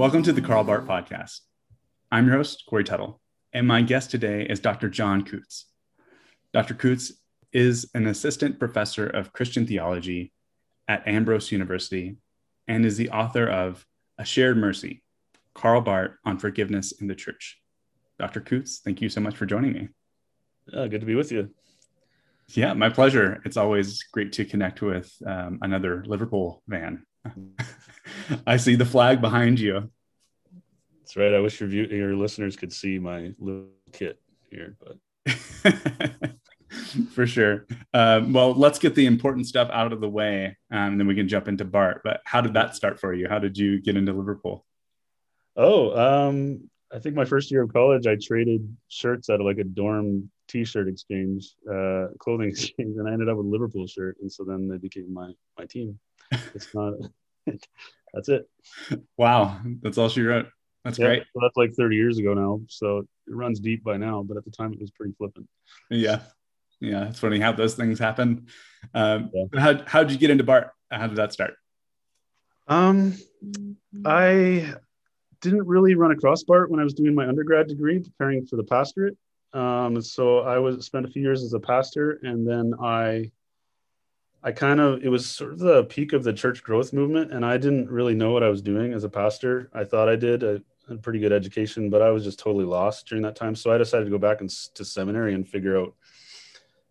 Welcome 0.00 0.22
to 0.22 0.32
the 0.32 0.40
Karl 0.40 0.64
Barth 0.64 0.86
Podcast. 0.86 1.40
I'm 2.10 2.26
your 2.26 2.36
host, 2.36 2.64
Corey 2.66 2.84
Tuttle, 2.84 3.20
and 3.52 3.66
my 3.68 3.82
guest 3.82 4.10
today 4.10 4.46
is 4.48 4.58
Dr. 4.58 4.88
Jon 4.88 5.26
Coutts. 5.26 5.66
Dr. 6.54 6.72
Coutts 6.72 7.12
is 7.52 7.90
an 7.92 8.06
assistant 8.06 8.58
professor 8.58 9.06
of 9.06 9.34
Christian 9.34 9.66
theology 9.66 10.32
at 10.88 11.06
Ambrose 11.06 11.52
University 11.52 12.16
and 12.66 12.86
is 12.86 12.96
the 12.96 13.10
author 13.10 13.46
of 13.46 13.84
A 14.16 14.24
Shared 14.24 14.56
Mercy 14.56 15.02
Karl 15.52 15.82
Barth 15.82 16.12
on 16.24 16.38
Forgiveness 16.38 16.92
in 16.92 17.06
the 17.06 17.14
Church. 17.14 17.60
Dr. 18.18 18.40
Coutts, 18.40 18.78
thank 18.78 19.02
you 19.02 19.10
so 19.10 19.20
much 19.20 19.36
for 19.36 19.44
joining 19.44 19.74
me. 19.74 19.88
Uh, 20.72 20.86
good 20.86 21.00
to 21.00 21.06
be 21.06 21.14
with 21.14 21.30
you. 21.30 21.50
Yeah, 22.48 22.72
my 22.72 22.88
pleasure. 22.88 23.42
It's 23.44 23.58
always 23.58 24.02
great 24.04 24.32
to 24.32 24.46
connect 24.46 24.80
with 24.80 25.12
um, 25.26 25.58
another 25.60 26.02
Liverpool 26.06 26.62
fan. 26.70 27.04
I 28.46 28.56
see 28.56 28.74
the 28.74 28.84
flag 28.84 29.20
behind 29.20 29.60
you. 29.60 29.90
That's 31.10 31.16
right. 31.16 31.34
I 31.34 31.40
wish 31.40 31.58
your 31.58 31.68
view, 31.68 31.86
your 31.86 32.14
listeners 32.14 32.54
could 32.54 32.72
see 32.72 33.00
my 33.00 33.32
little 33.40 33.66
kit 33.90 34.20
here, 34.48 34.76
but 34.78 34.96
for 37.10 37.26
sure. 37.26 37.66
Um, 37.92 38.32
well, 38.32 38.54
let's 38.54 38.78
get 38.78 38.94
the 38.94 39.06
important 39.06 39.48
stuff 39.48 39.68
out 39.72 39.92
of 39.92 40.00
the 40.00 40.08
way, 40.08 40.56
um, 40.70 40.92
and 40.92 41.00
then 41.00 41.08
we 41.08 41.16
can 41.16 41.26
jump 41.26 41.48
into 41.48 41.64
Barth. 41.64 42.02
But 42.04 42.20
how 42.24 42.40
did 42.40 42.54
that 42.54 42.76
start 42.76 43.00
for 43.00 43.12
you? 43.12 43.26
How 43.28 43.40
did 43.40 43.58
you 43.58 43.80
get 43.80 43.96
into 43.96 44.12
Liverpool? 44.12 44.64
Oh, 45.56 46.28
um, 46.28 46.70
I 46.94 47.00
think 47.00 47.16
my 47.16 47.24
first 47.24 47.50
year 47.50 47.62
of 47.62 47.72
college, 47.72 48.06
I 48.06 48.14
traded 48.14 48.76
shirts 48.86 49.28
out 49.30 49.40
of 49.40 49.46
like 49.46 49.58
a 49.58 49.64
dorm 49.64 50.30
T-shirt 50.46 50.86
exchange, 50.86 51.56
uh, 51.68 52.06
clothing 52.20 52.48
exchange, 52.50 52.98
and 52.98 53.08
I 53.08 53.12
ended 53.12 53.28
up 53.28 53.36
with 53.36 53.46
a 53.46 53.50
Liverpool 53.50 53.88
shirt, 53.88 54.16
and 54.20 54.30
so 54.30 54.44
then 54.44 54.68
they 54.68 54.78
became 54.78 55.12
my 55.12 55.32
my 55.58 55.66
team. 55.66 55.98
It's 56.54 56.72
not. 56.72 56.94
that's 58.14 58.28
it. 58.28 58.48
Wow, 59.16 59.60
that's 59.82 59.98
all 59.98 60.08
she 60.08 60.22
wrote. 60.22 60.46
That's 60.84 60.98
yeah, 60.98 61.06
great. 61.06 61.22
Well, 61.34 61.42
that's 61.42 61.56
like 61.56 61.74
30 61.74 61.96
years 61.96 62.18
ago 62.18 62.34
now, 62.34 62.60
so 62.68 62.98
it 62.98 63.06
runs 63.28 63.60
deep 63.60 63.84
by 63.84 63.96
now. 63.96 64.22
But 64.22 64.36
at 64.36 64.44
the 64.44 64.50
time, 64.50 64.72
it 64.72 64.80
was 64.80 64.90
pretty 64.90 65.12
flippant. 65.18 65.46
Yeah, 65.90 66.20
yeah, 66.80 67.08
it's 67.08 67.20
funny 67.20 67.38
how 67.38 67.52
those 67.52 67.74
things 67.74 67.98
happen. 67.98 68.46
Um, 68.94 69.30
yeah. 69.34 69.60
How 69.60 69.82
how 69.86 70.02
did 70.02 70.12
you 70.12 70.18
get 70.18 70.30
into 70.30 70.44
Barth? 70.44 70.70
How 70.90 71.06
did 71.06 71.16
that 71.16 71.32
start? 71.32 71.54
Um, 72.66 73.14
I 74.04 74.74
didn't 75.40 75.66
really 75.66 75.94
run 75.94 76.12
across 76.12 76.42
Barth 76.44 76.70
when 76.70 76.80
I 76.80 76.84
was 76.84 76.94
doing 76.94 77.14
my 77.14 77.26
undergrad 77.26 77.68
degree, 77.68 77.98
preparing 77.98 78.46
for 78.46 78.56
the 78.56 78.64
pastorate. 78.64 79.16
Um, 79.52 80.00
so 80.00 80.40
I 80.40 80.58
was 80.58 80.86
spent 80.86 81.06
a 81.06 81.10
few 81.10 81.22
years 81.22 81.42
as 81.42 81.52
a 81.52 81.60
pastor, 81.60 82.20
and 82.22 82.46
then 82.46 82.72
I, 82.80 83.30
I 84.42 84.52
kind 84.52 84.80
of 84.80 85.02
it 85.04 85.08
was 85.08 85.28
sort 85.28 85.52
of 85.52 85.58
the 85.58 85.84
peak 85.84 86.12
of 86.12 86.24
the 86.24 86.32
church 86.32 86.62
growth 86.62 86.92
movement, 86.92 87.32
and 87.32 87.44
I 87.44 87.58
didn't 87.58 87.90
really 87.90 88.14
know 88.14 88.32
what 88.32 88.42
I 88.42 88.48
was 88.48 88.62
doing 88.62 88.92
as 88.92 89.04
a 89.04 89.08
pastor. 89.08 89.70
I 89.74 89.84
thought 89.84 90.08
I 90.08 90.16
did. 90.16 90.42
Had 90.42 90.62
a 90.88 90.96
pretty 90.96 91.20
good 91.20 91.32
education, 91.32 91.90
but 91.90 92.02
I 92.02 92.10
was 92.10 92.24
just 92.24 92.38
totally 92.38 92.64
lost 92.64 93.06
during 93.06 93.22
that 93.22 93.36
time. 93.36 93.54
So 93.54 93.70
I 93.70 93.78
decided 93.78 94.04
to 94.06 94.10
go 94.10 94.18
back 94.18 94.40
and, 94.40 94.50
to 94.74 94.84
seminary 94.84 95.34
and 95.34 95.46
figure 95.46 95.78
out 95.78 95.94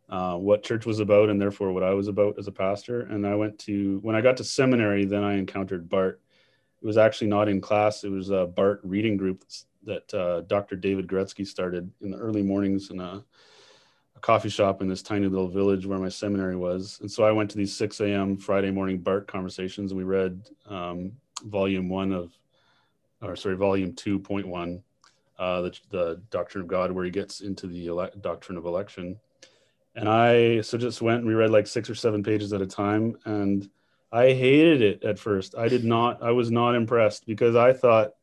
uh, 0.09 0.37
what 0.37 0.63
church 0.63 0.85
was 0.85 0.99
about, 0.99 1.29
and 1.29 1.41
therefore 1.41 1.73
what 1.73 1.83
I 1.83 1.93
was 1.93 2.07
about 2.07 2.37
as 2.37 2.47
a 2.47 2.51
pastor. 2.51 3.01
And 3.01 3.25
I 3.25 3.35
went 3.35 3.57
to 3.59 3.99
when 4.03 4.15
I 4.15 4.21
got 4.21 4.37
to 4.37 4.43
seminary, 4.43 5.05
then 5.05 5.23
I 5.23 5.33
encountered 5.33 5.89
Barth. 5.89 6.19
It 6.81 6.85
was 6.85 6.97
actually 6.97 7.27
not 7.27 7.49
in 7.49 7.61
class; 7.61 8.03
it 8.03 8.11
was 8.11 8.29
a 8.29 8.45
Barth 8.45 8.79
reading 8.83 9.17
group 9.17 9.43
that 9.83 10.13
uh, 10.13 10.41
Dr. 10.41 10.75
David 10.75 11.07
Gretzky 11.07 11.47
started 11.47 11.91
in 12.01 12.11
the 12.11 12.17
early 12.17 12.43
mornings 12.43 12.91
in 12.91 12.99
a, 12.99 13.23
a, 14.19 14.25
coffee 14.25 14.49
shop 14.49 14.81
in 14.81 14.87
this 14.87 15.01
tiny 15.01 15.27
little 15.27 15.47
village 15.47 15.85
where 15.85 15.99
my 15.99 16.09
seminary 16.09 16.55
was. 16.55 16.97
And 17.01 17.11
so 17.11 17.23
I 17.23 17.31
went 17.31 17.49
to 17.51 17.57
these 17.57 17.75
6 17.75 17.99
a.m. 18.01 18.37
Friday 18.37 18.71
morning 18.71 18.99
Barth 18.99 19.27
conversations 19.27 19.91
and 19.91 19.97
we 19.97 20.03
read 20.03 20.49
um, 20.67 21.11
volume 21.45 21.89
one 21.89 22.11
of, 22.11 22.31
or 23.21 23.35
sorry, 23.35 23.55
volume 23.55 23.93
2.1, 23.93 24.81
uh, 25.37 25.61
the, 25.61 25.79
the 25.89 26.21
Doctrine 26.29 26.63
of 26.63 26.67
God, 26.67 26.91
where 26.91 27.05
he 27.05 27.11
gets 27.11 27.41
into 27.41 27.67
the 27.67 27.87
ele- 27.87 28.11
doctrine 28.21 28.57
of 28.57 28.65
election. 28.65 29.17
And 29.95 30.07
I 30.07 30.61
so 30.61 30.77
just 30.77 31.01
went 31.01 31.19
and 31.19 31.27
we 31.27 31.33
read 31.33 31.49
like 31.49 31.67
six 31.67 31.89
or 31.89 31.95
seven 31.95 32.23
pages 32.23 32.53
at 32.53 32.61
a 32.61 32.67
time. 32.67 33.17
And 33.25 33.69
I 34.11 34.27
hated 34.27 34.81
it 34.81 35.03
at 35.03 35.19
first. 35.19 35.55
I 35.57 35.67
did 35.67 35.83
not, 35.83 36.21
I 36.23 36.31
was 36.31 36.51
not 36.51 36.75
impressed 36.75 37.25
because 37.25 37.55
I 37.55 37.73
thought, 37.73 38.13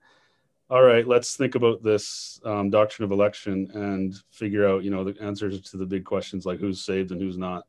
all 0.68 0.82
right, 0.82 1.06
let's 1.06 1.36
think 1.36 1.54
about 1.54 1.82
this 1.82 2.40
um, 2.44 2.70
doctrine 2.70 3.04
of 3.04 3.12
election 3.12 3.70
and 3.74 4.14
figure 4.30 4.66
out, 4.66 4.82
you 4.82 4.90
know, 4.90 5.04
the 5.04 5.20
answers 5.22 5.60
to 5.60 5.76
the 5.76 5.86
big 5.86 6.04
questions 6.04 6.44
like 6.44 6.58
who's 6.58 6.84
saved 6.84 7.12
and 7.12 7.20
who's 7.20 7.38
not. 7.38 7.66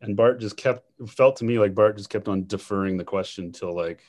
And 0.00 0.16
Barth 0.16 0.40
just 0.40 0.56
kept 0.56 0.84
felt 1.06 1.36
to 1.36 1.44
me 1.44 1.58
like 1.58 1.74
Barth 1.74 1.96
just 1.96 2.10
kept 2.10 2.28
on 2.28 2.46
deferring 2.46 2.96
the 2.96 3.04
question 3.04 3.52
till 3.52 3.74
like 3.74 4.02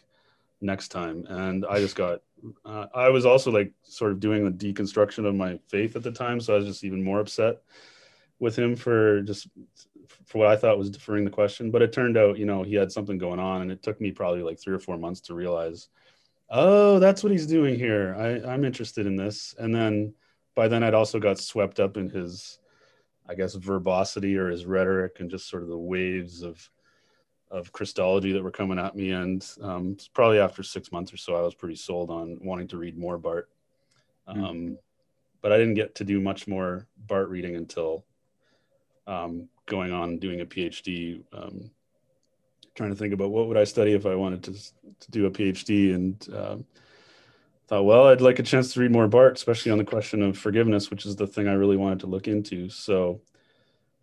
next 0.62 0.90
time. 0.90 1.26
And 1.28 1.66
I 1.70 1.80
just 1.80 1.96
got, 1.96 2.22
uh, 2.64 2.88
I 2.94 3.10
was 3.10 3.26
also 3.26 3.52
like 3.52 3.74
sort 3.84 4.14
of 4.14 4.20
doing 4.22 4.46
the 4.46 4.74
deconstruction 4.74 5.26
of 5.26 5.36
my 5.36 5.60
faith 5.68 5.96
at 5.96 6.04
the 6.04 6.12
time, 6.12 6.40
so 6.40 6.54
I 6.54 6.58
was 6.58 6.68
just 6.68 6.84
even 6.84 7.04
more 7.04 7.20
upset 7.20 7.62
with 8.40 8.58
him 8.58 8.76
for 8.76 9.22
just 9.22 9.48
for 10.26 10.38
what 10.38 10.48
I 10.48 10.56
thought 10.56 10.78
was 10.78 10.90
deferring 10.90 11.26
the 11.26 11.32
question. 11.32 11.72
But 11.72 11.82
it 11.82 11.92
turned 11.92 12.18
out, 12.18 12.38
you 12.38 12.46
know, 12.46 12.64
he 12.64 12.76
had 12.76 12.92
something 12.92 13.18
going 13.18 13.40
on, 13.40 13.62
and 13.62 13.72
it 13.72 13.84
took 13.84 14.00
me 14.00 14.12
probably 14.12 14.42
like 14.44 14.60
three 14.60 14.76
or 14.76 14.80
four 14.80 14.98
months 14.98 15.22
to 15.22 15.34
realize 15.34 15.90
oh, 16.50 17.00
that's 17.00 17.24
what 17.24 17.32
he's 17.32 17.48
doing 17.48 17.76
here. 17.76 18.16
I, 18.18 18.52
I'm 18.52 18.66
interested 18.66 19.06
in 19.06 19.16
this. 19.16 19.56
And 19.58 19.74
then 19.74 20.14
by 20.56 20.68
then 20.68 20.84
I'd 20.84 20.94
also 20.94 21.20
got 21.20 21.40
swept 21.40 21.80
up 21.80 21.98
in 21.98 22.10
his, 22.10 22.60
I 23.28 23.36
guess, 23.36 23.56
verbosity 23.56 24.38
or 24.38 24.50
his 24.50 24.66
rhetoric 24.66 25.20
and 25.20 25.30
just 25.30 25.50
sort 25.50 25.64
of 25.64 25.70
the 25.70 25.78
waves 25.78 26.42
of 26.42 26.70
of 27.52 27.72
Christology 27.72 28.32
that 28.34 28.44
were 28.44 28.52
coming 28.52 28.80
at 28.80 28.96
me. 28.96 29.12
And 29.12 29.48
um, 29.62 29.98
probably 30.14 30.40
after 30.40 30.64
six 30.64 30.92
months 30.92 31.14
or 31.14 31.18
so, 31.18 31.36
I 31.36 31.42
was 31.42 31.54
pretty 31.54 31.76
sold 31.76 32.10
on 32.10 32.38
wanting 32.42 32.68
to 32.70 32.78
read 32.78 32.98
more 32.98 33.18
Barth. 33.18 33.46
Hmm. 34.28 34.44
Um, 34.44 34.56
mm. 34.56 34.78
But 35.42 35.52
I 35.52 35.58
didn't 35.58 35.76
get 35.76 35.94
to 35.96 36.04
do 36.04 36.20
much 36.20 36.48
more 36.48 36.88
Barth 37.06 37.30
reading 37.30 37.56
until 37.56 38.04
um, 39.06 39.48
going 39.68 39.94
on 39.94 40.18
doing 40.18 40.42
a 40.42 40.46
PhD 40.46 41.22
um, 41.34 41.70
trying 42.76 42.90
to 42.90 42.96
think 42.96 43.14
about 43.14 43.32
what 43.32 43.48
would 43.48 43.58
I 43.58 43.64
study 43.64 43.94
if 43.94 44.06
I 44.06 44.16
wanted 44.16 44.44
to, 44.44 44.54
to 44.54 45.12
do 45.12 45.26
a 45.26 45.32
PhD 45.32 45.96
and 45.96 46.28
um, 46.36 46.66
thought, 47.68 47.86
well, 47.86 48.08
I'd 48.08 48.22
like 48.22 48.40
a 48.40 48.44
chance 48.44 48.74
to 48.74 48.82
read 48.82 48.92
more 48.92 49.08
Barth, 49.08 49.36
especially 49.36 49.72
on 49.72 49.78
the 49.78 49.86
question 49.86 50.22
of 50.22 50.38
forgiveness, 50.38 50.92
which 50.92 51.06
is 51.06 51.16
the 51.16 51.28
thing 51.28 51.48
I 51.48 51.54
really 51.54 51.78
wanted 51.78 52.02
to 52.02 52.08
look 52.08 52.28
into. 52.28 52.70
So 52.70 53.22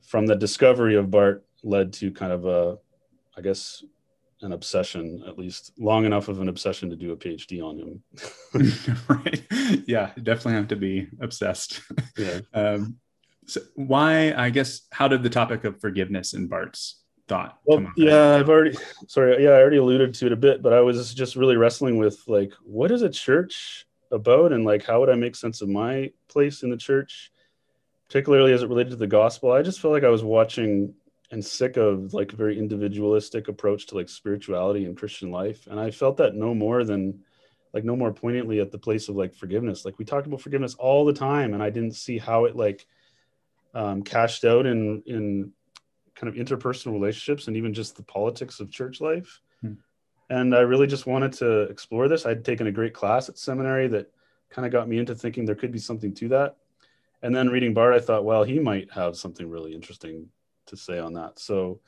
from 0.01 0.27
the 0.27 0.35
discovery 0.35 0.97
of 0.97 1.11
Barth, 1.11 1.43
led 1.63 1.93
to 1.93 2.11
kind 2.11 2.33
of 2.33 2.45
a, 2.45 2.79
I 3.37 3.41
guess, 3.41 3.85
an 4.41 4.53
obsession, 4.53 5.23
at 5.29 5.39
least 5.39 5.73
long 5.79 6.05
enough 6.05 6.27
of 6.27 6.41
an 6.41 6.49
obsession 6.49 6.91
to 6.91 6.97
do 6.97 7.13
a 7.13 7.17
PhD 7.17 7.63
on 7.63 7.79
him. 7.79 8.03
right. 9.09 9.43
Yeah, 9.87 10.11
definitely 10.21 10.55
have 10.55 10.69
to 10.69 10.77
be 10.77 11.07
obsessed. 11.21 11.81
Yeah. 12.19 12.41
um, 12.55 12.97
so 13.47 13.61
why, 13.77 14.33
I 14.33 14.51
guess, 14.51 14.83
how 14.91 15.07
did 15.07 15.23
the 15.23 15.31
topic 15.31 15.65
of 15.65 15.81
forgiveness 15.81 16.35
in 16.35 16.49
Barth's 16.49 17.02
thought? 17.33 17.59
Well, 17.65 17.87
yeah, 17.97 18.37
I've 18.37 18.49
already 18.49 18.77
sorry, 19.07 19.43
yeah, 19.43 19.51
I 19.51 19.61
already 19.61 19.79
alluded 19.79 20.15
to 20.15 20.27
it 20.27 20.33
a 20.33 20.37
bit, 20.37 20.63
but 20.63 20.73
I 20.73 20.81
was 20.81 21.15
just 21.15 21.37
really 21.37 21.57
wrestling 21.57 21.99
with 21.99 22.23
like, 22.27 22.53
what 22.63 22.91
is 22.91 23.03
a 23.03 23.09
church 23.09 23.87
about, 24.11 24.53
and 24.53 24.65
like, 24.65 24.85
how 24.85 25.01
would 25.01 25.09
I 25.09 25.15
make 25.15 25.35
sense 25.35 25.63
of 25.63 25.69
my 25.69 26.13
place 26.29 26.63
in 26.63 26.71
the 26.71 26.77
church, 26.77 27.33
particularly 28.09 28.53
as 28.53 28.63
it 28.63 28.69
related 28.69 28.91
to 28.91 28.97
the 28.97 29.07
gospel? 29.07 29.53
I 29.53 29.63
just 29.63 29.81
felt 29.81 29.93
like 29.93 30.05
I 30.05 30.11
was 30.11 30.23
watching 30.23 30.95
and 31.31 31.43
sick 31.43 31.79
of 31.79 32.13
like 32.13 32.35
a 32.35 32.37
very 32.37 32.59
individualistic 32.59 33.49
approach 33.49 33.87
to 33.87 33.95
like 33.95 34.11
spirituality 34.11 34.85
and 34.85 34.97
Christian 34.97 35.31
life, 35.31 35.67
and 35.71 35.81
I 35.81 35.91
felt 35.91 36.19
that 36.19 36.35
no 36.35 36.55
more 36.55 36.85
than 36.85 37.21
like 37.73 37.85
no 37.85 37.97
more 37.97 38.13
poignantly 38.13 38.61
at 38.61 38.71
the 38.71 38.79
place 38.79 39.09
of 39.09 39.17
like 39.17 39.35
forgiveness. 39.35 39.87
Like 39.87 39.99
we 39.99 40.05
talked 40.05 40.27
about 40.27 40.43
forgiveness 40.43 40.75
all 40.75 41.07
the 41.07 41.15
time, 41.15 41.55
and 41.55 41.63
I 41.63 41.71
didn't 41.71 41.97
see 41.97 42.19
how 42.19 42.45
it 42.45 42.55
like 42.55 42.87
um, 43.75 44.03
cashed 44.03 44.45
out 44.45 44.67
in 44.67 45.03
in 45.07 45.53
kind 46.15 46.29
of 46.29 46.35
interpersonal 46.35 46.93
relationships 46.93 47.49
and 47.49 47.57
even 47.57 47.73
just 47.73 47.97
the 47.97 48.03
politics 48.03 48.61
of 48.61 48.71
church 48.71 49.01
life. 49.01 49.41
Hmm. 49.61 49.75
And 50.31 50.55
I 50.55 50.61
really 50.61 50.87
just 50.87 51.07
wanted 51.07 51.33
to 51.35 51.63
explore 51.63 52.09
this. 52.09 52.27
I'd 52.27 52.45
taken 52.45 52.67
a 52.67 52.73
great 52.73 52.95
class 52.95 53.29
at 53.29 53.39
seminary 53.39 53.89
that 53.89 54.11
kind 54.51 54.67
of 54.67 54.73
got 54.73 54.89
me 54.89 54.99
into 54.99 55.15
thinking 55.15 55.45
there 55.45 55.55
could 55.55 55.73
be 55.73 55.79
something 55.79 56.15
to 56.15 56.29
that. 56.29 56.57
And 57.23 57.35
then 57.35 57.51
reading 57.51 57.75
Barth, 57.75 58.03
I 58.03 58.05
thought, 58.05 58.25
well, 58.25 58.43
he 58.43 58.59
might 58.59 58.91
have 58.93 59.17
something 59.17 59.49
really 59.49 59.75
interesting 59.75 60.29
to 60.67 60.77
say 60.77 60.99
on 60.99 61.15
that. 61.15 61.39
So 61.39 61.81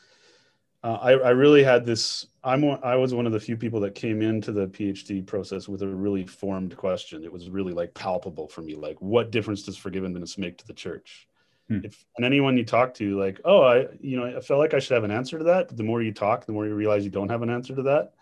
uh, 0.84 0.98
I, 1.00 1.12
I, 1.12 1.30
really 1.30 1.64
had 1.64 1.86
this. 1.86 2.26
I'm 2.44 2.62
I 2.82 2.94
was 2.96 3.14
one 3.14 3.26
of 3.26 3.32
the 3.32 3.40
few 3.40 3.56
people 3.56 3.80
that 3.80 3.94
came 3.94 4.20
into 4.20 4.52
the 4.52 4.66
PhD 4.66 5.26
process 5.26 5.66
with 5.66 5.80
a 5.80 5.88
really 5.88 6.26
formed 6.26 6.76
question. 6.76 7.24
It 7.24 7.32
was 7.32 7.48
really 7.48 7.72
like 7.72 7.94
palpable 7.94 8.48
for 8.48 8.60
me. 8.60 8.74
Like, 8.74 9.00
what 9.00 9.30
difference 9.30 9.62
does 9.62 9.78
forgiveness 9.78 10.36
make 10.36 10.58
to 10.58 10.66
the 10.66 10.74
church? 10.74 11.26
Hmm. 11.68 11.80
If 11.82 12.04
and 12.16 12.26
anyone 12.26 12.56
you 12.56 12.64
talk 12.64 12.94
to, 12.94 13.18
like, 13.18 13.40
oh, 13.44 13.62
I, 13.62 13.86
you 14.00 14.18
know, 14.18 14.36
I 14.36 14.40
felt 14.40 14.60
like 14.60 14.74
I 14.74 14.78
should 14.78 14.94
have 14.94 15.04
an 15.04 15.10
answer 15.10 15.38
to 15.38 15.44
that. 15.44 15.68
But 15.68 15.76
the 15.76 15.82
more 15.82 16.02
you 16.02 16.12
talk, 16.12 16.44
the 16.44 16.52
more 16.52 16.66
you 16.66 16.74
realize 16.74 17.04
you 17.04 17.10
don't 17.10 17.30
have 17.30 17.42
an 17.42 17.50
answer 17.50 17.74
to 17.74 17.82
that. 17.82 18.12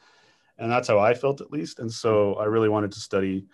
And 0.59 0.71
that's 0.71 0.89
how 0.89 0.99
I 0.99 1.15
felt 1.15 1.41
at 1.41 1.51
least. 1.51 1.81
And 1.81 1.91
so 1.91 2.35
I 2.35 2.45
really 2.45 2.69
wanted 2.69 2.93
to 2.93 3.01
study 3.01 3.47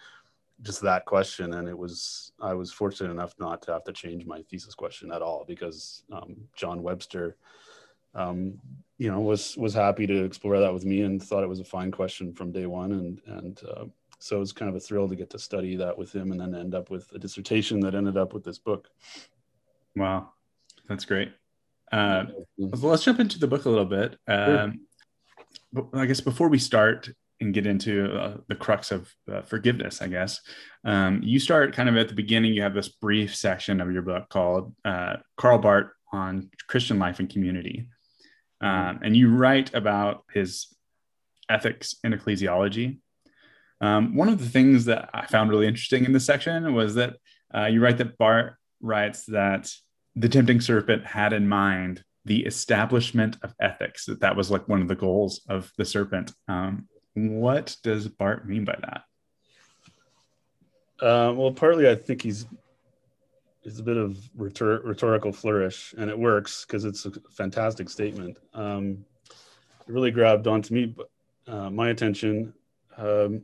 just 0.61 0.83
that 0.83 1.07
question. 1.07 1.55
And 1.55 1.69
it 1.69 1.79
was, 1.79 2.33
I 2.41 2.53
was 2.53 2.73
fortunate 2.73 3.11
enough 3.11 3.35
not 3.39 3.63
to 3.63 3.73
have 3.73 3.85
to 3.85 3.93
change 3.93 4.27
my 4.27 4.43
thesis 4.43 4.75
question 4.75 5.11
at 5.13 5.23
all 5.23 5.45
because 5.47 6.03
um, 6.13 6.37
John 6.55 6.83
Webster, 6.83 7.37
um, 8.15 8.59
you 8.99 9.11
know, 9.11 9.21
was, 9.21 9.57
was 9.57 9.73
happy 9.73 10.07
to 10.07 10.25
explore 10.25 10.59
that 10.59 10.75
with 10.75 10.85
me 10.85 11.03
and 11.03 11.23
thought 11.23 11.45
it 11.45 11.49
was 11.49 11.61
a 11.61 11.65
fine 11.65 11.91
question 11.91 12.35
from 12.35 12.53
day 12.53 12.67
one. 12.67 12.93
And, 12.93 13.23
and 13.27 13.61
uh, 13.75 13.85
so 14.19 14.41
was 14.41 14.53
kind 14.53 14.69
of 14.69 14.75
a 14.75 14.81
thrill 14.81 15.09
to 15.09 15.17
get 15.17 15.31
to 15.31 15.39
study 15.39 15.77
that 15.77 15.97
with 15.97 16.13
him 16.15 16.33
and 16.33 16.41
then 16.41 16.55
end 16.55 16.75
up 16.75 16.91
with 16.91 17.11
a 17.13 17.19
dissertation 17.19 17.81
that 17.81 17.95
ended 17.95 18.17
up 18.17 18.35
with 18.35 18.45
this 18.45 18.59
book. 18.59 18.91
Wow, 19.99 20.31
that's 20.89 21.05
great. 21.05 21.33
Uh, 21.91 22.27
let's 22.57 23.03
jump 23.03 23.19
into 23.19 23.39
the 23.39 23.49
book 23.49 23.65
a 23.65 23.69
little 23.69 23.85
bit. 23.85 24.17
Um, 24.29 24.81
sure. 25.75 25.89
I 25.95 26.07
guess 26.07 26.21
before 26.21 26.49
we 26.49 26.59
start 26.59 27.09
and 27.41 27.53
get 27.53 27.67
into 27.67 28.13
uh, 28.15 28.37
the 28.49 28.55
crux 28.55 28.93
of 28.93 29.13
uh, 29.33 29.43
forgiveness, 29.43 30.01
I 30.01 30.09
guess 30.09 30.41
um, 30.85 31.21
you 31.25 31.41
start 31.41 31.75
kind 31.75 31.89
of 31.89 31.97
at 31.97 32.09
the 32.09 32.15
beginning. 32.15 32.55
You 32.55 32.63
have 32.63 32.75
this 32.75 32.89
brief 32.89 33.35
section 33.35 33.81
of 33.81 33.93
your 33.93 34.03
book 34.03 34.29
called 34.29 34.75
uh, 34.85 35.17
Karl 35.37 35.59
Barth 35.59 35.91
on 36.13 36.51
Christian 36.69 36.99
life 36.99 37.19
and 37.19 37.29
community, 37.29 37.89
um, 38.61 39.01
and 39.03 39.17
you 39.17 39.35
write 39.35 39.75
about 39.75 40.25
his 40.33 40.69
ethics 41.49 41.97
and 42.05 42.15
ecclesiology. 42.15 42.99
Um, 43.81 44.15
one 44.17 44.29
of 44.29 44.39
the 44.39 44.49
things 44.49 44.85
that 44.85 45.11
I 45.15 45.27
found 45.27 45.51
really 45.51 45.67
interesting 45.67 46.05
in 46.05 46.13
this 46.13 46.27
section 46.27 46.75
was 46.75 46.95
that 46.97 47.17
uh, 47.55 47.67
you 47.67 47.81
write 47.81 47.99
that 47.99 48.19
Barth 48.19 48.55
writes 48.81 49.25
that 49.27 49.73
the 50.19 50.29
tempting 50.29 50.61
serpent 50.61 51.07
had 51.07 51.33
in 51.33 51.49
mind 51.49 52.03
the 52.25 52.45
establishment 52.45 53.37
of 53.43 53.55
ethics. 53.61 54.07
That 54.07 54.21
that 54.21 54.37
was 54.37 54.51
like 54.51 54.69
one 54.69 54.83
of 54.83 54.89
the 54.89 54.97
goals 54.97 55.43
of 55.49 55.73
the 55.79 55.85
serpent. 55.85 56.33
Um, 56.49 56.89
what 57.15 57.77
does 57.83 58.09
barth 58.09 58.45
mean 58.45 58.65
by 58.65 58.77
that? 58.81 59.03
Uh, 61.01 61.33
well 61.33 61.53
partly 61.53 61.89
i 61.89 61.95
think 61.95 62.23
he's 62.23 62.47
it's 63.63 63.79
a 63.79 63.85
bit 63.85 63.97
of 63.97 64.19
rhetor- 64.37 64.81
rhetorical 64.83 65.33
flourish 65.33 65.95
and 65.97 66.11
it 66.11 66.19
works 66.19 66.65
because 66.65 66.85
it's 66.85 67.07
a 67.07 67.13
fantastic 67.31 67.89
statement. 67.89 68.39
Um, 68.53 69.05
it 69.87 69.93
really 69.93 70.11
grabbed 70.11 70.49
onto 70.49 70.75
me 70.75 70.97
uh, 71.47 71.71
my 71.71 71.91
attention. 71.91 72.53
Um, 72.97 73.43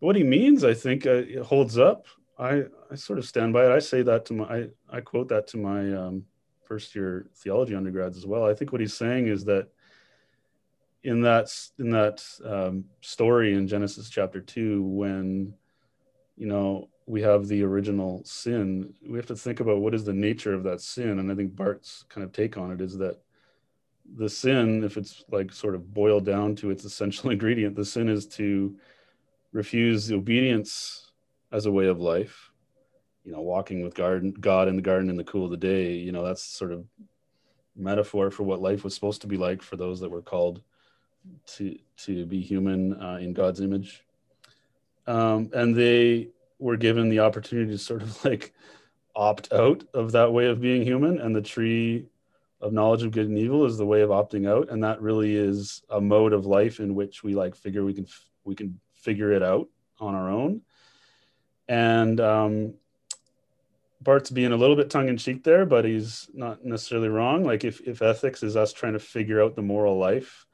what 0.00 0.16
he 0.16 0.22
means 0.22 0.62
i 0.64 0.74
think 0.74 1.06
uh, 1.06 1.22
holds 1.42 1.78
up 1.78 2.06
I, 2.38 2.64
I 2.90 2.94
sort 2.94 3.18
of 3.18 3.24
stand 3.24 3.52
by 3.52 3.66
it. 3.66 3.72
I 3.72 3.78
say 3.78 4.02
that 4.02 4.26
to 4.26 4.34
my, 4.34 4.44
I, 4.44 4.68
I 4.90 5.00
quote 5.00 5.28
that 5.28 5.46
to 5.48 5.56
my 5.56 5.92
um, 5.94 6.24
first 6.64 6.94
year 6.94 7.26
theology 7.34 7.74
undergrads 7.74 8.16
as 8.16 8.26
well. 8.26 8.44
I 8.44 8.54
think 8.54 8.72
what 8.72 8.80
he's 8.80 8.94
saying 8.94 9.28
is 9.28 9.44
that 9.46 9.68
in 11.02 11.22
that 11.22 11.50
in 11.78 11.90
that 11.90 12.24
um, 12.44 12.84
story 13.00 13.54
in 13.54 13.68
Genesis 13.68 14.10
chapter 14.10 14.40
two, 14.40 14.82
when 14.82 15.54
you 16.36 16.46
know 16.46 16.88
we 17.06 17.22
have 17.22 17.46
the 17.46 17.62
original 17.62 18.22
sin, 18.24 18.92
we 19.08 19.16
have 19.16 19.26
to 19.26 19.36
think 19.36 19.60
about 19.60 19.80
what 19.80 19.94
is 19.94 20.04
the 20.04 20.12
nature 20.12 20.52
of 20.52 20.64
that 20.64 20.80
sin. 20.80 21.20
And 21.20 21.30
I 21.30 21.34
think 21.36 21.54
Barth's 21.54 22.04
kind 22.08 22.24
of 22.24 22.32
take 22.32 22.58
on 22.58 22.72
it 22.72 22.80
is 22.80 22.98
that 22.98 23.20
the 24.16 24.28
sin, 24.28 24.82
if 24.82 24.96
it's 24.96 25.24
like 25.30 25.52
sort 25.52 25.76
of 25.76 25.94
boiled 25.94 26.24
down 26.24 26.56
to 26.56 26.70
its 26.70 26.84
essential 26.84 27.30
ingredient, 27.30 27.76
the 27.76 27.84
sin 27.84 28.08
is 28.08 28.26
to 28.26 28.76
refuse 29.52 30.10
obedience 30.12 31.05
as 31.56 31.66
a 31.66 31.72
way 31.72 31.86
of 31.86 32.00
life 32.00 32.50
you 33.24 33.32
know 33.32 33.40
walking 33.40 33.82
with 33.82 33.94
garden 33.94 34.30
god 34.32 34.68
in 34.68 34.76
the 34.76 34.82
garden 34.82 35.10
in 35.10 35.16
the 35.16 35.24
cool 35.24 35.46
of 35.46 35.50
the 35.50 35.56
day 35.56 35.94
you 35.94 36.12
know 36.12 36.24
that's 36.24 36.42
sort 36.42 36.72
of 36.72 36.84
metaphor 37.76 38.30
for 38.30 38.42
what 38.42 38.60
life 38.60 38.84
was 38.84 38.94
supposed 38.94 39.20
to 39.20 39.26
be 39.26 39.36
like 39.36 39.62
for 39.62 39.76
those 39.76 40.00
that 40.00 40.10
were 40.10 40.22
called 40.22 40.62
to 41.46 41.76
to 41.96 42.26
be 42.26 42.40
human 42.40 43.00
uh, 43.02 43.18
in 43.20 43.32
god's 43.32 43.60
image. 43.60 44.04
Um, 45.06 45.50
and 45.52 45.74
they 45.74 46.28
were 46.58 46.76
given 46.76 47.08
the 47.08 47.20
opportunity 47.20 47.70
to 47.72 47.78
sort 47.78 48.02
of 48.02 48.24
like 48.24 48.54
opt 49.14 49.52
out 49.52 49.84
of 49.94 50.12
that 50.12 50.32
way 50.32 50.46
of 50.46 50.60
being 50.60 50.82
human. 50.82 51.20
And 51.20 51.34
the 51.34 51.42
tree 51.42 52.06
of 52.60 52.72
knowledge 52.72 53.02
of 53.02 53.12
good 53.12 53.28
and 53.28 53.38
evil 53.38 53.64
is 53.66 53.76
the 53.76 53.86
way 53.86 54.00
of 54.00 54.10
opting 54.10 54.48
out. 54.48 54.70
And 54.70 54.82
that 54.82 55.00
really 55.00 55.36
is 55.36 55.82
a 55.90 56.00
mode 56.00 56.32
of 56.32 56.46
life 56.46 56.80
in 56.80 56.94
which 56.94 57.22
we 57.22 57.34
like 57.34 57.54
figure 57.54 57.84
we 57.84 57.94
can 57.94 58.06
we 58.44 58.54
can 58.54 58.78
figure 58.94 59.32
it 59.32 59.42
out 59.42 59.68
on 59.98 60.14
our 60.14 60.30
own 60.30 60.60
and 61.68 62.20
um, 62.20 62.74
Barth's 64.00 64.30
being 64.30 64.52
a 64.52 64.56
little 64.56 64.76
bit 64.76 64.90
tongue 64.90 65.08
in 65.08 65.16
cheek 65.16 65.42
there, 65.42 65.66
but 65.66 65.84
he's 65.84 66.28
not 66.32 66.64
necessarily 66.64 67.08
wrong. 67.08 67.44
Like 67.44 67.64
if, 67.64 67.80
if 67.80 68.02
ethics 68.02 68.42
is 68.42 68.56
us 68.56 68.72
trying 68.72 68.92
to 68.92 68.98
figure 68.98 69.42
out 69.42 69.56
the 69.56 69.62
moral 69.62 69.98
life 69.98 70.46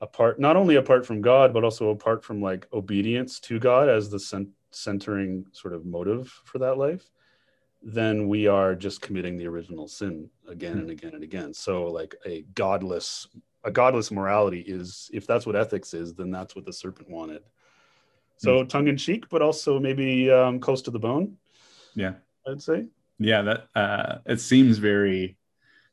apart, 0.00 0.40
not 0.40 0.56
only 0.56 0.76
apart 0.76 1.06
from 1.06 1.20
God, 1.20 1.52
but 1.52 1.64
also 1.64 1.90
apart 1.90 2.24
from 2.24 2.42
like 2.42 2.66
obedience 2.72 3.38
to 3.40 3.58
God 3.58 3.88
as 3.88 4.10
the 4.10 4.18
cent- 4.18 4.50
centering 4.70 5.46
sort 5.52 5.74
of 5.74 5.86
motive 5.86 6.28
for 6.44 6.58
that 6.58 6.76
life, 6.76 7.10
then 7.82 8.28
we 8.28 8.46
are 8.46 8.74
just 8.74 9.02
committing 9.02 9.36
the 9.36 9.46
original 9.46 9.86
sin 9.86 10.28
again 10.48 10.78
and 10.78 10.90
again 10.90 11.14
and 11.14 11.22
again. 11.22 11.52
So 11.52 11.84
like 11.84 12.16
a 12.26 12.42
godless, 12.54 13.28
a 13.62 13.70
godless 13.70 14.10
morality 14.10 14.60
is, 14.60 15.10
if 15.12 15.26
that's 15.26 15.46
what 15.46 15.54
ethics 15.54 15.94
is, 15.94 16.14
then 16.14 16.30
that's 16.30 16.56
what 16.56 16.64
the 16.64 16.72
serpent 16.72 17.10
wanted. 17.10 17.42
So 18.38 18.64
mm. 18.64 18.68
tongue 18.68 18.88
in 18.88 18.96
cheek, 18.96 19.28
but 19.28 19.42
also 19.42 19.78
maybe 19.78 20.30
um, 20.30 20.60
close 20.60 20.82
to 20.82 20.90
the 20.90 20.98
bone. 20.98 21.36
Yeah, 21.94 22.14
I'd 22.46 22.62
say. 22.62 22.86
Yeah, 23.18 23.42
that 23.42 23.66
uh, 23.74 24.18
it 24.26 24.40
seems 24.40 24.78
very 24.78 25.36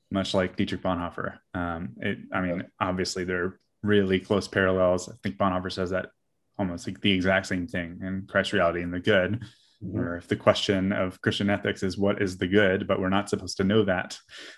much 0.10 0.34
like 0.34 0.56
Dietrich 0.56 0.82
Bonhoeffer. 0.82 1.38
Um, 1.54 1.90
it, 2.02 2.18
I 2.34 2.42
mean, 2.42 2.66
obviously 2.80 3.24
they're 3.24 3.60
really 3.84 4.20
close 4.20 4.48
parallels. 4.48 5.10
I 5.10 5.14
think 5.24 5.38
Bonhoeffer 5.38 5.72
says 5.72 5.92
that 5.92 6.12
almost 6.58 6.88
like 6.88 7.02
the 7.02 7.12
exact 7.12 7.48
same 7.48 7.68
thing 7.68 8.00
in 8.04 8.28
Christ 8.28 8.54
reality 8.54 8.82
and 8.82 8.94
the 8.94 9.00
good. 9.00 9.44
Mm-hmm. 9.84 9.98
Or 9.98 10.18
if 10.18 10.28
the 10.28 10.36
question 10.36 10.92
of 10.92 11.20
Christian 11.22 11.50
ethics 11.50 11.82
is 11.82 11.98
what 11.98 12.22
is 12.22 12.38
the 12.38 12.48
good, 12.48 12.88
but 12.88 13.00
we're 13.00 13.10
not 13.10 13.30
supposed 13.30 13.58
to 13.58 13.64
know 13.64 13.84
that. 13.86 14.18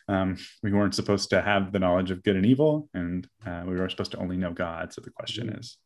Um, 0.10 0.38
we 0.62 0.74
weren't 0.74 0.96
supposed 0.96 1.30
to 1.30 1.42
have 1.42 1.72
the 1.72 1.80
knowledge 1.80 2.12
of 2.12 2.24
good 2.24 2.36
and 2.36 2.46
evil, 2.46 2.90
and 2.94 3.28
uh, 3.46 3.64
we 3.66 3.76
were 3.76 3.88
supposed 3.90 4.12
to 4.12 4.18
only 4.18 4.36
know 4.36 4.52
God. 4.52 4.92
So 4.92 5.02
the 5.02 5.12
question 5.12 5.48
mm-hmm. 5.48 5.60
is, 5.60 5.78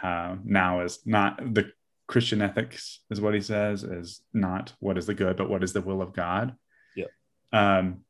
uh, 0.00 0.36
now 0.44 0.80
is 0.80 1.00
not 1.04 1.54
the 1.54 1.72
Christian 2.06 2.42
ethics, 2.42 3.00
is 3.10 3.20
what 3.20 3.34
he 3.34 3.40
says, 3.40 3.84
is 3.84 4.22
not 4.32 4.72
what 4.80 4.98
is 4.98 5.06
the 5.06 5.14
good, 5.14 5.36
but 5.36 5.48
what 5.48 5.62
is 5.62 5.72
the 5.72 5.80
will 5.80 6.02
of 6.02 6.12
God. 6.12 6.54
Yeah. 6.94 7.06
Um, 7.52 8.04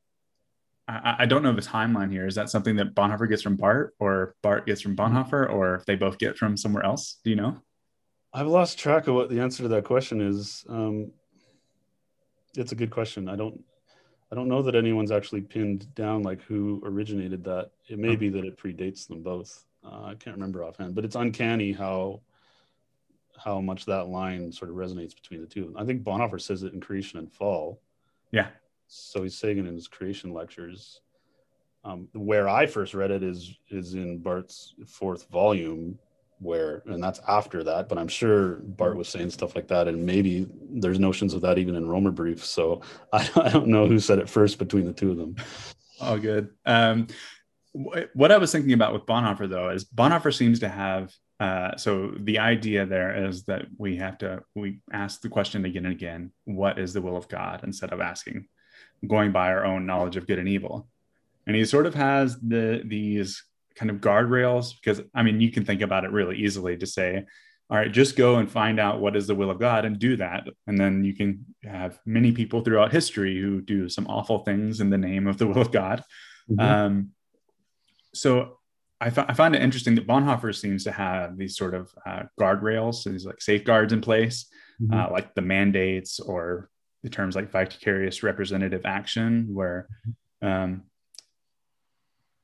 I, 0.88 1.16
I, 1.20 1.26
don't 1.26 1.42
know 1.42 1.52
the 1.52 1.62
timeline 1.62 2.10
here. 2.10 2.26
Is 2.26 2.34
that 2.34 2.50
something 2.50 2.76
that 2.76 2.94
Bonhoeffer 2.94 3.28
gets 3.28 3.42
from 3.42 3.56
Barth, 3.56 3.90
or 3.98 4.34
Barth 4.42 4.66
gets 4.66 4.80
from 4.80 4.96
Bonhoeffer, 4.96 5.48
or 5.48 5.76
if 5.76 5.84
they 5.84 5.94
both 5.94 6.18
get 6.18 6.36
from 6.36 6.56
somewhere 6.56 6.84
else? 6.84 7.20
Do 7.22 7.30
you 7.30 7.36
know? 7.36 7.58
I've 8.32 8.46
lost 8.46 8.78
track 8.78 9.06
of 9.06 9.14
what 9.14 9.28
the 9.28 9.40
answer 9.40 9.62
to 9.62 9.68
that 9.68 9.84
question 9.84 10.20
is. 10.20 10.64
Um, 10.68 11.12
it's 12.56 12.72
a 12.72 12.76
good 12.76 12.90
question. 12.90 13.28
I 13.28 13.36
don't. 13.36 13.62
I 14.30 14.34
don't 14.34 14.48
know 14.48 14.62
that 14.62 14.74
anyone's 14.74 15.12
actually 15.12 15.42
pinned 15.42 15.94
down 15.94 16.22
like 16.22 16.40
who 16.42 16.80
originated 16.86 17.44
that. 17.44 17.70
It 17.88 17.98
may 17.98 18.14
oh. 18.14 18.16
be 18.16 18.30
that 18.30 18.46
it 18.46 18.58
predates 18.58 19.06
them 19.06 19.22
both. 19.22 19.64
Uh, 19.84 20.04
I 20.06 20.14
can't 20.14 20.36
remember 20.36 20.64
offhand, 20.64 20.94
but 20.94 21.04
it's 21.04 21.16
uncanny 21.16 21.72
how 21.72 22.20
how 23.36 23.60
much 23.60 23.86
that 23.86 24.08
line 24.08 24.52
sort 24.52 24.70
of 24.70 24.76
resonates 24.76 25.14
between 25.14 25.40
the 25.40 25.46
two. 25.46 25.74
I 25.76 25.84
think 25.84 26.04
Bonhoeffer 26.04 26.40
says 26.40 26.62
it 26.62 26.72
in 26.72 26.80
Creation 26.80 27.18
and 27.18 27.32
Fall. 27.32 27.80
Yeah. 28.30 28.48
So 28.86 29.22
he's 29.22 29.36
saying 29.36 29.58
it 29.58 29.66
in 29.66 29.74
his 29.74 29.88
creation 29.88 30.32
lectures. 30.32 31.00
Um, 31.84 32.08
where 32.12 32.48
I 32.48 32.66
first 32.66 32.94
read 32.94 33.10
it 33.10 33.22
is 33.22 33.54
is 33.70 33.94
in 33.94 34.18
Barth's 34.18 34.74
fourth 34.86 35.28
volume, 35.30 35.98
where 36.38 36.82
and 36.86 37.02
that's 37.02 37.20
after 37.26 37.64
that. 37.64 37.88
But 37.88 37.98
I'm 37.98 38.06
sure 38.06 38.56
Barth 38.56 38.96
was 38.96 39.08
saying 39.08 39.30
stuff 39.30 39.56
like 39.56 39.66
that, 39.68 39.88
and 39.88 40.04
maybe 40.04 40.46
there's 40.70 41.00
notions 41.00 41.34
of 41.34 41.40
that 41.40 41.58
even 41.58 41.74
in 41.74 41.86
Römerbrief. 41.86 42.40
So 42.40 42.82
I, 43.12 43.28
I 43.36 43.48
don't 43.48 43.68
know 43.68 43.86
who 43.86 43.98
said 43.98 44.18
it 44.18 44.28
first 44.28 44.58
between 44.58 44.84
the 44.84 44.92
two 44.92 45.10
of 45.10 45.16
them. 45.16 45.36
Oh, 46.00 46.18
good. 46.18 46.50
Um, 46.66 47.08
what 47.72 48.30
I 48.30 48.38
was 48.38 48.52
thinking 48.52 48.72
about 48.72 48.92
with 48.92 49.06
Bonhoeffer 49.06 49.48
though 49.48 49.70
is 49.70 49.84
Bonhoeffer 49.84 50.34
seems 50.34 50.60
to 50.60 50.68
have 50.68 51.12
uh, 51.40 51.76
so 51.76 52.12
the 52.20 52.38
idea 52.38 52.86
there 52.86 53.26
is 53.26 53.44
that 53.44 53.66
we 53.78 53.96
have 53.96 54.18
to 54.18 54.42
we 54.54 54.80
ask 54.92 55.20
the 55.20 55.28
question 55.28 55.64
again 55.64 55.86
and 55.86 55.94
again 55.94 56.32
what 56.44 56.78
is 56.78 56.92
the 56.92 57.02
will 57.02 57.16
of 57.16 57.28
god 57.28 57.62
instead 57.64 57.92
of 57.92 58.00
asking 58.00 58.46
going 59.06 59.32
by 59.32 59.48
our 59.48 59.64
own 59.64 59.86
knowledge 59.86 60.16
of 60.16 60.26
good 60.26 60.38
and 60.38 60.48
evil. 60.48 60.86
And 61.46 61.56
he 61.56 61.64
sort 61.64 61.86
of 61.86 61.94
has 61.94 62.38
the 62.40 62.82
these 62.84 63.42
kind 63.74 63.90
of 63.90 63.96
guardrails 63.96 64.74
because 64.76 65.00
i 65.14 65.22
mean 65.22 65.40
you 65.40 65.50
can 65.50 65.64
think 65.64 65.80
about 65.80 66.04
it 66.04 66.10
really 66.12 66.36
easily 66.36 66.76
to 66.76 66.86
say 66.86 67.24
all 67.70 67.78
right 67.78 67.90
just 67.90 68.16
go 68.16 68.36
and 68.36 68.50
find 68.50 68.78
out 68.78 69.00
what 69.00 69.16
is 69.16 69.26
the 69.26 69.34
will 69.34 69.50
of 69.50 69.58
god 69.58 69.86
and 69.86 69.98
do 69.98 70.16
that. 70.16 70.46
And 70.66 70.78
then 70.78 71.04
you 71.04 71.14
can 71.14 71.46
have 71.64 71.98
many 72.04 72.32
people 72.32 72.60
throughout 72.60 72.92
history 72.92 73.40
who 73.40 73.62
do 73.62 73.88
some 73.88 74.06
awful 74.08 74.40
things 74.40 74.80
in 74.80 74.90
the 74.90 74.98
name 74.98 75.26
of 75.26 75.38
the 75.38 75.46
will 75.46 75.60
of 75.60 75.72
god. 75.72 76.04
Mm-hmm. 76.50 76.60
um, 76.60 77.10
so 78.14 78.58
I, 79.00 79.06
f- 79.06 79.26
I 79.28 79.34
find 79.34 79.54
it 79.54 79.62
interesting 79.62 79.96
that 79.96 80.06
Bonhoeffer 80.06 80.54
seems 80.54 80.84
to 80.84 80.92
have 80.92 81.36
these 81.36 81.56
sort 81.56 81.74
of 81.74 81.92
uh, 82.06 82.22
guardrails, 82.40 82.96
so 82.96 83.10
these 83.10 83.26
like 83.26 83.42
safeguards 83.42 83.92
in 83.92 84.00
place, 84.00 84.46
mm-hmm. 84.80 84.94
uh, 84.94 85.10
like 85.10 85.34
the 85.34 85.42
mandates 85.42 86.20
or 86.20 86.70
the 87.02 87.10
terms 87.10 87.34
like 87.34 87.50
vicarious 87.50 88.22
representative 88.22 88.86
action, 88.86 89.48
where 89.52 89.88
um, 90.40 90.82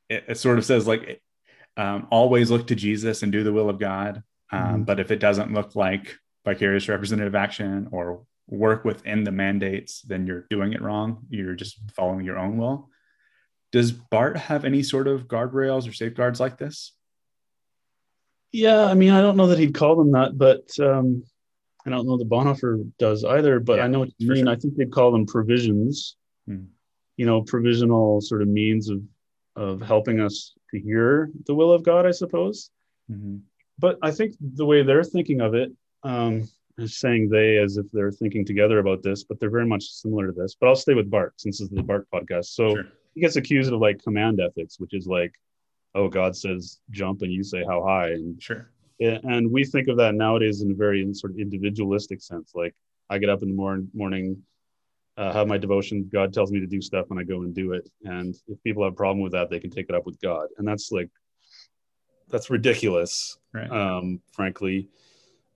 it, 0.09 0.25
it, 0.29 0.39
sort 0.39 0.59
of 0.59 0.65
says 0.65 0.87
like 0.87 1.23
um, 1.77 2.09
always 2.11 2.51
look 2.51 2.67
to 2.67 2.75
Jesus 2.75 3.23
and 3.23 3.31
do 3.31 3.45
the 3.45 3.53
will 3.53 3.71
of 3.71 3.79
God. 3.79 4.23
Um, 4.51 4.61
mm-hmm. 4.61 4.83
But 4.83 4.99
if 4.99 5.13
it 5.13 5.21
doesn't 5.21 5.53
look 5.53 5.77
like 5.77 6.17
vicarious 6.45 6.89
representative 6.89 7.37
action 7.37 7.89
or 7.93 8.25
work 8.49 8.85
within 8.85 9.23
the 9.23 9.31
mandates, 9.31 10.03
then 10.03 10.27
you're 10.27 10.47
doing 10.51 10.73
it 10.73 10.83
wrong. 10.83 11.27
You're 11.29 11.55
just 11.55 11.79
following 11.95 12.25
your 12.25 12.39
own 12.39 12.57
will. 12.57 12.91
Does 13.73 13.93
Barth 13.93 14.37
have 14.37 14.65
any 14.65 14.83
sort 14.83 15.07
of 15.09 15.29
guardrails 15.29 15.89
or 15.89 15.93
safeguards 15.93 16.41
like 16.41 16.57
this? 16.59 16.93
Yeah, 18.53 18.85
I 18.87 18.95
mean, 18.95 19.11
I 19.11 19.21
don't 19.21 19.37
know 19.37 19.49
that 19.49 19.59
he'd 19.59 19.75
call 19.75 19.97
them 19.97 20.13
that, 20.13 20.39
but 20.39 20.69
um, 20.81 21.23
I 21.85 21.91
don't 21.91 22.07
know 22.07 22.17
that 22.17 22.29
Bonhoeffer 22.31 22.91
does 22.99 23.25
either. 23.25 23.61
But 23.61 23.79
Yeah, 23.79 23.85
I 23.85 23.89
know 23.89 23.99
what 24.01 24.11
you 24.19 24.31
mean. 24.31 24.45
sure. 24.47 24.53
I 24.53 24.57
think 24.57 24.77
they'd 24.77 24.91
call 24.93 25.13
them 25.13 25.27
provisions. 25.27 26.17
Hmm. 26.47 26.65
You 27.19 27.27
know, 27.27 27.43
provisional 27.43 28.21
sort 28.21 28.43
of 28.43 28.49
means 28.49 28.89
of 28.89 29.03
of 29.57 29.83
helping 29.83 30.21
us 30.21 30.55
to 30.71 30.79
hear 30.81 31.31
the 31.47 31.55
will 31.55 31.73
of 31.73 31.83
God, 31.83 32.07
I 32.07 32.13
suppose. 32.13 32.71
Mhm. 33.11 33.41
But 33.77 33.99
I 34.03 34.13
think 34.13 34.37
the 34.41 34.65
way 34.65 34.83
they're 34.85 35.03
thinking 35.03 35.41
of 35.41 35.55
it 35.55 35.73
um, 36.05 36.49
is 36.79 36.97
saying 36.99 37.29
they 37.29 37.59
as 37.59 37.77
if 37.77 37.91
they're 37.91 38.13
thinking 38.13 38.45
together 38.45 38.79
about 38.79 39.03
this, 39.03 39.25
but 39.25 39.41
they're 39.41 39.51
very 39.51 39.67
much 39.67 39.83
similar 39.89 40.29
to 40.29 40.33
this. 40.33 40.55
But 40.59 40.69
I'll 40.69 40.77
stay 40.77 40.95
with 40.95 41.11
Barth 41.11 41.33
since 41.39 41.59
this 41.59 41.69
is 41.69 41.75
the 41.75 41.83
Barth 41.83 42.07
podcast. 42.15 42.47
So 42.47 42.77
Sure. 42.77 42.85
He 43.19 43.23
gets 43.23 43.35
accused 43.35 43.73
of 43.73 43.81
like 43.81 44.01
command 44.01 44.41
ethics, 44.41 44.79
which 44.79 44.95
is 44.95 45.09
like, 45.09 45.35
oh, 45.97 46.07
God 46.07 46.37
says 46.37 46.79
jump 46.93 47.23
and 47.23 47.33
you 47.33 47.43
say 47.43 47.65
how 47.65 47.83
high, 47.83 48.11
and 48.11 48.41
Sure. 48.41 48.71
and 49.01 49.51
we 49.51 49.65
think 49.65 49.89
of 49.89 49.97
that 49.97 50.15
nowadays 50.15 50.63
in 50.63 50.71
a 50.71 50.75
very 50.75 51.13
sort 51.15 51.33
of 51.33 51.39
individualistic 51.41 52.23
sense. 52.23 52.53
Like 52.55 52.77
I 53.11 53.19
get 53.19 53.29
up 53.29 53.43
in 53.43 53.49
the 53.49 53.57
morning, 53.57 53.91
morning, 53.93 54.41
uh, 55.17 55.33
have 55.33 55.49
my 55.49 55.59
devotion. 55.59 56.09
God 56.13 56.33
tells 56.33 56.53
me 56.53 56.61
to 56.61 56.67
do 56.69 56.81
stuff, 56.81 57.07
and 57.11 57.19
I 57.19 57.25
go 57.25 57.43
and 57.43 57.53
do 57.53 57.73
it. 57.73 57.89
And 58.05 58.37
if 58.47 58.63
people 58.63 58.85
have 58.85 58.93
a 58.93 58.97
problem 58.97 59.21
with 59.21 59.33
that, 59.33 59.51
they 59.51 59.59
can 59.59 59.71
take 59.71 59.89
it 59.89 59.97
up 59.97 60.07
with 60.07 60.21
God, 60.21 60.47
and 60.57 60.69
that's 60.69 60.93
like 60.93 61.11
that's 62.29 62.51
ridiculous, 62.51 63.37
Right. 63.53 63.69
um, 63.69 64.21
frankly. 64.31 64.91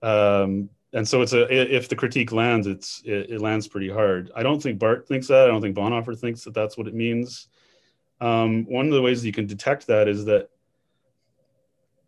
Um, 0.02 0.68
and 0.92 1.06
so 1.08 1.22
it's 1.22 1.32
a 1.32 1.74
if 1.74 1.88
the 1.88 1.96
critique 1.96 2.32
lands, 2.32 2.66
it's 2.66 3.02
it, 3.04 3.30
it 3.30 3.40
lands 3.40 3.68
pretty 3.68 3.88
hard. 3.88 4.30
I 4.36 4.42
don't 4.42 4.62
think 4.62 4.78
Barth 4.78 5.08
thinks 5.08 5.28
that. 5.28 5.44
I 5.44 5.46
don't 5.46 5.62
think 5.62 5.76
Bonhoeffer 5.76 6.18
thinks 6.18 6.44
that 6.44 6.54
that's 6.54 6.76
what 6.76 6.88
it 6.88 6.94
means. 6.94 7.48
Um, 8.20 8.64
one 8.66 8.86
of 8.86 8.92
the 8.92 9.02
ways 9.02 9.20
that 9.20 9.26
you 9.26 9.32
can 9.32 9.46
detect 9.46 9.86
that 9.88 10.06
is 10.06 10.26
that 10.26 10.48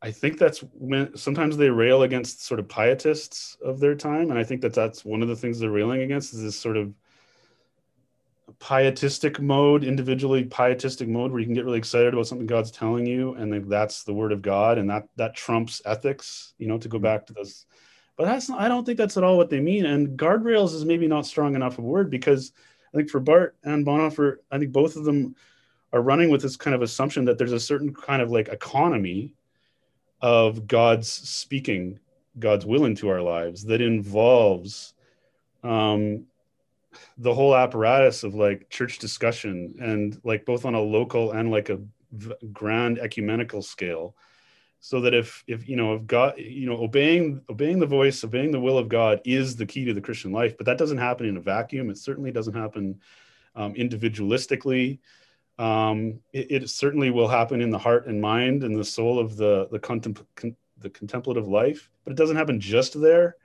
I 0.01 0.11
think 0.11 0.39
that's 0.39 0.61
when 0.61 1.17
sometimes 1.17 1.57
they 1.57 1.71
rail 1.71 2.03
against 2.03 2.45
sort 2.45 2.61
of 2.61 2.69
pietists 2.69 3.57
of 3.65 3.81
their 3.81 3.95
time, 3.95 4.31
and 4.31 4.39
I 4.39 4.45
think 4.45 4.61
that 4.61 4.75
that's 4.75 5.03
one 5.03 5.23
of 5.23 5.29
the 5.29 5.37
things 5.37 5.59
they're 5.59 5.71
railing 5.71 6.03
against 6.03 6.35
is 6.35 6.43
this 6.43 6.57
sort 6.57 6.77
of 6.77 6.93
pietistic 8.59 9.41
mode, 9.41 9.83
individually 9.83 10.45
pietistic 10.45 11.09
mode, 11.09 11.31
where 11.31 11.41
you 11.41 11.47
can 11.47 11.55
get 11.55 11.65
really 11.65 11.79
excited 11.79 12.13
about 12.13 12.27
something 12.27 12.47
God's 12.47 12.71
telling 12.71 13.07
you, 13.07 13.33
and 13.35 13.51
then 13.51 13.67
that's 13.67 14.05
the 14.05 14.13
word 14.13 14.33
of 14.33 14.43
God, 14.43 14.77
and 14.77 14.91
that 14.91 15.09
that 15.17 15.35
trumps 15.35 15.81
ethics. 15.87 16.53
You 16.59 16.69
know, 16.69 16.77
to 16.77 16.89
go 16.89 16.99
back 16.99 17.27
to 17.27 17.33
this, 17.33 17.65
but 18.17 18.27
that's 18.27 18.49
not, 18.49 18.61
I 18.61 18.69
don't 18.69 18.85
think 18.85 18.99
that's 18.99 19.17
at 19.17 19.25
all 19.25 19.37
what 19.37 19.51
they 19.51 19.61
mean. 19.61 19.87
And 19.87 20.19
guardrails 20.19 20.75
is 20.75 20.85
maybe 20.85 21.09
not 21.09 21.27
strong 21.27 21.55
enough 21.55 21.79
a 21.79 21.83
word 21.83 22.11
because 22.11 22.53
I 22.93 22.99
think 22.99 23.11
for 23.11 23.21
Barth 23.21 23.53
and 23.65 23.85
Bonhoeffer, 23.85 24.37
I 24.51 24.59
think 24.59 24.73
both 24.73 24.97
of 24.97 25.05
them 25.05 25.35
are 25.93 26.03
running 26.03 26.31
with 26.31 26.43
this 26.43 26.57
kind 26.57 26.75
of 26.75 26.83
assumption 26.83 27.25
that 27.25 27.39
there's 27.39 27.53
a 27.53 27.61
certain 27.61 27.93
kind 27.93 28.23
of 28.23 28.31
like 28.31 28.49
economy 28.49 29.35
of 30.21 30.67
God's 30.67 31.11
speaking, 31.11 31.99
God's 32.39 32.67
will 32.67 32.85
into 32.85 33.09
our 33.09 33.21
lives 33.21 33.65
that 33.65 33.81
involves 33.81 34.95
um, 35.63 36.27
the 37.19 37.35
whole 37.35 37.55
apparatus 37.55 38.23
of 38.23 38.35
like 38.35 38.71
church 38.71 38.99
discussion 38.99 39.75
and 39.81 40.21
like 40.25 40.45
both 40.45 40.65
on 40.65 40.75
a 40.75 40.81
local 40.81 41.33
and 41.33 41.51
like 41.51 41.69
a 41.69 41.81
grand 42.53 42.99
ecumenical 42.99 43.63
scale 43.63 44.15
so 44.85 45.01
that 45.01 45.15
if 45.15 45.43
if 45.47 45.67
you 45.67 45.77
know 45.77 45.95
if 45.95 46.07
god 46.07 46.35
you 46.37 46.67
know 46.67 46.77
obeying 46.77 47.41
obeying 47.49 47.79
the 47.79 47.87
voice 47.87 48.23
obeying 48.23 48.51
the 48.51 48.61
will 48.61 48.77
of 48.77 48.87
god 48.87 49.19
is 49.25 49.57
the 49.57 49.65
key 49.65 49.87
to 49.87 49.95
the 49.95 50.01
christian 50.01 50.31
life 50.31 50.59
but 50.59 50.67
that 50.67 50.77
doesn't 50.77 50.99
happen 50.99 51.25
in 51.25 51.39
a 51.39 51.41
vacuum. 51.41 51.89
It 51.89 51.97
certainly 51.97 52.31
doesn't 52.31 52.53
happen 52.53 53.01
um, 53.55 53.73
individualistically. 53.73 54.99
Um, 55.59 56.21
it, 56.35 56.51
it 56.51 56.69
certainly 56.69 57.09
will 57.09 57.29
happen 57.29 57.63
in 57.63 57.71
the 57.71 57.79
heart 57.79 58.07
and 58.09 58.21
mind 58.21 58.63
and 58.63 58.77
the 58.77 58.85
soul 58.85 59.19
of 59.19 59.39
the 59.39 59.69
the, 59.73 59.79
contem- 59.79 60.27
con- 60.35 60.57
the 60.77 60.91
contemplative 60.91 61.49
life 61.49 61.89
but 62.05 62.11
it 62.11 62.17
doesn't 62.17 62.37
happen 62.37 62.61
just 62.61 63.01
there. 63.01 63.37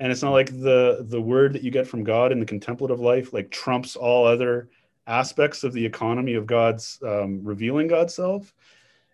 And 0.00 0.10
it's 0.10 0.22
not 0.22 0.32
like 0.32 0.58
the 0.58 1.04
the 1.06 1.20
word 1.20 1.52
that 1.52 1.62
you 1.62 1.70
get 1.70 1.86
from 1.86 2.02
god 2.02 2.32
in 2.32 2.40
the 2.40 2.46
contemplative 2.46 2.98
life 2.98 3.34
like 3.34 3.50
trumps 3.50 3.94
all 3.94 4.26
other 4.26 4.70
aspects 5.06 5.64
of 5.64 5.74
the 5.74 5.84
economy 5.84 6.32
of 6.32 6.46
god's 6.46 6.98
um, 7.02 7.44
revealing 7.44 7.88
god's 7.88 8.14
self 8.14 8.54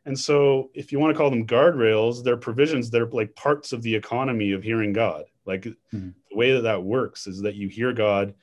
and 0.05 0.19
so 0.19 0.71
if 0.75 0.91
you 0.93 0.99
want 0.99 1.13
to 1.13 1.19
call 1.19 1.31
them 1.31 1.47
guardrails 1.47 2.23
they're 2.23 2.37
provisions 2.37 2.91
they're 2.91 3.07
like 3.07 3.35
parts 3.35 3.73
of 3.73 3.83
the 3.83 3.95
economy 3.95 4.53
of 4.53 4.63
hearing 4.63 4.93
god 4.93 5.25
like 5.45 5.63
Mhm. 5.93 6.15
the 6.31 6.37
way 6.37 6.53
that 6.53 6.63
that 6.63 6.83
works 6.83 7.27
is 7.27 7.41
that 7.43 7.55
you 7.55 7.69
hear 7.69 7.93
god 7.93 8.35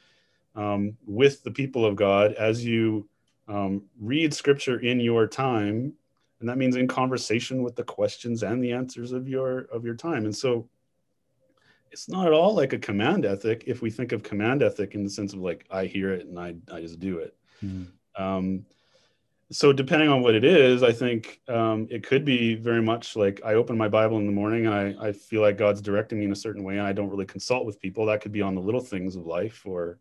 um, 0.56 0.96
with 1.06 1.44
the 1.44 1.52
people 1.52 1.86
of 1.86 1.96
god 1.96 2.34
as 2.34 2.66
you 2.66 3.08
um, 3.48 3.84
read 4.00 4.34
scripture 4.34 4.80
in 4.80 5.00
your 5.00 5.28
time 5.28 5.94
and 6.40 6.50
that 6.50 6.58
means 6.58 6.76
in 6.76 6.88
conversation 6.88 7.64
with 7.64 7.76
the 7.76 7.84
questions 7.84 8.44
and 8.44 8.64
the 8.64 8.72
answers 8.72 9.12
of 9.12 9.28
your 9.28 9.60
of 9.72 9.86
your 9.86 9.96
time 9.96 10.26
and 10.26 10.36
so 10.36 10.68
it's 11.92 12.10
not 12.10 12.28
at 12.28 12.34
all 12.34 12.54
like 12.54 12.74
a 12.74 12.78
command 12.80 13.26
ethic 13.26 13.64
if 13.68 13.82
we 13.82 13.90
think 13.90 14.12
of 14.12 14.24
command 14.24 14.62
ethic 14.62 14.96
in 14.96 15.04
the 15.04 15.10
sense 15.10 15.34
of 15.34 15.40
like 15.40 15.66
i 15.72 15.86
hear 15.86 16.12
it 16.12 16.26
and 16.28 16.38
i, 16.40 16.54
I 16.72 16.82
just 16.82 17.00
do 17.00 17.20
it 17.20 17.36
Mhm. 17.64 17.88
um, 18.18 18.66
so 19.52 19.72
depending 19.72 20.10
on 20.10 20.22
what 20.22 20.34
it 20.34 20.44
is 20.44 20.82
i 20.82 20.92
think 20.92 21.40
um, 21.48 21.88
it 21.92 22.04
could 22.04 22.26
be 22.26 22.56
very 22.56 22.82
much 22.82 23.16
like 23.16 23.40
i 23.46 23.54
open 23.54 23.78
my 23.78 23.88
bible 23.88 24.18
in 24.18 24.26
the 24.26 24.32
morning 24.32 24.66
and 24.66 24.74
I, 24.74 25.08
I 25.08 25.12
feel 25.12 25.42
like 25.42 25.58
god's 25.58 25.82
directing 25.82 26.20
me 26.20 26.26
in 26.26 26.32
a 26.32 26.36
certain 26.36 26.64
way 26.64 26.78
and 26.78 26.88
i 26.88 26.94
don't 26.94 27.10
really 27.10 27.26
consult 27.26 27.66
with 27.66 27.82
people. 27.82 28.06
That 28.06 28.22
could 28.22 28.32
be 28.32 28.42
on 28.42 28.56
the 28.56 28.62
little 28.62 28.82
things 28.82 29.16
of 29.16 29.26
life 29.26 29.64
or 29.66 30.00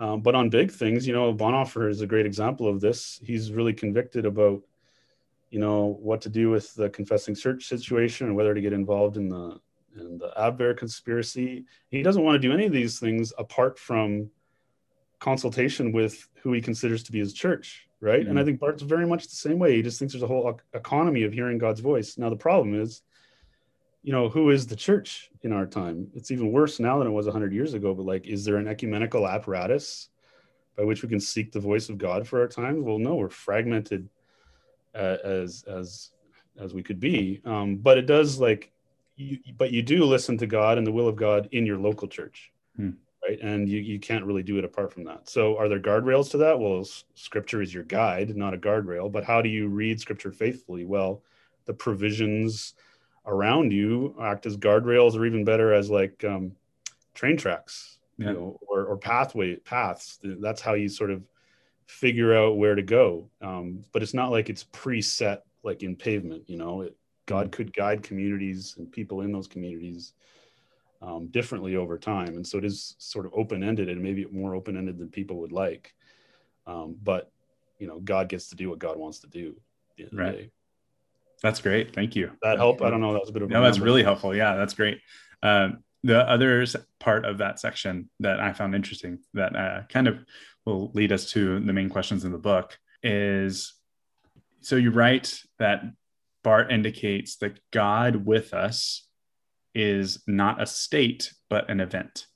um, 0.00 0.20
but 0.20 0.34
on 0.34 0.48
big 0.48 0.70
things 0.70 1.06
you 1.06 1.12
know 1.12 1.34
bonhoeffer 1.34 1.90
is 1.90 2.00
a 2.00 2.06
great 2.06 2.26
example 2.26 2.68
of 2.68 2.80
this. 2.80 3.20
He's 3.22 3.52
really 3.52 3.72
convicted 3.72 4.24
about 4.26 4.62
you 5.50 5.58
know 5.58 5.98
what 6.00 6.20
to 6.22 6.28
do 6.28 6.50
with 6.50 6.74
the 6.74 6.88
confessing 6.90 7.34
church 7.34 7.66
situation 7.66 8.26
and 8.26 8.36
whether 8.36 8.54
to 8.54 8.60
get 8.60 8.72
involved 8.72 9.16
in 9.16 9.28
the 9.28 9.60
in 9.96 10.18
the 10.18 10.30
Abwehr 10.38 10.76
conspiracy. 10.76 11.64
He 11.90 12.02
doesn't 12.02 12.22
want 12.22 12.40
to 12.40 12.48
do 12.48 12.54
any 12.54 12.66
of 12.66 12.72
these 12.72 12.98
things 12.98 13.32
apart 13.38 13.78
from 13.78 14.30
consultation 15.18 15.92
with 15.92 16.28
who 16.42 16.52
he 16.52 16.60
considers 16.60 17.02
to 17.02 17.12
be 17.12 17.18
his 17.18 17.32
church, 17.32 17.87
right? 18.00 18.26
And 18.26 18.38
I 18.38 18.44
think 18.44 18.60
Barth's 18.60 18.82
very 18.82 19.06
much 19.06 19.28
the 19.28 19.36
same 19.36 19.58
way. 19.58 19.76
He 19.76 19.82
just 19.82 19.98
thinks 19.98 20.14
there's 20.14 20.22
a 20.22 20.28
whole 20.28 20.60
economy 20.72 21.24
of 21.24 21.32
hearing 21.32 21.58
God's 21.58 21.80
voice. 21.80 22.16
Now 22.18 22.30
the 22.30 22.36
problem 22.36 22.80
is, 22.80 23.02
you 24.02 24.12
know, 24.12 24.28
who 24.28 24.50
is 24.50 24.66
the 24.66 24.76
church 24.76 25.30
in 25.42 25.52
our 25.52 25.66
time? 25.66 26.08
It's 26.14 26.30
even 26.30 26.52
worse 26.52 26.78
now 26.78 26.98
than 26.98 27.08
it 27.08 27.12
was 27.12 27.26
100 27.26 27.52
years 27.52 27.74
ago. 27.74 27.94
But 27.94 28.06
like, 28.06 28.26
is 28.26 28.44
there 28.44 28.56
an 28.56 28.68
ecumenical 28.68 29.26
apparatus 29.26 30.08
by 30.76 30.84
which 30.84 31.02
we 31.02 31.08
can 31.08 31.20
seek 31.20 31.50
the 31.50 31.60
voice 31.60 31.88
of 31.88 31.98
God 31.98 32.26
for 32.26 32.40
our 32.40 32.48
times? 32.48 32.82
Well, 32.82 32.98
no, 32.98 33.16
we're 33.16 33.28
fragmented 33.28 34.08
uh, 34.94 35.16
as 35.24 35.64
as 35.64 36.12
as 36.58 36.74
we 36.74 36.82
could 36.82 37.00
be. 37.00 37.40
Um, 37.44 37.76
but 37.76 37.98
it 37.98 38.06
does 38.06 38.38
like, 38.40 38.70
you, 39.16 39.38
but 39.56 39.72
you 39.72 39.82
do 39.82 40.04
listen 40.04 40.38
to 40.38 40.46
God 40.46 40.78
and 40.78 40.86
the 40.86 40.92
will 40.92 41.08
of 41.08 41.16
God 41.16 41.48
in 41.52 41.66
your 41.66 41.78
local 41.78 42.08
church, 42.08 42.52
Hmm. 42.76 42.90
Right? 43.28 43.38
And 43.40 43.68
you 43.68 43.78
you 43.80 43.98
can't 43.98 44.24
really 44.24 44.42
do 44.42 44.58
it 44.58 44.64
apart 44.64 44.92
from 44.92 45.04
that. 45.04 45.28
So, 45.28 45.56
are 45.58 45.68
there 45.68 45.80
guardrails 45.80 46.30
to 46.30 46.38
that? 46.38 46.58
Well, 46.58 46.84
Scripture 47.14 47.62
is 47.62 47.72
your 47.72 47.84
guide, 47.84 48.36
not 48.36 48.54
a 48.54 48.58
guardrail. 48.58 49.10
But 49.10 49.24
how 49.24 49.42
do 49.42 49.48
you 49.48 49.68
read 49.68 50.00
Scripture 50.00 50.32
faithfully? 50.32 50.84
Well, 50.84 51.22
the 51.66 51.74
provisions 51.74 52.74
around 53.26 53.72
you 53.72 54.14
act 54.20 54.46
as 54.46 54.56
guardrails, 54.56 55.14
or 55.14 55.26
even 55.26 55.44
better, 55.44 55.72
as 55.74 55.90
like 55.90 56.24
um, 56.24 56.52
train 57.14 57.36
tracks, 57.36 57.98
Yeah. 58.16 58.28
you 58.28 58.34
know, 58.34 58.58
or 58.66 58.84
or 58.86 58.96
pathway 58.96 59.56
paths. 59.56 60.18
That's 60.22 60.60
how 60.60 60.74
you 60.74 60.88
sort 60.88 61.10
of 61.10 61.22
figure 61.86 62.36
out 62.36 62.58
where 62.58 62.74
to 62.74 62.82
go. 62.82 63.28
Um, 63.40 63.84
but 63.92 64.02
it's 64.02 64.14
not 64.14 64.30
like 64.30 64.50
it's 64.50 64.64
preset, 64.64 65.40
like 65.62 65.82
in 65.82 65.96
pavement. 65.96 66.44
You 66.48 66.56
know, 66.58 66.82
it, 66.82 66.96
God 67.26 67.52
could 67.52 67.74
guide 67.74 68.02
communities 68.02 68.74
and 68.78 68.90
people 68.90 69.20
in 69.20 69.32
those 69.32 69.46
communities 69.48 70.14
um, 71.00 71.28
differently 71.28 71.76
over 71.76 71.98
time, 71.98 72.36
and 72.36 72.46
so 72.46 72.58
it 72.58 72.64
is 72.64 72.96
sort 72.98 73.26
of 73.26 73.32
open 73.34 73.62
ended 73.62 73.88
and 73.88 74.02
maybe 74.02 74.26
more 74.30 74.54
open 74.54 74.76
ended 74.76 74.98
than 74.98 75.08
people 75.08 75.36
would 75.36 75.52
like. 75.52 75.94
Um, 76.66 76.96
but 77.02 77.30
you 77.78 77.86
know, 77.86 78.00
God 78.00 78.28
gets 78.28 78.48
to 78.48 78.56
do 78.56 78.70
what 78.70 78.78
God 78.78 78.98
wants 78.98 79.20
to 79.20 79.28
do. 79.28 79.56
at 79.90 79.96
the 79.96 80.02
end 80.04 80.12
of 80.12 80.18
the 80.18 80.24
Right. 80.24 80.50
That's 81.42 81.60
great. 81.60 81.94
Thank 81.94 82.16
you. 82.16 82.32
That 82.42 82.58
help? 82.58 82.82
I 82.82 82.90
don't 82.90 83.00
know. 83.00 83.12
That 83.12 83.20
was 83.20 83.28
a 83.28 83.32
bit 83.32 83.42
of 83.42 83.50
No, 83.50 83.62
that's 83.62 83.78
really 83.78 84.02
helpful. 84.02 84.34
Yeah, 84.34 84.56
that's 84.56 84.74
great. 84.74 85.00
Um, 85.42 85.84
the 86.02 86.28
other 86.28 86.64
part 86.98 87.24
of 87.24 87.38
that 87.38 87.60
section 87.60 88.10
that 88.20 88.40
I 88.40 88.52
found 88.52 88.74
interesting 88.74 89.18
that 89.34 89.54
uh, 89.54 89.82
kind 89.88 90.08
of 90.08 90.18
will 90.64 90.90
lead 90.94 91.12
us 91.12 91.30
to 91.32 91.60
the 91.60 91.72
main 91.72 91.88
questions 91.88 92.24
in 92.24 92.32
the 92.32 92.38
book 92.38 92.78
is 93.02 93.74
so 94.60 94.76
you 94.76 94.90
write 94.90 95.40
that 95.58 95.82
Barth 96.42 96.70
indicates 96.70 97.36
that 97.36 97.60
God 97.70 98.26
with 98.26 98.52
us 98.52 99.07
is 99.78 100.22
not 100.26 100.60
a 100.60 100.66
state, 100.66 101.32
but 101.48 101.70
an 101.70 101.80
event. 101.80 102.26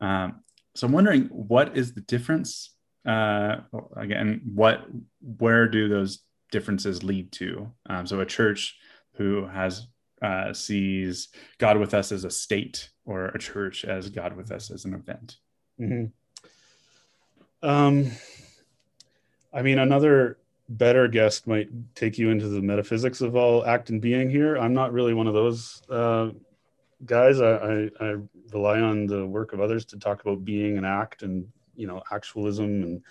Um, 0.00 0.42
so 0.74 0.86
I'm 0.86 0.92
wondering 0.92 1.24
what 1.24 1.76
is 1.76 1.92
the 1.92 2.00
difference? 2.02 2.74
Uh, 3.04 3.56
again, 3.96 4.42
what 4.54 4.86
where 5.20 5.68
do 5.68 5.88
those 5.88 6.20
differences 6.52 7.02
lead 7.02 7.32
to? 7.32 7.72
Um, 7.90 8.06
so 8.06 8.20
a 8.20 8.26
church 8.26 8.76
who 9.14 9.46
has 9.46 9.86
uh, 10.22 10.52
sees 10.52 11.28
God 11.58 11.78
with 11.78 11.94
us 11.94 12.12
as 12.12 12.24
a 12.24 12.30
state, 12.30 12.90
or 13.04 13.26
a 13.26 13.38
church 13.38 13.84
as 13.84 14.08
God 14.08 14.36
with 14.36 14.52
us 14.52 14.70
as 14.70 14.84
an 14.84 14.94
event. 14.94 15.36
Mhm. 15.80 16.12
Um, 17.60 18.12
I 19.52 19.62
mean, 19.62 19.78
another 19.78 20.38
better 20.68 21.08
guest 21.08 21.46
might 21.46 21.68
take 21.94 22.18
you 22.18 22.30
into 22.30 22.48
the 22.48 22.62
metaphysics 22.62 23.20
of 23.20 23.36
all 23.36 23.66
act 23.66 23.90
and 23.90 24.00
being 24.00 24.30
here. 24.30 24.56
I'm 24.56 24.74
not 24.74 24.92
really 24.92 25.12
one 25.12 25.26
of 25.26 25.34
those 25.34 25.82
uh, 25.90 26.30
guys. 27.04 27.40
I, 27.40 27.52
I, 27.52 27.90
I, 28.00 28.16
rely 28.52 28.80
on 28.80 29.06
the 29.06 29.26
work 29.26 29.52
of 29.52 29.60
others 29.60 29.84
to 29.86 29.98
talk 29.98 30.20
about 30.20 30.44
being 30.44 30.76
and 30.76 30.86
act 30.86 31.22
and 31.22 31.46
you 31.74 31.86
know 31.86 32.02
actualism 32.10 32.82
and 32.82 33.02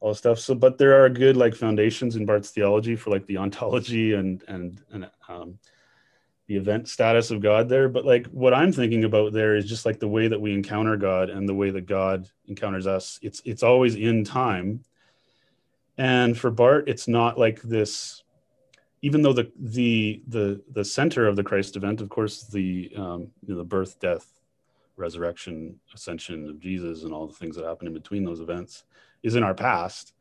all 0.00 0.14
stuff. 0.14 0.38
So, 0.38 0.54
but 0.54 0.78
there 0.78 1.04
are 1.04 1.08
good 1.08 1.36
like 1.36 1.54
foundations 1.54 2.16
in 2.16 2.26
Barth's 2.26 2.50
theology 2.50 2.96
for 2.96 3.10
like 3.10 3.26
the 3.26 3.36
ontology 3.36 4.14
and 4.14 4.42
and 4.48 4.80
and 4.90 5.10
um, 5.28 5.58
the 6.46 6.56
event 6.56 6.88
status 6.88 7.30
of 7.30 7.40
God 7.40 7.68
there. 7.68 7.88
But 7.88 8.04
like 8.04 8.26
what 8.28 8.54
I'm 8.54 8.72
thinking 8.72 9.04
about 9.04 9.32
there 9.32 9.56
is 9.56 9.66
just 9.66 9.86
like 9.86 10.00
the 10.00 10.08
way 10.08 10.28
that 10.28 10.40
we 10.40 10.54
encounter 10.54 10.96
God 10.96 11.30
and 11.30 11.48
the 11.48 11.54
way 11.54 11.70
that 11.70 11.86
God 11.86 12.28
encounters 12.46 12.86
us. 12.86 13.18
It's 13.22 13.42
it's 13.44 13.62
always 13.62 13.94
in 13.94 14.24
time. 14.24 14.84
And 15.98 16.38
for 16.38 16.50
Barth, 16.50 16.84
it's 16.86 17.08
not 17.08 17.38
like 17.38 17.60
this. 17.60 18.22
Even 19.02 19.22
though 19.22 19.32
the 19.32 19.50
the 19.58 20.22
the 20.26 20.60
the 20.72 20.84
center 20.84 21.26
of 21.26 21.36
the 21.36 21.44
Christ 21.44 21.76
event, 21.76 22.00
of 22.00 22.08
course, 22.08 22.42
the 22.42 22.92
um, 22.96 23.28
you 23.46 23.54
know, 23.54 23.58
the 23.58 23.64
birth, 23.64 24.00
death, 24.00 24.26
resurrection, 24.96 25.78
ascension 25.94 26.48
of 26.48 26.60
Jesus, 26.60 27.04
and 27.04 27.12
all 27.12 27.26
the 27.26 27.34
things 27.34 27.56
that 27.56 27.64
happen 27.64 27.86
in 27.86 27.94
between 27.94 28.24
those 28.24 28.40
events, 28.40 28.84
is 29.22 29.36
in 29.36 29.42
our 29.42 29.54
past. 29.54 30.14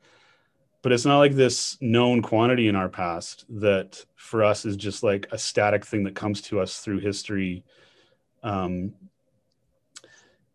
But 0.83 0.91
it's 0.91 1.05
not 1.05 1.17
like 1.17 1.33
this 1.33 1.77
known 1.81 2.21
quantity 2.21 2.67
in 2.67 2.75
our 2.75 2.87
past 2.87 3.45
that 3.49 4.05
for 4.15 4.43
us 4.43 4.63
is 4.63 4.77
just 4.77 5.03
like 5.03 5.27
a 5.31 5.37
static 5.37 5.85
thing 5.85 6.03
that 6.03 6.15
comes 6.15 6.41
to 6.43 6.59
us 6.59 6.79
through 6.79 6.99
history 6.99 7.63
um, 8.43 8.93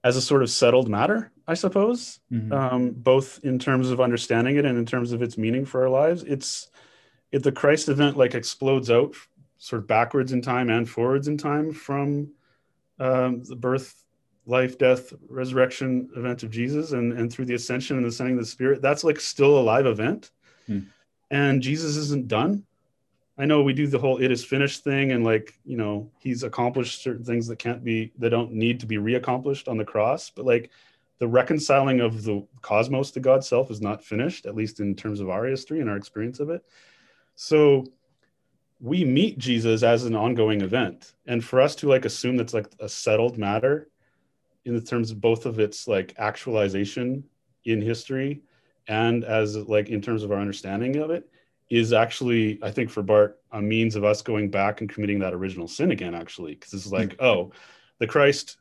as 0.05 0.17
a 0.17 0.23
sort 0.23 0.43
of 0.43 0.51
settled 0.51 0.89
matter 0.89 1.33
i 1.47 1.55
suppose. 1.55 2.21
Mm-hmm. 2.33 2.53
um, 2.53 2.91
both 2.91 3.41
in 3.43 3.59
terms 3.59 3.91
of 3.91 4.01
understanding 4.01 4.57
it 4.57 4.65
and 4.65 4.79
in 4.79 4.87
terms 4.87 5.13
of 5.13 5.23
its 5.23 5.37
meaning 5.37 5.65
for 5.65 5.83
our 5.83 5.91
lives. 5.91 6.23
It's 6.23 6.71
if 7.33 7.43
the 7.43 7.53
christ 7.53 7.89
event 7.89 8.17
like 8.17 8.35
explodes 8.35 8.91
out 8.91 9.15
sort 9.59 9.81
of 9.81 9.89
backwards 9.89 10.33
in 10.33 10.43
time 10.43 10.71
and 10.71 10.89
forwards 10.89 11.29
in 11.29 11.39
time 11.39 11.73
from 11.73 12.29
um, 12.99 13.43
the 13.45 13.57
birth 13.57 14.03
life, 14.47 14.79
death, 14.79 15.13
resurrection 15.29 16.09
event 16.17 16.43
of 16.43 16.51
Jesus 16.51 16.93
and, 16.93 17.13
and 17.13 17.33
through 17.33 17.45
the 17.45 17.55
ascension 17.55 17.97
and 17.97 18.05
the 18.05 18.11
sending 18.11 18.37
of 18.37 18.41
the 18.41 18.47
spirit, 18.47 18.83
that's 18.83 19.05
like 19.05 19.21
still 19.21 19.59
a 19.59 19.63
live 19.63 19.87
event. 19.87 20.31
Hmm. 20.67 20.81
And 21.31 21.63
Jesus 21.63 21.97
isn't 21.97 22.29
done. 22.29 22.65
I 23.39 23.47
know 23.47 23.63
we 23.63 23.73
do 23.73 23.87
the 23.87 23.99
whole 23.99 24.19
it 24.19 24.31
is 24.31 24.45
finished 24.45 24.85
thing 24.85 25.13
and 25.13 25.25
like, 25.25 25.59
you 25.65 25.77
know, 25.77 26.11
he's 26.19 26.43
accomplished 26.43 27.03
certain 27.03 27.25
things 27.25 27.47
that 27.47 27.59
can't 27.59 27.83
be, 27.83 28.13
that 28.19 28.31
don't 28.31 28.53
need 28.53 28.81
to 28.81 28.87
be 28.87 28.97
reaccomplished 28.97 29.69
on 29.69 29.79
the 29.79 29.85
cross. 29.85 30.29
But 30.29 30.45
like 30.45 30.71
the 31.19 31.29
reconciling 31.29 32.01
of 32.01 32.25
the 32.25 32.47
cosmos 32.61 33.11
to 33.13 33.21
God's 33.21 33.49
self 33.49 33.71
is 33.71 33.81
not 33.81 34.05
finished, 34.05 34.45
at 34.45 34.55
least 34.55 34.81
in 34.81 34.95
terms 34.95 35.21
of 35.21 35.31
our 35.31 35.45
history 35.45 35.81
and 35.81 35.89
our 35.89 35.97
experience 35.97 36.41
of 36.41 36.51
it. 36.51 36.65
So 37.45 37.85
we 38.79 39.05
meet 39.05 39.37
Jesus 39.37 39.83
as 39.83 40.05
an 40.05 40.15
ongoing 40.15 40.61
event. 40.61 41.15
And 41.27 41.45
for 41.45 41.61
us 41.61 41.75
to 41.77 41.89
like 41.89 42.05
assume 42.05 42.37
that's 42.37 42.55
like 42.55 42.69
a 42.79 42.89
settled 42.89 43.37
matter 43.37 43.89
in 44.65 44.77
the 44.77 44.81
terms 44.81 45.11
of 45.11 45.21
both 45.21 45.45
of 45.45 45.59
its 45.59 45.89
like 45.89 46.15
actualization 46.19 47.25
in 47.65 47.83
history 47.83 48.43
and 48.87 49.25
as 49.25 49.57
like 49.57 49.89
in 49.89 50.01
terms 50.01 50.23
of 50.23 50.31
our 50.31 50.39
understanding 50.39 50.97
of 50.97 51.11
it 51.11 51.29
is 51.71 51.93
actually 51.93 52.59
i 52.63 52.71
think 52.71 52.91
for 52.91 53.03
barth 53.03 53.35
a 53.53 53.63
means 53.63 53.95
of 53.95 54.03
us 54.03 54.21
going 54.21 54.51
back 54.51 54.81
and 54.81 54.91
committing 54.91 55.21
that 55.21 55.33
original 55.33 55.69
sin 55.69 55.93
again 55.93 56.15
actually 56.15 56.55
because 56.55 56.75
it's 56.75 56.91
like 56.91 57.11
mm-hmm. 57.11 57.25
oh 57.25 57.53
the 57.99 58.07
christ 58.07 58.57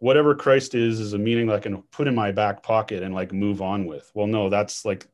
whatever 0.00 0.34
christ 0.34 0.74
is 0.74 1.00
is 1.00 1.14
a 1.14 1.18
meaning 1.18 1.46
that 1.46 1.56
i 1.56 1.60
can 1.60 1.80
put 1.90 2.06
in 2.06 2.14
my 2.14 2.30
back 2.30 2.62
pocket 2.62 3.02
and 3.02 3.14
like 3.14 3.32
move 3.32 3.62
on 3.62 3.86
with 3.86 4.10
well 4.14 4.26
no 4.26 4.50
that's 4.50 4.84
like 4.84 5.06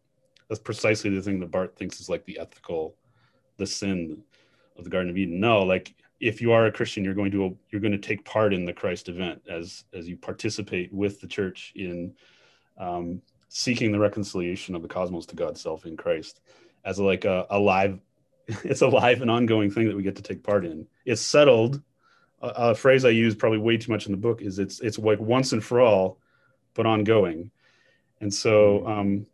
that's 0.49 0.61
precisely 0.61 1.09
the 1.09 1.23
thing 1.23 1.41
that 1.41 1.51
barth 1.51 1.75
thinks 1.77 1.99
is 1.99 2.11
like 2.11 2.27
the 2.27 2.39
ethical 2.39 2.95
the 3.57 3.67
sin 3.67 4.23
of 4.77 4.85
the 4.85 4.91
garden 4.91 5.11
of 5.11 5.17
eden 5.17 5.41
no 5.41 5.63
like 5.63 5.95
if 6.23 6.41
you 6.41 6.53
are 6.53 6.67
a 6.67 6.73
Christian, 6.73 7.05
you're 7.05 7.15
going 7.15 7.33
to 7.33 7.59
you're 7.71 7.81
going 7.81 7.93
to 7.93 7.99
take 7.99 8.25
part 8.25 8.55
in 8.55 8.65
the 8.65 8.73
Christ 8.73 9.09
event 9.09 9.43
as 9.51 9.85
as 9.93 10.09
you 10.09 10.17
participate 10.17 10.93
with 10.93 11.21
the 11.21 11.27
church 11.27 11.73
in 11.75 12.15
um, 12.79 13.21
seeking 13.49 13.91
the 13.91 13.99
reconciliation 13.99 14.77
of 14.77 14.83
the 14.83 14.89
cosmos 14.89 15.27
to 15.27 15.37
God's 15.37 15.61
self 15.61 15.85
in 15.85 15.97
Christ 15.97 16.41
as 16.85 17.01
a, 17.01 17.05
like 17.05 17.25
a, 17.25 17.47
a 17.51 17.59
live 17.59 18.01
it's 18.65 18.83
a 18.83 18.89
live 18.89 19.21
and 19.21 19.31
ongoing 19.31 19.71
thing 19.71 19.89
that 19.89 19.97
we 19.97 20.03
get 20.05 20.17
to 20.17 20.23
take 20.23 20.45
part 20.45 20.65
in. 20.65 20.87
It's 21.05 21.21
settled. 21.21 21.83
A, 22.41 22.71
a 22.71 22.75
phrase 22.75 23.05
I 23.05 23.11
use 23.11 23.35
probably 23.35 23.59
way 23.59 23.77
too 23.77 23.91
much 23.91 24.07
in 24.07 24.13
the 24.13 24.19
book 24.19 24.43
is 24.43 24.61
it's 24.61 24.79
it's 24.81 24.99
like 25.01 25.19
once 25.19 25.53
and 25.53 25.63
for 25.63 25.81
all, 25.81 26.21
but 26.75 26.87
ongoing. 26.87 27.51
And 28.21 28.33
so 28.33 28.79
mm-hmm. 28.79 28.93
um, 28.93 29.27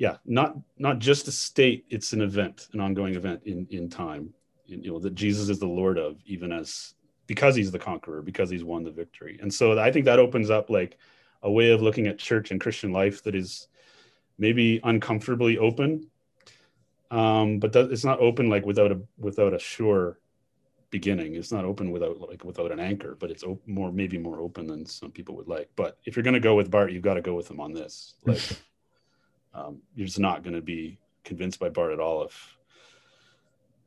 yeah, 0.00 0.16
not 0.24 0.56
not 0.78 0.98
just 0.98 1.28
a 1.28 1.32
state, 1.32 1.84
it's 1.90 2.12
an 2.12 2.22
event, 2.22 2.68
an 2.72 2.80
ongoing 2.80 3.14
event 3.14 3.42
in 3.44 3.66
in 3.70 3.88
time 3.88 4.34
you 4.70 4.92
know 4.92 4.98
that 4.98 5.14
jesus 5.14 5.48
is 5.48 5.58
the 5.58 5.66
lord 5.66 5.98
of 5.98 6.16
even 6.26 6.52
as 6.52 6.94
because 7.26 7.54
he's 7.54 7.70
the 7.70 7.78
conqueror 7.78 8.22
because 8.22 8.50
he's 8.50 8.64
won 8.64 8.82
the 8.82 8.90
victory. 8.90 9.38
And 9.40 9.52
so 9.52 9.78
i 9.78 9.90
think 9.92 10.04
that 10.06 10.18
opens 10.18 10.50
up 10.50 10.70
like 10.70 10.98
a 11.42 11.50
way 11.50 11.70
of 11.70 11.82
looking 11.82 12.06
at 12.06 12.18
church 12.18 12.50
and 12.50 12.60
christian 12.60 12.92
life 12.92 13.22
that 13.24 13.34
is 13.34 13.68
maybe 14.38 14.80
uncomfortably 14.82 15.58
open. 15.58 16.08
Um, 17.10 17.58
but 17.58 17.72
that, 17.72 17.90
it's 17.90 18.04
not 18.04 18.20
open 18.20 18.48
like 18.48 18.64
without 18.64 18.92
a 18.92 19.00
without 19.18 19.54
a 19.54 19.58
sure 19.58 20.18
beginning. 20.90 21.34
It's 21.34 21.52
not 21.52 21.64
open 21.64 21.90
without 21.90 22.20
like 22.20 22.44
without 22.44 22.72
an 22.72 22.80
anchor 22.80 23.16
but 23.18 23.30
it's 23.30 23.42
op- 23.42 23.66
more 23.66 23.92
maybe 23.92 24.18
more 24.18 24.38
open 24.40 24.66
than 24.66 24.86
some 24.86 25.10
people 25.10 25.36
would 25.36 25.48
like. 25.48 25.68
But 25.76 25.98
if 26.04 26.16
you're 26.16 26.22
going 26.22 26.34
to 26.34 26.40
go 26.40 26.54
with 26.54 26.70
Barth, 26.70 26.92
you've 26.92 27.02
got 27.02 27.14
to 27.14 27.22
go 27.22 27.34
with 27.34 27.50
him 27.50 27.60
on 27.60 27.72
this. 27.72 28.14
Like 28.24 28.40
um, 29.54 29.80
you're 29.94 30.06
just 30.06 30.18
not 30.18 30.42
going 30.42 30.54
to 30.54 30.62
be 30.62 30.98
convinced 31.24 31.58
by 31.58 31.68
Barth 31.68 31.92
at 31.92 32.00
all 32.00 32.24
if 32.24 32.56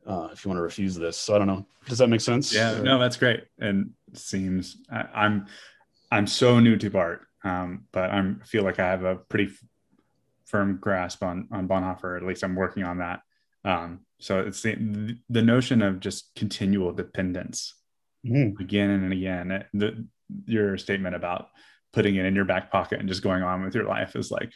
uh, 0.06 0.28
if 0.32 0.44
you 0.44 0.50
want 0.50 0.58
to 0.58 0.62
refuse 0.62 0.94
this. 0.94 1.16
So 1.16 1.34
I 1.34 1.38
don't 1.38 1.46
know. 1.46 1.66
Does 1.86 1.98
that 1.98 2.08
make 2.08 2.20
sense? 2.20 2.54
Yeah, 2.54 2.80
no, 2.80 2.98
that's 2.98 3.16
great. 3.16 3.44
And 3.58 3.92
seems 4.12 4.76
I, 4.90 5.04
I'm, 5.14 5.46
I'm 6.10 6.26
so 6.26 6.60
new 6.60 6.76
to 6.76 6.90
Barth, 6.90 7.20
um, 7.42 7.84
but 7.92 8.10
I'm 8.10 8.40
feel 8.44 8.64
like 8.64 8.78
I 8.78 8.88
have 8.88 9.04
a 9.04 9.16
pretty 9.16 9.46
f- 9.46 9.64
firm 10.44 10.78
grasp 10.80 11.22
on 11.22 11.48
on 11.50 11.68
Bonhoeffer. 11.68 12.16
At 12.16 12.26
least 12.26 12.42
I'm 12.42 12.54
working 12.54 12.84
on 12.84 12.98
that. 12.98 13.22
Um, 13.64 14.00
so 14.20 14.40
it's 14.40 14.62
the 14.62 15.16
the 15.30 15.42
notion 15.42 15.82
of 15.82 16.00
just 16.00 16.34
continual 16.34 16.92
dependence 16.92 17.74
mm. 18.24 18.58
again 18.60 18.90
and 18.90 19.12
again. 19.12 19.64
The, 19.72 20.06
your 20.46 20.78
statement 20.78 21.14
about 21.14 21.48
putting 21.92 22.16
it 22.16 22.24
in 22.24 22.34
your 22.34 22.44
back 22.44 22.70
pocket 22.70 22.98
and 22.98 23.08
just 23.08 23.22
going 23.22 23.42
on 23.42 23.62
with 23.62 23.74
your 23.74 23.84
life 23.84 24.16
is 24.16 24.30
like 24.30 24.52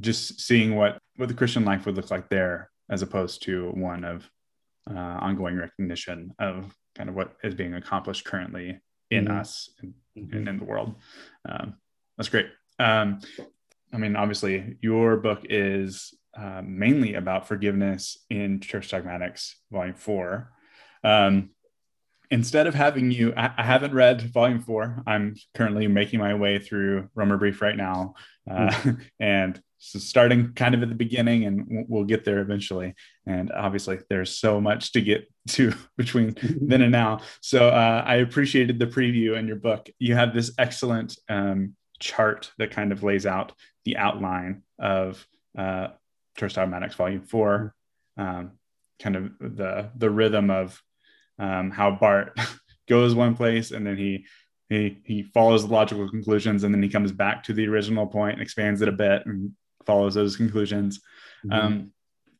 just 0.00 0.40
seeing 0.40 0.74
what 0.74 0.98
what 1.16 1.28
the 1.28 1.34
Christian 1.34 1.64
life 1.64 1.86
would 1.86 1.96
look 1.96 2.10
like 2.10 2.28
there, 2.28 2.70
as 2.90 3.02
opposed 3.02 3.42
to 3.42 3.70
one 3.70 4.04
of 4.04 4.28
uh, 4.90 4.98
ongoing 4.98 5.56
recognition 5.56 6.32
of 6.38 6.74
kind 6.94 7.08
of 7.08 7.14
what 7.14 7.36
is 7.42 7.54
being 7.54 7.74
accomplished 7.74 8.24
currently 8.24 8.80
in 9.10 9.26
mm-hmm. 9.26 9.38
us 9.38 9.70
and, 9.80 9.94
mm-hmm. 10.18 10.36
and, 10.36 10.48
in 10.48 10.58
the 10.58 10.64
world. 10.64 10.94
Um, 11.48 11.74
that's 12.16 12.28
great. 12.28 12.46
Um, 12.78 13.20
I 13.92 13.98
mean, 13.98 14.16
obviously, 14.16 14.76
your 14.80 15.16
book 15.18 15.42
is 15.48 16.14
uh, 16.36 16.62
mainly 16.64 17.14
about 17.14 17.46
forgiveness 17.46 18.16
in 18.30 18.60
Church 18.60 18.88
Dogmatics, 18.88 19.56
Volume 19.70 19.94
Four. 19.94 20.50
Um, 21.04 21.50
instead 22.30 22.66
of 22.66 22.74
having 22.74 23.10
you, 23.10 23.34
I, 23.36 23.52
I, 23.58 23.62
haven't 23.64 23.92
read 23.92 24.22
Volume 24.32 24.60
Four. 24.60 25.02
I'm 25.06 25.34
currently 25.54 25.88
making 25.88 26.20
my 26.20 26.34
way 26.34 26.58
through 26.58 27.10
Römerbrief 27.16 27.60
right 27.60 27.76
now, 27.76 28.14
uh, 28.50 28.68
mm-hmm. 28.68 29.02
and 29.20 29.60
so 29.84 29.98
starting 29.98 30.52
kind 30.52 30.76
of 30.76 30.82
at 30.84 30.88
the 30.88 30.94
beginning 30.94 31.44
and 31.44 31.86
we'll 31.88 32.04
get 32.04 32.24
there 32.24 32.38
eventually. 32.38 32.94
And 33.26 33.50
obviously 33.50 33.98
there's 34.08 34.38
so 34.38 34.60
much 34.60 34.92
to 34.92 35.00
get 35.00 35.28
to 35.48 35.72
between 35.96 36.36
then 36.60 36.82
and 36.82 36.92
now. 36.92 37.20
So 37.40 37.68
uh, 37.68 38.04
i 38.06 38.16
appreciated 38.16 38.78
the 38.78 38.86
preview 38.86 39.36
in 39.36 39.48
your 39.48 39.56
book. 39.56 39.90
You 39.98 40.14
have 40.14 40.34
this 40.34 40.52
excellent 40.56 41.18
um, 41.28 41.74
chart 41.98 42.52
that 42.58 42.70
kind 42.70 42.92
of 42.92 43.02
lays 43.02 43.26
out 43.26 43.52
the 43.84 43.96
outline 43.96 44.62
of 44.78 45.26
uh, 45.58 45.88
Church 46.38 46.54
Dogmatics 46.54 46.94
Volume 46.94 47.22
Four, 47.22 47.74
um, 48.16 48.52
kind 49.00 49.16
of 49.16 49.32
the 49.40 49.90
the 49.96 50.10
rhythm 50.10 50.48
of 50.48 50.80
um, 51.40 51.72
how 51.72 51.90
barth 51.90 52.30
goes 52.88 53.14
one 53.16 53.34
place 53.34 53.72
and 53.72 53.84
then 53.84 53.96
he 53.96 54.26
he 54.68 54.98
he 55.04 55.22
follows 55.22 55.66
the 55.66 55.72
logical 55.72 56.08
conclusions 56.08 56.62
and 56.62 56.72
then 56.72 56.82
he 56.82 56.88
comes 56.88 57.10
back 57.10 57.42
to 57.42 57.52
the 57.52 57.66
original 57.66 58.06
point 58.06 58.34
and 58.34 58.42
expands 58.42 58.80
it 58.80 58.88
a 58.88 58.92
bit 58.92 59.22
and 59.26 59.52
follows 59.86 60.14
those 60.14 60.36
conclusions. 60.36 61.00
Mm-hmm. 61.44 61.52
Um, 61.52 61.92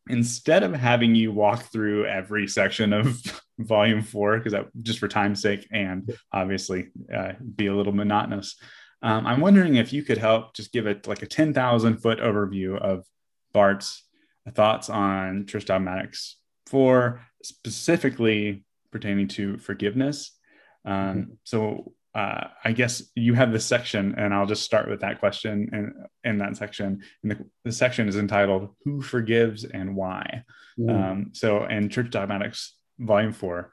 instead 0.08 0.62
of 0.62 0.74
having 0.74 1.14
you 1.14 1.32
walk 1.32 1.64
through 1.72 2.06
every 2.06 2.48
section 2.48 2.92
of 2.92 3.20
volume 3.58 4.02
four, 4.02 4.38
because 4.38 4.52
that 4.52 4.66
just 4.82 4.98
for 4.98 5.08
time's 5.08 5.40
sake 5.40 5.66
and 5.72 6.12
obviously 6.32 6.88
uh, 7.14 7.32
be 7.56 7.66
a 7.66 7.74
little 7.74 7.92
monotonous, 7.92 8.56
um, 9.02 9.26
I'm 9.26 9.40
wondering 9.40 9.76
if 9.76 9.92
you 9.92 10.02
could 10.02 10.18
help 10.18 10.54
just 10.54 10.72
give 10.72 10.86
it 10.86 11.06
like 11.06 11.22
a 11.22 11.26
10,000 11.26 11.98
foot 11.98 12.20
overview 12.20 12.78
of 12.78 13.04
Barth's 13.52 14.04
thoughts 14.50 14.88
on 14.88 15.46
Church 15.46 15.64
Dogmatics 15.64 16.36
for 16.66 17.20
specifically 17.42 18.64
pertaining 18.90 19.28
to 19.28 19.58
forgiveness. 19.58 20.36
Um, 20.84 20.94
mm-hmm. 20.94 21.32
So 21.44 21.92
uh, 22.14 22.48
I 22.62 22.72
guess 22.72 23.02
you 23.14 23.34
have 23.34 23.52
this 23.52 23.64
section, 23.64 24.14
and 24.18 24.34
I'll 24.34 24.46
just 24.46 24.64
start 24.64 24.88
with 24.88 25.00
that 25.00 25.18
question 25.18 25.70
in, 25.72 26.30
in 26.30 26.38
that 26.38 26.56
section. 26.56 27.02
And 27.22 27.32
the, 27.32 27.46
the 27.64 27.72
section 27.72 28.06
is 28.06 28.16
entitled 28.16 28.74
"Who 28.84 29.00
Forgives 29.00 29.64
and 29.64 29.96
Why." 29.96 30.44
Mm. 30.78 30.90
Um, 30.90 31.30
so, 31.32 31.64
in 31.64 31.88
Church 31.88 32.10
Dogmatics, 32.10 32.74
Volume 32.98 33.32
Four, 33.32 33.72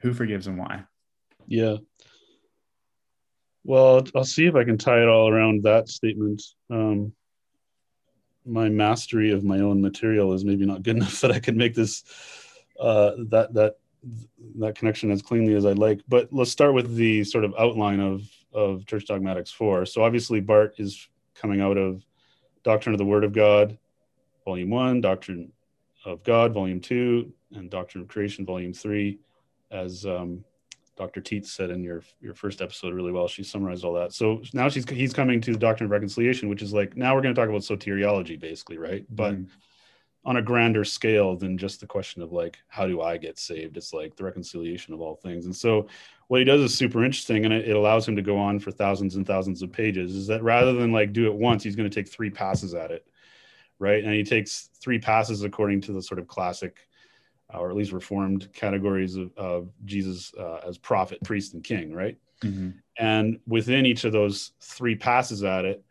"Who 0.00 0.12
Forgives 0.12 0.48
and 0.48 0.58
Why." 0.58 0.84
Yeah. 1.46 1.76
Well, 3.62 4.04
I'll 4.16 4.24
see 4.24 4.46
if 4.46 4.54
I 4.54 4.64
can 4.64 4.78
tie 4.78 5.02
it 5.02 5.08
all 5.08 5.28
around 5.28 5.62
that 5.62 5.88
statement. 5.88 6.42
Um, 6.70 7.12
my 8.44 8.68
mastery 8.68 9.30
of 9.30 9.44
my 9.44 9.60
own 9.60 9.80
material 9.80 10.32
is 10.32 10.44
maybe 10.44 10.66
not 10.66 10.82
good 10.82 10.96
enough 10.98 11.20
that 11.20 11.30
I 11.30 11.38
can 11.38 11.56
make 11.56 11.74
this 11.74 12.02
uh, 12.80 13.12
that 13.30 13.54
that 13.54 13.74
that 14.58 14.74
connection 14.76 15.10
as 15.10 15.22
cleanly 15.22 15.54
as 15.54 15.66
I'd 15.66 15.78
like. 15.78 16.00
But 16.08 16.28
let's 16.32 16.50
start 16.50 16.74
with 16.74 16.94
the 16.94 17.24
sort 17.24 17.44
of 17.44 17.54
outline 17.58 18.00
of 18.00 18.22
of 18.52 18.86
Church 18.86 19.06
Dogmatics 19.06 19.50
Four. 19.50 19.86
So 19.86 20.02
obviously 20.02 20.40
Barth 20.40 20.78
is 20.78 21.08
coming 21.34 21.60
out 21.60 21.76
of 21.76 22.04
Doctrine 22.64 22.94
of 22.94 22.98
the 22.98 23.04
Word 23.04 23.24
of 23.24 23.32
God, 23.32 23.78
Volume 24.44 24.70
One, 24.70 25.00
Doctrine 25.00 25.52
of 26.04 26.22
God, 26.22 26.52
Volume 26.52 26.80
Two, 26.80 27.32
and 27.54 27.70
Doctrine 27.70 28.02
of 28.02 28.08
Creation, 28.08 28.44
Volume 28.44 28.72
Three, 28.72 29.18
as 29.70 30.04
um, 30.06 30.44
Dr. 30.96 31.20
Tietz 31.20 31.46
said 31.46 31.70
in 31.70 31.82
your 31.82 32.02
your 32.20 32.34
first 32.34 32.60
episode 32.60 32.92
really 32.92 33.12
well. 33.12 33.28
She 33.28 33.44
summarized 33.44 33.84
all 33.84 33.94
that. 33.94 34.12
So 34.12 34.42
now 34.52 34.68
she's 34.68 34.88
he's 34.90 35.12
coming 35.12 35.40
to 35.42 35.52
the 35.52 35.58
doctrine 35.58 35.86
of 35.86 35.92
reconciliation, 35.92 36.48
which 36.48 36.62
is 36.62 36.72
like 36.72 36.96
now 36.96 37.14
we're 37.14 37.22
going 37.22 37.34
to 37.34 37.40
talk 37.40 37.48
about 37.48 37.62
soteriology, 37.62 38.38
basically, 38.38 38.78
right? 38.78 39.06
But 39.10 39.34
mm-hmm. 39.34 39.44
On 40.28 40.36
a 40.36 40.42
grander 40.42 40.84
scale 40.84 41.36
than 41.36 41.56
just 41.56 41.80
the 41.80 41.86
question 41.86 42.20
of 42.20 42.32
like 42.32 42.58
how 42.68 42.86
do 42.86 43.00
I 43.00 43.16
get 43.16 43.38
saved? 43.38 43.78
It's 43.78 43.94
like 43.94 44.14
the 44.14 44.24
reconciliation 44.24 44.92
of 44.92 45.00
all 45.00 45.16
things. 45.16 45.46
And 45.46 45.56
so 45.56 45.88
what 46.26 46.38
he 46.38 46.44
does 46.44 46.60
is 46.60 46.74
super 46.74 47.02
interesting, 47.02 47.46
and 47.46 47.54
it, 47.54 47.66
it 47.66 47.74
allows 47.74 48.06
him 48.06 48.14
to 48.14 48.20
go 48.20 48.36
on 48.36 48.58
for 48.58 48.70
thousands 48.70 49.16
and 49.16 49.26
thousands 49.26 49.62
of 49.62 49.72
pages. 49.72 50.14
Is 50.14 50.26
that 50.26 50.42
rather 50.42 50.74
than 50.74 50.92
like 50.92 51.14
do 51.14 51.28
it 51.28 51.34
once, 51.34 51.62
he's 51.62 51.76
going 51.76 51.88
to 51.88 51.94
take 51.94 52.12
three 52.12 52.28
passes 52.28 52.74
at 52.74 52.90
it, 52.90 53.06
right? 53.78 54.04
And 54.04 54.12
he 54.12 54.22
takes 54.22 54.68
three 54.78 54.98
passes 54.98 55.44
according 55.44 55.80
to 55.82 55.92
the 55.92 56.02
sort 56.02 56.20
of 56.20 56.28
classic 56.28 56.86
uh, 57.54 57.60
or 57.60 57.70
at 57.70 57.76
least 57.76 57.92
reformed 57.92 58.52
categories 58.52 59.16
of, 59.16 59.34
of 59.38 59.70
Jesus 59.86 60.34
uh, 60.38 60.60
as 60.68 60.76
prophet, 60.76 61.22
priest, 61.24 61.54
and 61.54 61.64
king, 61.64 61.94
right? 61.94 62.18
Mm-hmm. 62.44 62.70
And 62.98 63.40
within 63.46 63.86
each 63.86 64.04
of 64.04 64.12
those 64.12 64.52
three 64.60 64.94
passes 64.94 65.42
at 65.42 65.64
it, 65.64 65.82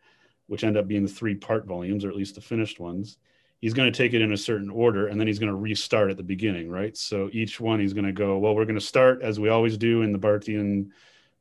which 0.46 0.62
end 0.62 0.76
up 0.76 0.86
being 0.86 1.02
the 1.02 1.12
three 1.12 1.34
part 1.34 1.66
volumes, 1.66 2.04
or 2.04 2.08
at 2.08 2.14
least 2.14 2.36
the 2.36 2.40
finished 2.40 2.78
ones, 2.78 3.18
he's 3.60 3.74
going 3.74 3.90
to 3.90 3.96
take 3.96 4.14
it 4.14 4.22
in 4.22 4.32
a 4.32 4.36
certain 4.36 4.70
order 4.70 5.08
and 5.08 5.18
then 5.18 5.26
he's 5.26 5.38
going 5.38 5.50
to 5.50 5.56
restart 5.56 6.10
at 6.10 6.16
the 6.16 6.22
beginning, 6.22 6.70
right? 6.70 6.96
So 6.96 7.28
each 7.32 7.60
one 7.60 7.80
he's 7.80 7.92
going 7.92 8.06
to 8.06 8.12
go, 8.12 8.38
well, 8.38 8.54
we're 8.54 8.64
going 8.64 8.78
to 8.78 8.80
start 8.80 9.22
as 9.22 9.40
we 9.40 9.48
always 9.48 9.76
do 9.76 10.02
in 10.02 10.12
the 10.12 10.18
Barthian 10.18 10.90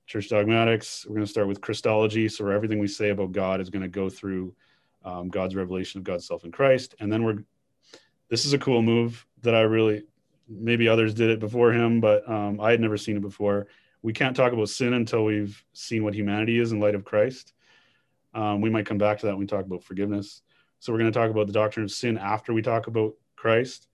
church 0.08 0.30
dogmatics. 0.30 1.06
We're 1.06 1.16
going 1.16 1.26
to 1.26 1.32
start 1.32 1.48
with 1.48 1.62
Christology. 1.62 2.28
So 2.30 2.48
everything 2.48 2.80
we 2.80 2.88
say 2.88 3.10
about 3.10 3.34
God 3.34 3.62
is 3.62 3.70
going 3.70 3.84
to 3.84 3.88
go 3.88 4.10
through 4.10 4.56
um, 5.06 5.30
God's 5.30 5.56
revelation 5.56 6.00
of 6.00 6.04
God's 6.04 6.26
self 6.26 6.44
in 6.44 6.52
Christ. 6.52 6.96
And 7.00 7.12
then 7.12 7.24
we're, 7.24 7.44
this 8.30 8.46
is 8.46 8.54
a 8.54 8.58
cool 8.58 8.82
move 8.82 9.26
that 9.44 9.54
I 9.54 9.62
really 9.62 10.04
maybe 10.50 10.88
others 10.88 11.14
did 11.14 11.30
it 11.30 11.40
before 11.40 11.72
him, 11.72 12.00
but 12.00 12.28
um, 12.30 12.60
I 12.60 12.72
had 12.72 12.82
never 12.82 12.98
seen 12.98 13.18
it 13.18 13.22
before. 13.22 13.68
We 14.02 14.14
can't 14.14 14.36
talk 14.36 14.54
about 14.54 14.70
sin 14.70 14.94
until 14.94 15.26
we've 15.26 15.62
seen 15.74 16.04
what 16.04 16.14
humanity 16.14 16.60
is 16.60 16.72
in 16.72 16.80
light 16.80 16.96
of 16.96 17.04
Christ. 17.04 17.54
Um, 18.34 18.62
we 18.62 18.70
might 18.70 18.86
come 18.86 18.98
back 18.98 19.20
to 19.20 19.26
that 19.26 19.34
when 19.34 19.42
we 19.42 19.46
talk 19.48 19.66
about 19.66 19.84
forgiveness. 19.84 20.42
So 20.80 20.92
we're 20.92 21.00
going 21.00 21.12
to 21.12 21.20
talk 21.20 21.32
about 21.32 21.48
the 21.48 21.54
doctrine 21.54 21.84
of 21.84 21.92
sin 21.92 22.18
after 22.18 22.54
we 22.54 22.62
talk 22.62 22.88
about 22.88 23.14
Christ, 23.36 23.88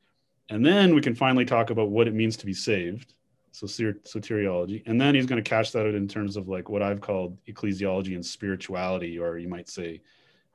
and 0.49 0.65
then 0.65 0.93
we 0.93 1.01
can 1.01 1.15
finally 1.15 1.45
talk 1.45 1.69
about 1.69 1.89
what 1.89 2.07
it 2.07 2.13
means 2.13 2.37
to 2.37 2.45
be 2.45 2.53
saved. 2.53 3.13
So 3.51 3.67
soteriology, 3.67 4.81
and 4.87 4.99
then 4.99 5.13
he's 5.13 5.27
going 5.27 5.41
to 5.41 5.47
cash 5.47 5.69
that 5.71 5.85
out 5.85 5.93
in 5.93 6.07
terms 6.07 6.37
of 6.37 6.47
like 6.47 6.69
what 6.69 6.81
I've 6.81 7.01
called 7.01 7.37
ecclesiology 7.45 8.15
and 8.15 8.25
spirituality, 8.25 9.19
or 9.19 9.37
you 9.37 9.47
might 9.47 9.69
say 9.69 10.01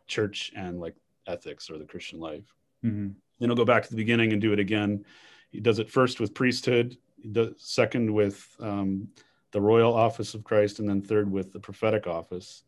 church 0.08 0.50
and 0.56 0.80
like 0.80 0.96
ethics 1.28 1.70
or 1.70 1.78
the 1.78 1.84
Christian 1.84 2.18
life. 2.18 2.52
Mm-hmm. 2.84 3.10
Then 3.38 3.48
he'll 3.48 3.54
go 3.54 3.64
back 3.64 3.84
to 3.84 3.90
the 3.90 3.96
beginning 3.96 4.32
and 4.32 4.42
do 4.42 4.52
it 4.52 4.58
again 4.58 5.04
he 5.50 5.60
does 5.60 5.78
it 5.78 5.90
first 5.90 6.20
with 6.20 6.34
priesthood, 6.34 6.96
second 7.56 8.12
with 8.12 8.46
um, 8.60 9.08
the 9.52 9.60
royal 9.60 9.94
office 9.94 10.34
of 10.34 10.44
Christ, 10.44 10.78
and 10.78 10.88
then 10.88 11.00
third 11.00 11.30
with 11.30 11.52
the 11.52 11.60
prophetic 11.60 12.06
office. 12.06 12.64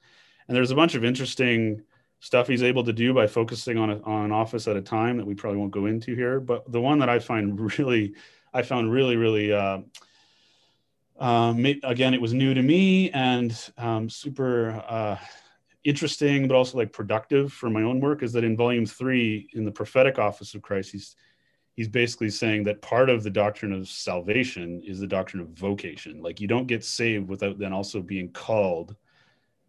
And 0.49 0.57
there's 0.57 0.71
a 0.71 0.77
bunch 0.77 0.95
of 0.95 1.05
interesting 1.05 1.83
stuff 2.21 2.47
he's 2.47 2.63
able 2.63 2.85
to 2.85 2.93
do 2.93 3.13
by 3.13 3.27
focusing 3.27 3.79
on, 3.79 3.91
a, 3.91 4.03
on 4.03 4.27
an 4.27 4.33
office 4.33 4.69
at 4.69 4.77
a 4.77 4.83
time 4.83 5.17
that 5.17 5.27
we 5.27 5.35
probably 5.35 5.59
won't 5.59 5.73
go 5.73 5.87
into 5.87 6.15
here. 6.15 6.39
But 6.39 6.71
the 6.71 6.81
one 6.81 6.99
that 7.01 7.09
I 7.09 7.19
find 7.19 7.59
really, 7.79 8.15
I 8.53 8.63
found 8.63 8.93
really, 8.93 9.17
really, 9.17 9.53
uh, 9.53 9.81
um, 11.19 11.65
again, 11.83 12.15
it 12.15 12.21
was 12.21 12.33
new 12.33 12.55
to 12.55 12.63
me 12.63 13.11
and 13.11 13.57
um, 13.77 14.09
super 14.09 14.83
uh, 14.89 15.17
interesting, 15.85 16.49
but 16.49 16.55
also 16.55 16.79
like 16.79 16.93
productive 16.93 17.53
for 17.53 17.69
my 17.69 17.83
own 17.83 18.01
work. 18.01 18.23
Is 18.23 18.33
that 18.33 18.45
in 18.45 18.57
volume 18.57 18.87
three, 18.87 19.49
in 19.55 19.65
the 19.65 19.71
prophetic 19.71 20.19
office 20.19 20.55
of 20.55 20.63
Christ, 20.63 20.93
he's 20.93 21.17
he's 21.77 21.89
basically 21.89 22.31
saying 22.31 22.65
that 22.65 22.83
part 22.83 23.09
of 23.09 23.23
the 23.23 23.31
doctrine 23.31 23.73
of 23.73 23.89
salvation 23.89 24.83
is 24.85 24.99
the 24.99 25.07
doctrine 25.07 25.43
of 25.43 25.49
vocation. 25.51 26.21
Like 26.23 26.41
you 26.41 26.49
don't 26.49 26.67
get 26.67 26.85
saved 26.85 27.29
without 27.29 27.59
then 27.59 27.73
also 27.73 28.03
being 28.03 28.31
called, 28.33 28.97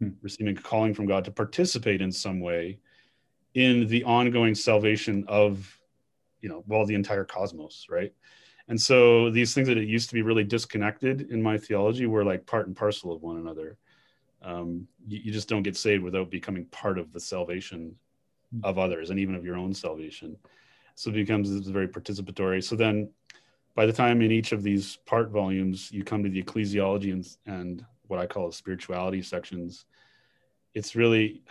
hmm. 0.02 0.10
receiving 0.22 0.58
a 0.58 0.62
calling 0.62 0.94
from 0.94 1.06
God 1.06 1.24
to 1.26 1.32
participate 1.32 2.02
in 2.02 2.12
some 2.12 2.40
way 2.40 2.80
in 3.54 3.88
the 3.88 4.04
ongoing 4.04 4.56
salvation 4.56 5.26
of, 5.28 5.80
you 6.42 6.50
know, 6.50 6.64
well, 6.68 6.86
the 6.86 6.96
entire 6.96 7.26
cosmos, 7.26 7.88
right? 7.90 8.14
And 8.68 8.80
so 8.80 9.30
these 9.30 9.54
things 9.54 9.68
that 9.68 9.78
it 9.78 9.88
used 9.88 10.10
to 10.10 10.16
be 10.16 10.22
really 10.22 10.44
disconnected 10.44 11.30
in 11.30 11.42
my 11.42 11.58
theology 11.58 12.06
were 12.06 12.24
like 12.24 12.46
part 12.46 12.68
and 12.68 12.76
parcel 12.76 13.12
of 13.12 13.22
one 13.22 13.38
another. 13.38 13.78
Um, 14.42 14.88
you, 15.08 15.20
you 15.26 15.32
just 15.32 15.50
don't 15.50 15.64
get 15.64 15.78
saved 15.78 16.04
without 16.04 16.32
becoming 16.32 16.66
part 16.66 16.98
of 16.98 17.12
the 17.12 17.20
salvation 17.20 17.96
hmm. 18.52 18.60
of 18.64 18.80
others 18.80 19.10
and 19.10 19.20
even 19.20 19.36
of 19.36 19.46
your 19.46 19.58
own 19.58 19.74
salvation 19.74 20.38
so 20.96 21.10
it 21.10 21.14
becomes 21.14 21.50
very 21.68 21.88
participatory 21.88 22.64
so 22.64 22.76
then 22.76 23.10
by 23.76 23.86
the 23.86 23.94
time 23.94 24.22
in 24.22 24.32
each 24.32 24.52
of 24.52 24.64
these 24.64 24.98
part 25.06 25.30
volumes 25.30 25.92
you 25.92 26.04
come 26.04 26.24
to 26.24 26.30
the 26.30 26.42
ecclesiology 26.42 27.12
and, 27.12 27.28
and 27.46 27.86
what 28.12 28.20
i 28.20 28.28
call 28.28 28.52
spirituality 28.52 29.22
sections. 29.22 29.86
It's 30.74 30.96
really 30.96 31.42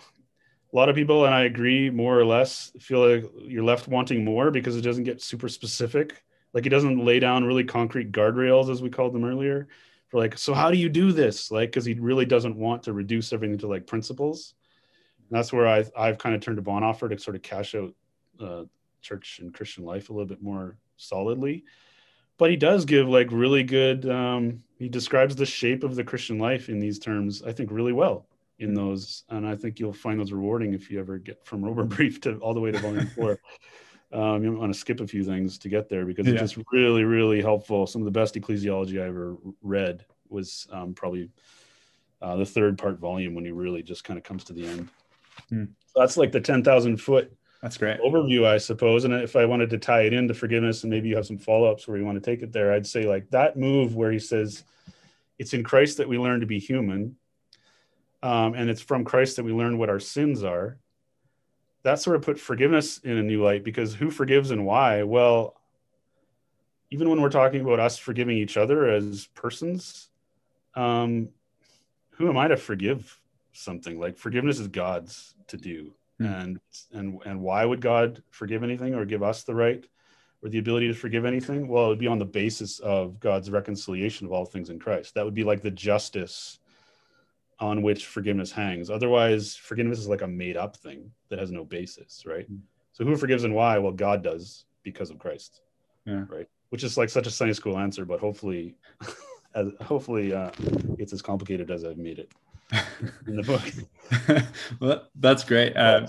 a 0.72 0.76
lot 0.76 0.88
of 0.88 0.94
people 0.94 1.24
and 1.24 1.34
i 1.34 1.42
agree 1.42 1.90
more 1.90 2.16
or 2.18 2.24
less 2.24 2.70
feel 2.78 3.00
like 3.06 3.24
you're 3.42 3.64
left 3.64 3.88
wanting 3.88 4.24
more 4.24 4.52
because 4.52 4.76
it 4.76 4.82
doesn't 4.82 5.04
get 5.04 5.20
super 5.20 5.48
specific. 5.48 6.22
Like 6.52 6.66
it 6.66 6.70
doesn't 6.70 7.04
lay 7.04 7.18
down 7.18 7.44
really 7.44 7.64
concrete 7.64 8.12
guardrails 8.12 8.70
as 8.70 8.82
we 8.82 8.90
called 8.90 9.12
them 9.12 9.24
earlier 9.24 9.68
for 10.08 10.18
like 10.18 10.36
so 10.36 10.52
how 10.54 10.70
do 10.70 10.76
you 10.76 10.88
do 10.88 11.12
this? 11.12 11.50
Like 11.50 11.70
because 11.70 11.84
he 11.84 11.94
really 11.94 12.26
doesn't 12.26 12.56
want 12.56 12.82
to 12.84 12.92
reduce 12.92 13.32
everything 13.32 13.58
to 13.58 13.68
like 13.68 13.86
principles. 13.86 14.54
And 15.28 15.38
that's 15.38 15.52
where 15.52 15.66
I, 15.66 15.84
i've 15.96 16.18
kind 16.18 16.34
of 16.34 16.40
turned 16.40 16.56
to 16.56 16.62
bonhoeffer 16.62 17.08
to 17.10 17.18
sort 17.18 17.36
of 17.36 17.42
cash 17.42 17.74
out 17.74 17.94
uh, 18.40 18.64
church 19.00 19.38
and 19.40 19.54
Christian 19.54 19.84
life 19.84 20.10
a 20.10 20.12
little 20.12 20.26
bit 20.26 20.42
more 20.42 20.76
solidly. 20.96 21.64
But 22.40 22.48
he 22.48 22.56
does 22.56 22.86
give 22.86 23.06
like 23.06 23.30
really 23.30 23.62
good. 23.62 24.08
Um, 24.08 24.62
he 24.78 24.88
describes 24.88 25.36
the 25.36 25.44
shape 25.44 25.84
of 25.84 25.94
the 25.94 26.02
Christian 26.02 26.38
life 26.38 26.70
in 26.70 26.80
these 26.80 26.98
terms, 26.98 27.42
I 27.42 27.52
think, 27.52 27.70
really 27.70 27.92
well 27.92 28.26
in 28.58 28.72
those, 28.72 29.24
and 29.28 29.46
I 29.46 29.56
think 29.56 29.78
you'll 29.78 29.92
find 29.92 30.18
those 30.18 30.32
rewarding 30.32 30.72
if 30.72 30.90
you 30.90 31.00
ever 31.00 31.18
get 31.18 31.44
from 31.44 31.60
Römerbrief 31.62 32.22
to 32.22 32.38
all 32.38 32.54
the 32.54 32.60
way 32.60 32.72
to 32.72 32.78
Volume 32.78 33.06
Four. 33.14 33.38
Um, 34.10 34.42
you 34.42 34.52
want 34.54 34.72
to 34.72 34.78
skip 34.78 35.00
a 35.00 35.06
few 35.06 35.22
things 35.22 35.58
to 35.58 35.68
get 35.68 35.90
there 35.90 36.06
because 36.06 36.26
yeah. 36.26 36.32
it's 36.32 36.54
just 36.54 36.66
really, 36.72 37.04
really 37.04 37.42
helpful. 37.42 37.86
Some 37.86 38.00
of 38.00 38.06
the 38.06 38.10
best 38.10 38.34
ecclesiology 38.36 39.02
I 39.02 39.06
ever 39.06 39.36
read 39.60 40.06
was 40.30 40.66
um, 40.72 40.94
probably 40.94 41.28
uh, 42.22 42.36
the 42.36 42.46
third 42.46 42.78
part 42.78 42.98
volume 42.98 43.34
when 43.34 43.44
he 43.44 43.50
really 43.50 43.82
just 43.82 44.02
kind 44.02 44.16
of 44.16 44.24
comes 44.24 44.44
to 44.44 44.54
the 44.54 44.66
end. 44.66 44.88
Hmm. 45.50 45.64
So 45.88 46.00
that's 46.00 46.16
like 46.16 46.32
the 46.32 46.40
10,000 46.40 46.96
foot 46.96 47.36
that's 47.62 47.76
great 47.76 48.00
overview, 48.00 48.46
I 48.46 48.58
suppose. 48.58 49.04
And 49.04 49.12
if 49.12 49.36
I 49.36 49.44
wanted 49.44 49.70
to 49.70 49.78
tie 49.78 50.02
it 50.02 50.14
into 50.14 50.32
forgiveness, 50.32 50.82
and 50.82 50.90
maybe 50.90 51.08
you 51.08 51.16
have 51.16 51.26
some 51.26 51.38
follow 51.38 51.70
ups 51.70 51.86
where 51.86 51.98
you 51.98 52.04
want 52.04 52.22
to 52.22 52.30
take 52.30 52.42
it 52.42 52.52
there, 52.52 52.72
I'd 52.72 52.86
say 52.86 53.04
like 53.04 53.28
that 53.30 53.56
move 53.58 53.94
where 53.94 54.10
he 54.10 54.18
says, 54.18 54.64
"It's 55.38 55.52
in 55.52 55.62
Christ 55.62 55.98
that 55.98 56.08
we 56.08 56.18
learn 56.18 56.40
to 56.40 56.46
be 56.46 56.58
human, 56.58 57.16
um, 58.22 58.54
and 58.54 58.70
it's 58.70 58.80
from 58.80 59.04
Christ 59.04 59.36
that 59.36 59.44
we 59.44 59.52
learn 59.52 59.76
what 59.76 59.90
our 59.90 60.00
sins 60.00 60.42
are." 60.42 60.78
That 61.82 61.98
sort 61.98 62.16
of 62.16 62.22
put 62.22 62.40
forgiveness 62.40 62.98
in 62.98 63.16
a 63.16 63.22
new 63.22 63.42
light 63.42 63.64
because 63.64 63.94
who 63.94 64.10
forgives 64.10 64.50
and 64.50 64.66
why? 64.66 65.02
Well, 65.02 65.56
even 66.90 67.08
when 67.08 67.20
we're 67.20 67.30
talking 67.30 67.60
about 67.60 67.80
us 67.80 67.98
forgiving 67.98 68.36
each 68.36 68.56
other 68.56 68.88
as 68.88 69.26
persons, 69.34 70.08
um, 70.74 71.28
who 72.10 72.28
am 72.28 72.36
I 72.36 72.48
to 72.48 72.56
forgive 72.56 73.18
something? 73.52 73.98
Like 73.98 74.16
forgiveness 74.16 74.58
is 74.58 74.68
God's 74.68 75.34
to 75.48 75.56
do 75.56 75.94
Mm. 76.20 76.40
And 76.40 76.60
and 76.92 77.22
and 77.24 77.40
why 77.40 77.64
would 77.64 77.80
God 77.80 78.22
forgive 78.30 78.62
anything 78.62 78.94
or 78.94 79.04
give 79.04 79.22
us 79.22 79.42
the 79.42 79.54
right 79.54 79.84
or 80.42 80.48
the 80.48 80.58
ability 80.58 80.88
to 80.88 80.94
forgive 80.94 81.24
anything? 81.24 81.68
Well, 81.68 81.86
it 81.86 81.88
would 81.88 81.98
be 81.98 82.06
on 82.06 82.18
the 82.18 82.24
basis 82.24 82.78
of 82.80 83.18
God's 83.20 83.50
reconciliation 83.50 84.26
of 84.26 84.32
all 84.32 84.44
things 84.44 84.70
in 84.70 84.78
Christ. 84.78 85.14
That 85.14 85.24
would 85.24 85.34
be 85.34 85.44
like 85.44 85.62
the 85.62 85.70
justice 85.70 86.58
on 87.58 87.82
which 87.82 88.06
forgiveness 88.06 88.52
hangs. 88.52 88.90
Otherwise, 88.90 89.54
forgiveness 89.56 89.98
is 89.98 90.08
like 90.08 90.22
a 90.22 90.26
made 90.26 90.56
up 90.56 90.76
thing 90.76 91.10
that 91.28 91.38
has 91.38 91.50
no 91.50 91.64
basis, 91.64 92.24
right? 92.26 92.50
Mm. 92.50 92.60
So 92.92 93.04
who 93.04 93.16
forgives 93.16 93.44
and 93.44 93.54
why? 93.54 93.78
Well, 93.78 93.92
God 93.92 94.22
does 94.22 94.64
because 94.82 95.10
of 95.10 95.18
Christ. 95.18 95.60
Yeah. 96.04 96.24
Right. 96.28 96.48
Which 96.70 96.84
is 96.84 96.96
like 96.96 97.08
such 97.08 97.26
a 97.26 97.30
Sunday 97.30 97.54
school 97.54 97.78
answer, 97.78 98.04
but 98.04 98.20
hopefully 98.20 98.74
as 99.54 99.68
hopefully 99.82 100.32
uh, 100.32 100.50
it's 100.98 101.12
as 101.12 101.22
complicated 101.22 101.70
as 101.70 101.84
I've 101.84 101.98
made 101.98 102.18
it 102.18 102.32
in 103.26 103.36
the 103.36 103.42
book. 103.42 104.44
well, 104.80 105.08
that's 105.14 105.44
great. 105.44 105.76
Uh, 105.76 106.06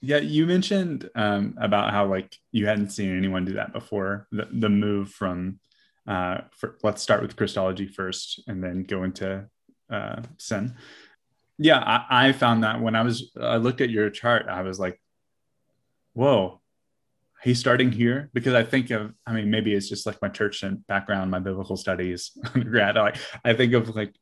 yeah, 0.00 0.18
you 0.18 0.46
mentioned 0.46 1.10
um, 1.14 1.56
about 1.60 1.90
how 1.90 2.06
like 2.06 2.34
you 2.52 2.66
hadn't 2.66 2.90
seen 2.90 3.16
anyone 3.16 3.44
do 3.44 3.54
that 3.54 3.72
before. 3.72 4.26
The, 4.32 4.48
the 4.50 4.68
move 4.68 5.10
from 5.10 5.60
uh, 6.06 6.42
for, 6.52 6.78
let's 6.82 7.02
start 7.02 7.22
with 7.22 7.36
Christology 7.36 7.86
first, 7.86 8.42
and 8.46 8.62
then 8.62 8.84
go 8.84 9.04
into 9.04 9.46
uh, 9.90 10.22
sin. 10.38 10.74
Yeah, 11.58 11.78
I, 11.78 12.28
I 12.28 12.32
found 12.32 12.64
that 12.64 12.80
when 12.80 12.96
I 12.96 13.02
was 13.02 13.32
I 13.38 13.56
looked 13.56 13.82
at 13.82 13.90
your 13.90 14.08
chart, 14.08 14.46
I 14.48 14.62
was 14.62 14.80
like, 14.80 14.98
"Whoa, 16.14 16.60
he's 17.42 17.58
starting 17.58 17.90
here 17.90 18.30
because 18.34 18.54
I 18.54 18.62
think 18.62 18.90
of, 18.90 19.12
I 19.26 19.32
mean, 19.32 19.50
maybe 19.50 19.74
it's 19.74 19.88
just 19.88 20.06
like 20.06 20.20
my 20.20 20.28
church 20.28 20.62
and 20.62 20.86
background, 20.86 21.30
my 21.30 21.38
biblical 21.38 21.76
studies 21.76 22.32
undergrad. 22.54 22.96
Like 22.96 23.16
I 23.44 23.54
think 23.54 23.72
of 23.72 23.94
like 23.94 24.14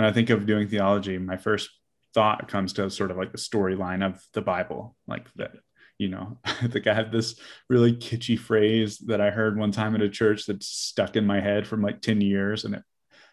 when 0.00 0.08
I 0.08 0.12
think 0.12 0.30
of 0.30 0.46
doing 0.46 0.66
theology, 0.66 1.18
my 1.18 1.36
first 1.36 1.68
thought 2.14 2.48
comes 2.48 2.72
to 2.72 2.88
sort 2.88 3.10
of 3.10 3.18
like 3.18 3.32
the 3.32 3.38
storyline 3.38 4.02
of 4.02 4.18
the 4.32 4.40
Bible, 4.40 4.96
like 5.06 5.30
that. 5.34 5.52
You 5.98 6.08
know, 6.08 6.38
I 6.44 6.68
think 6.68 6.86
I 6.86 6.94
have 6.94 7.12
this 7.12 7.38
really 7.68 7.92
kitschy 7.92 8.38
phrase 8.38 8.96
that 9.00 9.20
I 9.20 9.28
heard 9.30 9.58
one 9.58 9.72
time 9.72 9.94
at 9.94 10.00
a 10.00 10.08
church 10.08 10.46
that 10.46 10.62
stuck 10.62 11.16
in 11.16 11.26
my 11.26 11.38
head 11.38 11.66
from 11.66 11.82
like 11.82 12.00
10 12.00 12.22
years. 12.22 12.64
And 12.64 12.76
it, 12.76 12.82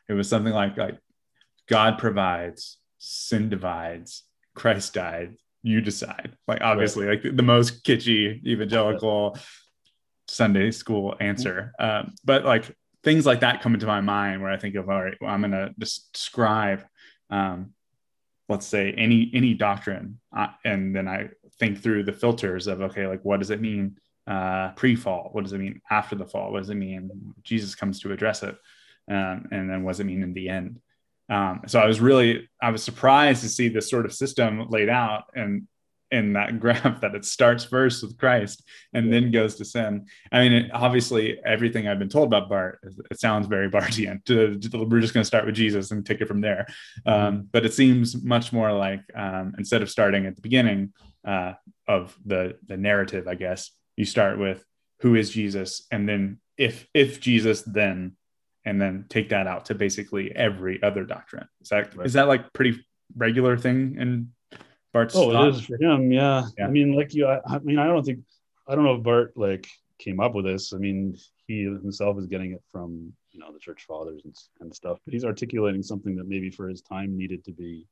it 0.09 0.13
was 0.13 0.27
something 0.27 0.51
like, 0.51 0.75
like 0.75 0.97
God 1.69 1.99
provides, 1.99 2.79
sin 2.97 3.47
divides, 3.47 4.23
Christ 4.53 4.93
died, 4.93 5.37
you 5.63 5.79
decide. 5.79 6.35
Like 6.49 6.59
obviously, 6.59 7.05
right. 7.05 7.23
like 7.23 7.33
the 7.33 7.43
most 7.43 7.85
kitschy 7.85 8.45
evangelical 8.45 9.37
Sunday 10.27 10.71
school 10.71 11.15
answer. 11.21 11.71
Um, 11.79 12.13
but 12.25 12.43
like 12.43 12.75
things 13.07 13.25
like 13.25 13.39
that 13.39 13.61
come 13.61 13.73
into 13.73 13.85
my 13.85 14.01
mind 14.01 14.41
where 14.41 14.51
I 14.51 14.57
think 14.57 14.75
of 14.75 14.89
all 14.89 15.01
right, 15.01 15.15
well, 15.21 15.31
I'm 15.31 15.39
going 15.39 15.51
to 15.51 15.73
describe, 15.79 16.83
um, 17.29 17.71
let's 18.49 18.65
say 18.65 18.91
any 18.97 19.31
any 19.33 19.53
doctrine, 19.53 20.19
uh, 20.35 20.47
and 20.65 20.93
then 20.93 21.07
I 21.07 21.29
think 21.57 21.81
through 21.81 22.03
the 22.03 22.11
filters 22.11 22.67
of 22.67 22.81
okay, 22.81 23.07
like 23.07 23.23
what 23.23 23.39
does 23.39 23.49
it 23.49 23.61
mean 23.61 23.97
uh, 24.27 24.71
pre-fall? 24.75 25.29
What 25.31 25.45
does 25.45 25.53
it 25.53 25.59
mean 25.59 25.79
after 25.89 26.17
the 26.17 26.25
fall? 26.25 26.51
What 26.51 26.59
does 26.59 26.69
it 26.69 26.75
mean 26.75 27.33
Jesus 27.43 27.75
comes 27.75 28.01
to 28.01 28.11
address 28.11 28.43
it? 28.43 28.57
Um, 29.09 29.47
and 29.53 29.69
then 29.69 29.83
what 29.83 29.91
does 29.91 30.01
it 30.01 30.05
mean 30.05 30.21
in 30.21 30.33
the 30.33 30.49
end? 30.49 30.81
Um, 31.29 31.61
so 31.65 31.79
I 31.79 31.85
was 31.85 32.01
really 32.01 32.49
I 32.61 32.71
was 32.71 32.83
surprised 32.83 33.41
to 33.43 33.47
see 33.47 33.69
this 33.69 33.89
sort 33.89 34.05
of 34.05 34.13
system 34.13 34.67
laid 34.69 34.89
out 34.89 35.23
and 35.33 35.65
in 36.11 36.33
that 36.33 36.59
graph 36.61 37.01
that 37.01 37.15
it 37.15 37.25
starts 37.25 37.63
first 37.63 38.03
with 38.03 38.17
Christ 38.17 38.63
and 38.93 39.11
then 39.11 39.31
goes 39.31 39.55
to 39.55 39.65
sin. 39.65 40.05
I 40.31 40.41
mean, 40.41 40.53
it, 40.53 40.71
obviously, 40.73 41.39
everything 41.45 41.87
I've 41.87 41.99
been 41.99 42.09
told 42.09 42.27
about 42.27 42.49
Barth, 42.49 42.79
it 43.11 43.19
sounds 43.19 43.47
very 43.47 43.69
Barthian. 43.71 44.23
To, 44.25 44.57
to, 44.57 44.83
we're 44.83 45.01
just 45.01 45.13
going 45.13 45.23
to 45.23 45.27
start 45.27 45.45
with 45.45 45.55
Jesus 45.55 45.91
and 45.91 46.05
take 46.05 46.21
it 46.21 46.27
from 46.27 46.41
there. 46.41 46.67
Um, 47.05 47.15
mm-hmm. 47.15 47.41
but 47.51 47.65
it 47.65 47.73
seems 47.73 48.23
much 48.23 48.53
more 48.53 48.71
like 48.71 49.01
um, 49.15 49.53
instead 49.57 49.81
of 49.81 49.89
starting 49.89 50.25
at 50.25 50.35
the 50.35 50.41
beginning 50.41 50.93
uh, 51.25 51.53
of 51.87 52.17
the 52.25 52.57
the 52.67 52.77
narrative, 52.77 53.27
I 53.27 53.35
guess 53.35 53.71
you 53.95 54.05
start 54.05 54.39
with 54.39 54.63
who 55.01 55.15
is 55.15 55.29
Jesus, 55.29 55.85
and 55.91 56.07
then 56.07 56.39
if 56.57 56.87
if 56.93 57.19
Jesus, 57.19 57.61
then 57.63 58.15
and 58.65 58.81
then 58.81 59.05
take 59.07 59.29
that 59.29 59.47
out 59.47 59.65
to 59.65 59.75
basically 59.75 60.35
every 60.35 60.81
other 60.83 61.05
doctrine. 61.05 61.47
Is 61.61 61.69
that 61.69 61.95
right. 61.95 62.05
is 62.05 62.13
that 62.13 62.27
like 62.27 62.51
pretty 62.53 62.85
regular 63.15 63.57
thing 63.57 63.95
in 63.99 64.31
Barth's 64.97 65.15
oh, 65.15 65.31
thought? 65.31 65.47
it 65.47 65.55
is 65.55 65.61
for 65.61 65.81
him. 65.81 66.11
Yeah. 66.11 66.47
yeah. 66.57 66.65
I 66.65 66.69
mean, 66.69 66.93
like 66.93 67.13
you, 67.13 67.27
I, 67.27 67.39
I, 67.45 67.59
mean, 67.59 67.77
I 67.77 67.87
don't 67.87 68.03
think, 68.03 68.19
I 68.67 68.75
don't 68.75 68.83
know 68.83 68.95
if 68.95 69.03
Barth 69.03 69.31
like 69.35 69.67
came 69.99 70.19
up 70.19 70.33
with 70.33 70.45
this. 70.45 70.73
I 70.73 70.77
mean, 70.77 71.17
he 71.45 71.63
himself 71.63 72.17
is 72.17 72.25
getting 72.25 72.51
it 72.53 72.63
from, 72.71 73.13
you 73.31 73.39
know, 73.39 73.51
the 73.53 73.59
church 73.59 73.85
fathers 73.87 74.21
and, 74.25 74.35
and 74.59 74.73
stuff, 74.73 74.99
but 75.05 75.13
he's 75.13 75.23
articulating 75.23 75.83
something 75.83 76.15
that 76.15 76.27
maybe 76.27 76.49
for 76.49 76.67
his 76.67 76.81
time 76.81 77.15
needed 77.15 77.43
to 77.45 77.51
be 77.51 77.85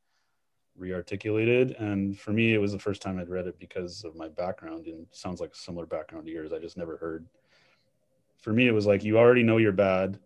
rearticulated. 0.80 1.80
And 1.80 2.20
for 2.20 2.32
me, 2.32 2.54
it 2.54 2.58
was 2.58 2.72
the 2.72 2.80
first 2.80 3.02
time 3.02 3.20
I'd 3.20 3.30
read 3.30 3.48
it 3.48 3.60
because 3.60 4.04
of 4.04 4.16
my 4.16 4.28
background 4.28 4.88
and 4.88 5.06
sounds 5.12 5.40
like 5.40 5.52
a 5.54 5.58
similar 5.58 5.86
background 5.86 6.26
to 6.26 6.32
yours. 6.32 6.54
I 6.54 6.60
just 6.60 6.78
never 6.78 6.98
heard. 6.98 7.28
For 8.42 8.52
me, 8.52 8.68
it 8.68 8.74
was 8.74 8.86
like, 8.86 9.04
you 9.04 9.18
already 9.18 9.44
know 9.44 9.58
you're 9.58 9.72
bad 9.72 10.20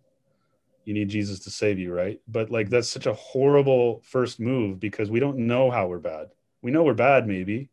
you 0.85 0.95
need 0.95 1.09
Jesus 1.09 1.37
to 1.41 1.51
save 1.51 1.77
you, 1.77 1.93
right? 1.93 2.19
But 2.27 2.49
like 2.49 2.69
that's 2.69 2.89
such 2.89 3.05
a 3.05 3.13
horrible 3.13 4.01
first 4.03 4.39
move 4.39 4.79
because 4.79 5.11
we 5.11 5.19
don't 5.19 5.37
know 5.37 5.69
how 5.69 5.85
we're 5.85 5.99
bad. 5.99 6.29
We 6.61 6.71
know 6.71 6.83
we're 6.83 6.93
bad, 6.93 7.27
maybe. 7.27 7.69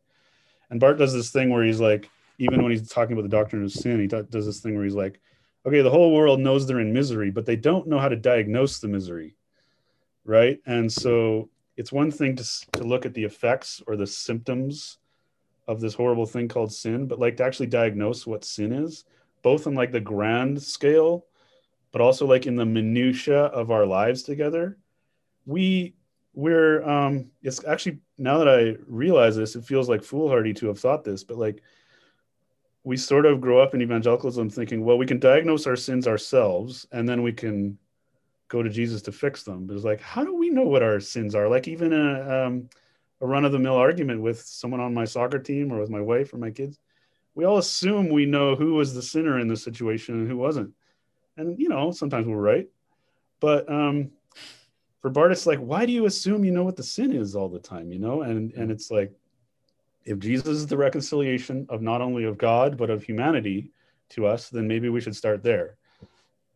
And 0.71 0.81
barth 0.81 0.99
does 0.99 1.13
this 1.13 1.31
thing 1.31 1.51
where 1.51 1.65
he's 1.65 1.81
like, 1.81 2.09
even 2.39 2.63
when 2.63 2.71
he's 2.71 2.89
talking 2.89 3.13
about 3.13 3.23
the 3.23 3.37
doctrine 3.37 3.65
of 3.65 3.73
sin, 3.73 4.01
he 4.01 4.07
does 4.07 4.27
this 4.31 4.61
thing 4.61 4.75
where 4.75 4.85
he's 4.85 4.95
like, 4.95 5.21
okay, 5.65 5.81
the 5.81 5.91
whole 5.91 6.15
world 6.15 6.41
knows 6.41 6.67
they're 6.67 6.81
in 6.81 6.93
misery, 6.93 7.31
but 7.31 7.47
they 7.47 7.57
don't 7.57 7.89
know 7.89 7.99
how 7.99 8.09
to 8.09 8.17
diagnose 8.17 8.79
the 8.79 8.89
misery, 8.89 9.35
right? 10.25 10.59
And 10.67 10.93
so 10.93 11.49
it's 11.77 11.93
one 11.93 12.11
thing 12.11 12.37
to, 12.37 12.45
to 12.73 12.85
look 12.85 13.07
at 13.07 13.15
the 13.15 13.25
effects 13.25 13.83
or 13.87 13.97
the 13.97 14.07
symptoms 14.07 14.99
of 15.67 15.81
this 15.81 15.95
horrible 15.95 16.27
thing 16.27 16.47
called 16.47 16.73
sin, 16.73 17.07
but 17.07 17.19
like 17.19 17.37
to 17.39 17.45
actually 17.45 17.67
diagnose 17.67 18.27
what 18.27 18.45
sin 18.45 18.73
is, 18.73 19.05
both 19.43 19.67
on 19.67 19.75
like 19.75 19.93
the 19.93 20.01
grand 20.01 20.63
scale 20.63 21.27
but 21.97 22.03
also 22.03 22.27
like 22.27 22.47
in 22.47 22.57
the 22.57 22.67
minutia 22.67 23.45
of 23.45 23.71
our 23.71 23.87
lives 23.87 24.23
together 24.23 24.77
we 25.47 25.95
we're 26.37 26.87
um 26.89 27.29
it's 27.43 27.65
actually 27.65 27.99
now 28.19 28.39
that 28.39 28.49
i 28.49 28.77
realize 28.87 29.35
this 29.35 29.57
it 29.57 29.65
feels 29.65 29.89
like 29.89 30.05
foolhardy 30.05 30.53
to 30.53 30.67
have 30.67 30.79
thought 30.79 31.03
this 31.03 31.25
but 31.25 31.39
like 31.39 31.63
we 32.85 32.97
sort 32.97 33.27
of 33.27 33.41
grow 33.41 33.59
up 33.59 33.75
in 33.75 33.83
evangelicalism 33.83 34.49
thinking 34.49 34.85
well 34.85 34.99
we 34.99 35.07
can 35.07 35.19
diagnose 35.19 35.67
our 35.67 35.75
sins 35.75 36.07
ourselves 36.07 36.87
and 36.93 37.09
then 37.09 37.23
we 37.23 37.33
can 37.33 37.77
go 38.49 38.63
to 38.63 38.71
jesus 38.71 39.03
to 39.03 39.11
fix 39.11 39.43
them. 39.43 39.67
But 39.67 39.75
it's 39.75 39.85
like 39.85 40.01
how 40.01 40.23
do 40.23 40.35
we 40.35 40.51
know 40.51 40.63
what 40.63 40.83
our 40.83 41.01
sins 41.01 41.35
are? 41.35 41.49
Like 41.49 41.67
even 41.67 41.93
a, 41.93 42.47
um, 42.47 42.69
a 43.21 43.27
run-of-the-mill 43.27 43.75
argument 43.75 44.21
with 44.21 44.41
someone 44.43 44.81
on 44.81 44.95
my 44.95 45.05
soccer 45.05 45.41
team 45.41 45.73
or 45.73 45.81
with 45.81 45.91
my 45.91 46.01
wife 46.01 46.33
or 46.33 46.39
my 46.39 46.51
kids 46.51 46.79
we 47.35 47.45
all 47.45 47.59
assume 47.59 48.09
we 48.09 48.25
know 48.25 48.57
who 48.57 48.75
was 48.75 48.95
the 48.95 49.03
sinner 49.03 49.39
in 49.39 49.47
the 49.47 49.57
situation 49.57 50.15
and 50.15 50.29
who 50.29 50.37
wasn't. 50.37 50.73
And 51.37 51.59
you 51.59 51.69
know 51.69 51.91
sometimes 51.91 52.27
we're 52.27 52.37
right. 52.37 52.69
But 53.41 53.71
um 53.71 54.11
for 55.07 55.11
Barth 55.11 55.31
it's 55.31 55.47
like 55.47 55.61
why 55.61 55.87
do 55.87 55.93
you 55.93 56.07
assume 56.07 56.45
you 56.45 56.51
know 56.51 56.65
what 56.65 56.75
the 56.75 56.83
sin 56.83 57.13
is 57.13 57.37
all 57.37 57.49
the 57.49 57.61
time 57.61 57.93
you 57.93 57.99
know? 58.01 58.23
And 58.23 58.53
and 58.55 58.73
it's 58.73 58.91
like 58.91 59.13
if 60.05 60.19
jesus 60.19 60.49
is 60.49 60.67
the 60.67 60.77
reconciliation 60.77 61.65
of 61.69 61.81
not 61.81 62.01
only 62.01 62.25
of 62.25 62.37
god 62.37 62.77
but 62.77 62.91
of 62.91 63.05
humanity 63.05 63.71
to 64.09 64.27
us 64.27 64.49
then 64.49 64.67
maybe 64.67 64.89
we 64.89 65.01
should 65.01 65.15
start 65.15 65.45
there 65.45 65.77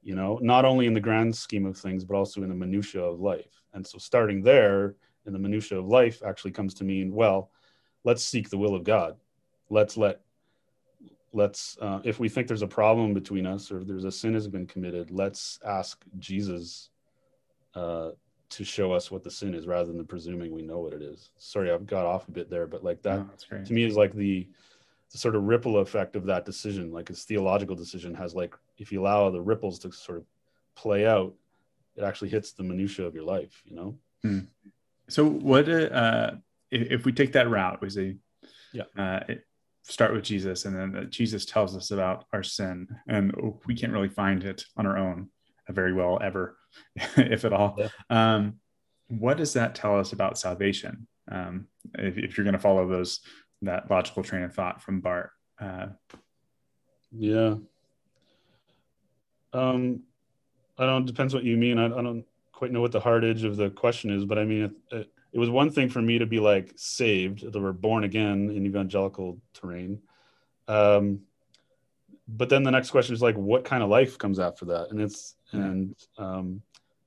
you 0.03 0.17
know? 0.17 0.41
Not 0.43 0.65
only 0.65 0.87
in 0.87 0.95
the 0.95 1.07
grand 1.09 1.37
scheme 1.37 1.65
of 1.65 1.79
things 1.79 2.05
but 2.05 2.17
also 2.17 2.43
in 2.43 2.49
the 2.49 2.55
minutia 2.57 3.01
of 3.01 3.21
life. 3.21 3.63
And 3.73 3.87
so 3.87 3.99
starting 3.99 4.43
there 4.43 4.97
in 5.27 5.33
the 5.33 5.39
minutia 5.39 5.79
of 5.79 5.87
life 5.87 6.21
actually 6.27 6.51
comes 6.51 6.75
to 6.75 6.83
mean 6.83 7.13
well 7.13 7.53
let's 8.03 8.25
seek 8.25 8.51
the 8.51 8.59
will 8.59 8.75
of 8.75 8.83
god. 8.83 9.17
Let's 9.69 9.97
let 9.97 10.23
let's 11.33 11.79
uh, 11.81 12.01
if 12.03 12.19
we 12.19 12.29
think 12.29 12.49
there's 12.49 12.63
a 12.63 12.77
problem 12.81 13.15
between 13.15 13.47
us 13.47 13.71
or 13.71 13.79
if 13.79 13.87
there's 13.87 14.07
a 14.07 14.11
sin 14.11 14.35
has 14.35 14.49
been 14.49 14.67
committed 14.67 15.13
let's 15.13 15.61
ask 15.65 16.05
jesus 16.19 16.91
uh, 17.77 18.11
to 18.51 18.65
show 18.65 18.93
us 18.93 19.11
what 19.11 19.23
the 19.23 19.31
sin 19.31 19.55
is 19.55 19.67
rather 19.67 19.93
than 19.93 20.05
presuming 20.07 20.53
we 20.53 20.63
know 20.63 20.79
what 20.79 20.93
it 20.93 21.03
is. 21.03 21.31
Sorry 21.39 21.71
i've 21.71 21.87
got 21.87 22.07
off 22.07 22.29
a 22.29 22.33
bit 22.33 22.51
there 22.51 22.67
but 22.67 22.85
like 22.85 23.03
that 23.03 23.27
no, 23.51 23.65
to 23.65 23.73
me 23.73 23.85
is 23.85 23.97
like 23.97 24.15
the, 24.15 24.49
the 25.13 25.19
sort 25.19 25.37
of 25.37 25.45
ripple 25.45 25.79
effect 25.79 26.17
of 26.17 26.27
that 26.27 26.45
decision. 26.45 26.93
Like 26.93 27.11
its 27.11 27.25
theological 27.25 27.77
decision 27.77 28.15
has 28.15 28.35
like 28.35 28.55
if 28.79 28.93
you 28.93 29.01
allow 29.01 29.31
the 29.31 29.41
ripples 29.41 29.79
to 29.81 29.93
sort 29.93 30.19
of 30.19 30.25
play 30.75 31.07
out 31.07 31.35
it 31.97 32.05
actually 32.05 32.31
hits 32.31 32.53
the 32.53 32.63
minutia 32.63 33.07
of 33.07 33.15
your 33.15 33.25
life 33.25 33.63
you 33.65 33.77
know? 33.77 33.99
Hmm. 34.23 34.41
so 35.09 35.25
what 35.27 35.69
uh 35.69 36.33
if, 36.71 36.91
if 36.91 37.05
we 37.05 37.13
take 37.13 37.33
that 37.33 37.49
route 37.49 37.81
we 37.81 37.91
say 37.91 38.17
yeah. 38.73 38.85
uh, 38.97 39.21
it, 39.29 39.45
start 39.83 40.13
with 40.13 40.25
Jesus, 40.25 40.65
and 40.65 40.77
then 40.77 41.09
Jesus 41.11 41.45
tells 41.45 41.77
us 41.77 41.91
about 41.91 42.25
our 42.33 42.43
sin, 42.43 42.89
and 43.09 43.35
we 43.67 43.75
can't 43.75 43.93
really 43.93 44.09
find 44.09 44.45
it 44.45 44.65
on 44.77 44.87
our 44.87 44.97
own 44.97 45.29
very 45.69 45.93
well 45.93 46.19
ever, 46.23 46.57
if 47.17 47.45
at 47.45 47.53
all. 47.53 47.77
Yeah. 47.79 47.89
Um, 48.09 48.61
what 49.09 49.37
does 49.37 49.53
that 49.55 49.75
tell 49.75 49.99
us 49.99 50.13
about 50.13 50.39
salvation? 50.39 51.07
Um, 51.31 51.67
if, 51.95 52.17
if, 52.19 52.37
you're 52.37 52.45
going 52.45 52.55
to 52.55 52.61
follow 52.61 52.87
those 52.89 53.21
that 53.63 53.91
logical 53.91 54.23
train 54.23 54.43
of 54.43 54.55
thought 54.55 54.83
from 54.83 55.01
Barth. 55.01 55.31
Uh, 55.61 55.89
yeah. 57.13 57.57
Um, 59.53 60.03
I 60.79 60.87
don't. 60.87 61.07
Depends 61.07 61.35
what 61.35 61.45
you 61.45 61.57
mean. 61.57 61.79
I, 61.79 61.87
I, 61.87 62.03
don't 62.03 62.25
quite 62.53 62.73
know 62.73 62.81
what 62.81 62.93
the 62.93 63.01
hard 63.01 63.25
edge 63.25 63.45
of 63.45 63.57
the 63.57 63.71
question 63.71 64.11
is, 64.11 64.25
but 64.25 64.39
I 64.39 64.45
mean, 64.45 64.65
it, 64.65 64.97
it, 64.97 65.13
it 65.33 65.39
was 65.39 65.51
one 65.51 65.71
thing 65.71 65.89
for 65.89 66.01
me 66.01 66.19
to 66.19 66.27
be 66.27 66.41
like 66.41 66.73
saved 66.77 67.51
that 67.53 67.61
we're 67.61 67.73
born 67.73 68.05
again 68.05 68.51
in 68.51 68.67
evangelical 68.67 69.39
terrain 69.53 70.01
um, 70.71 71.23
but 72.37 72.49
then 72.49 72.63
the 72.63 72.71
next 72.71 72.91
question 72.91 73.15
is 73.15 73.23
like 73.23 73.37
what 73.37 73.65
kind 73.65 73.83
of 73.83 73.89
life 73.89 74.19
comes 74.19 74.39
after 74.39 74.65
that 74.65 74.89
and 74.91 75.01
it's 75.01 75.37
yeah. 75.53 75.61
and 75.61 75.95
um, 76.19 76.63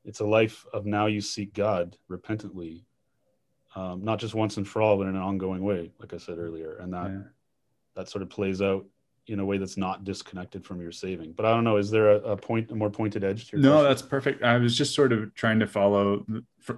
it's 0.06 0.20
a 0.20 0.26
life 0.26 0.66
of 0.74 0.86
now 0.86 1.06
you 1.06 1.22
seek 1.22 1.54
god 1.54 1.98
repentantly 2.08 2.86
um, 3.76 4.04
not 4.04 4.20
just 4.20 4.36
once 4.36 4.58
and 4.58 4.68
for 4.68 4.82
all 4.82 4.98
but 4.98 5.08
in 5.08 5.16
an 5.16 5.22
ongoing 5.22 5.64
way 5.64 5.92
like 6.00 6.14
i 6.14 6.18
said 6.18 6.38
earlier 6.38 6.78
and 6.78 6.94
that 6.94 7.12
yeah. 7.12 7.22
that 7.96 8.10
sort 8.10 8.22
of 8.22 8.30
plays 8.30 8.62
out 8.62 8.86
in 9.28 9.40
a 9.40 9.46
way 9.46 9.58
that's 9.58 9.78
not 9.78 10.04
disconnected 10.04 10.66
from 10.66 10.82
your 10.82 10.92
saving. 10.92 11.32
But 11.32 11.46
I 11.46 11.52
don't 11.52 11.64
know. 11.64 11.78
Is 11.78 11.90
there 11.90 12.12
a, 12.12 12.18
a 12.32 12.38
point, 12.38 12.72
a 12.72 12.76
more 12.76 12.90
pointed 12.90 13.24
edge 13.24 13.50
to 13.50 13.56
your 13.56 13.62
no 13.62 13.70
question? 13.72 13.90
that's 13.90 14.02
perfect 14.02 14.44
i 14.44 14.58
was 14.58 14.78
just 14.78 14.94
sort 14.94 15.14
of 15.14 15.34
trying 15.34 15.60
to 15.60 15.68
follow 15.68 16.26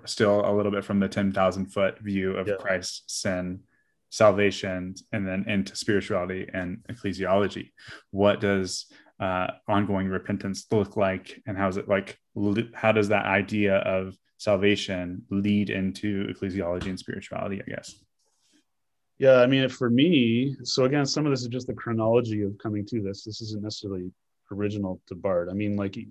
still 0.06 0.48
a 0.48 0.54
little 0.54 0.72
bit 0.72 0.84
from 0.84 1.00
the 1.00 1.08
10000 1.08 1.66
foot 1.66 2.00
view 2.00 2.38
of 2.38 2.48
Yeah. 2.48 2.56
christ's 2.60 3.02
sin 3.12 3.62
salvation 4.16 4.96
and 5.12 5.28
then 5.28 5.44
into 5.50 5.76
spirituality 5.76 6.48
and 6.54 6.78
ecclesiology 6.90 7.72
what 8.12 8.40
does 8.40 8.86
uh, 9.20 9.48
ongoing 9.68 10.08
repentance 10.08 10.66
look 10.72 10.96
like 10.96 11.42
and 11.48 11.58
how 11.58 11.68
is 11.68 11.76
it 11.76 11.90
like 11.90 12.18
how 12.74 12.92
does 12.94 13.10
that 13.10 13.26
idea 13.26 13.76
of 13.78 14.16
salvation 14.38 15.22
lead 15.30 15.70
into 15.70 16.28
ecclesiology 16.28 16.88
and 16.88 17.00
spirituality 17.00 17.62
i 17.62 17.70
guess 17.70 17.96
Yeah, 19.18 19.38
I 19.40 19.48
mean, 19.48 19.70
for 19.70 19.90
me, 19.90 20.58
so 20.64 20.84
again, 20.84 21.06
some 21.06 21.26
of 21.26 21.32
this 21.32 21.42
is 21.42 21.48
just 21.48 21.68
the 21.68 21.74
chronology 21.74 22.42
of 22.42 22.58
coming 22.58 22.86
to 22.88 23.02
this. 23.02 23.24
This 23.24 23.40
isn't 23.42 23.64
necessarily 23.64 24.12
original 24.52 25.00
to 25.08 25.16
Barth. 25.16 25.48
I 25.50 25.54
mean, 25.54 25.78
like 25.78 25.96
it 25.96 26.08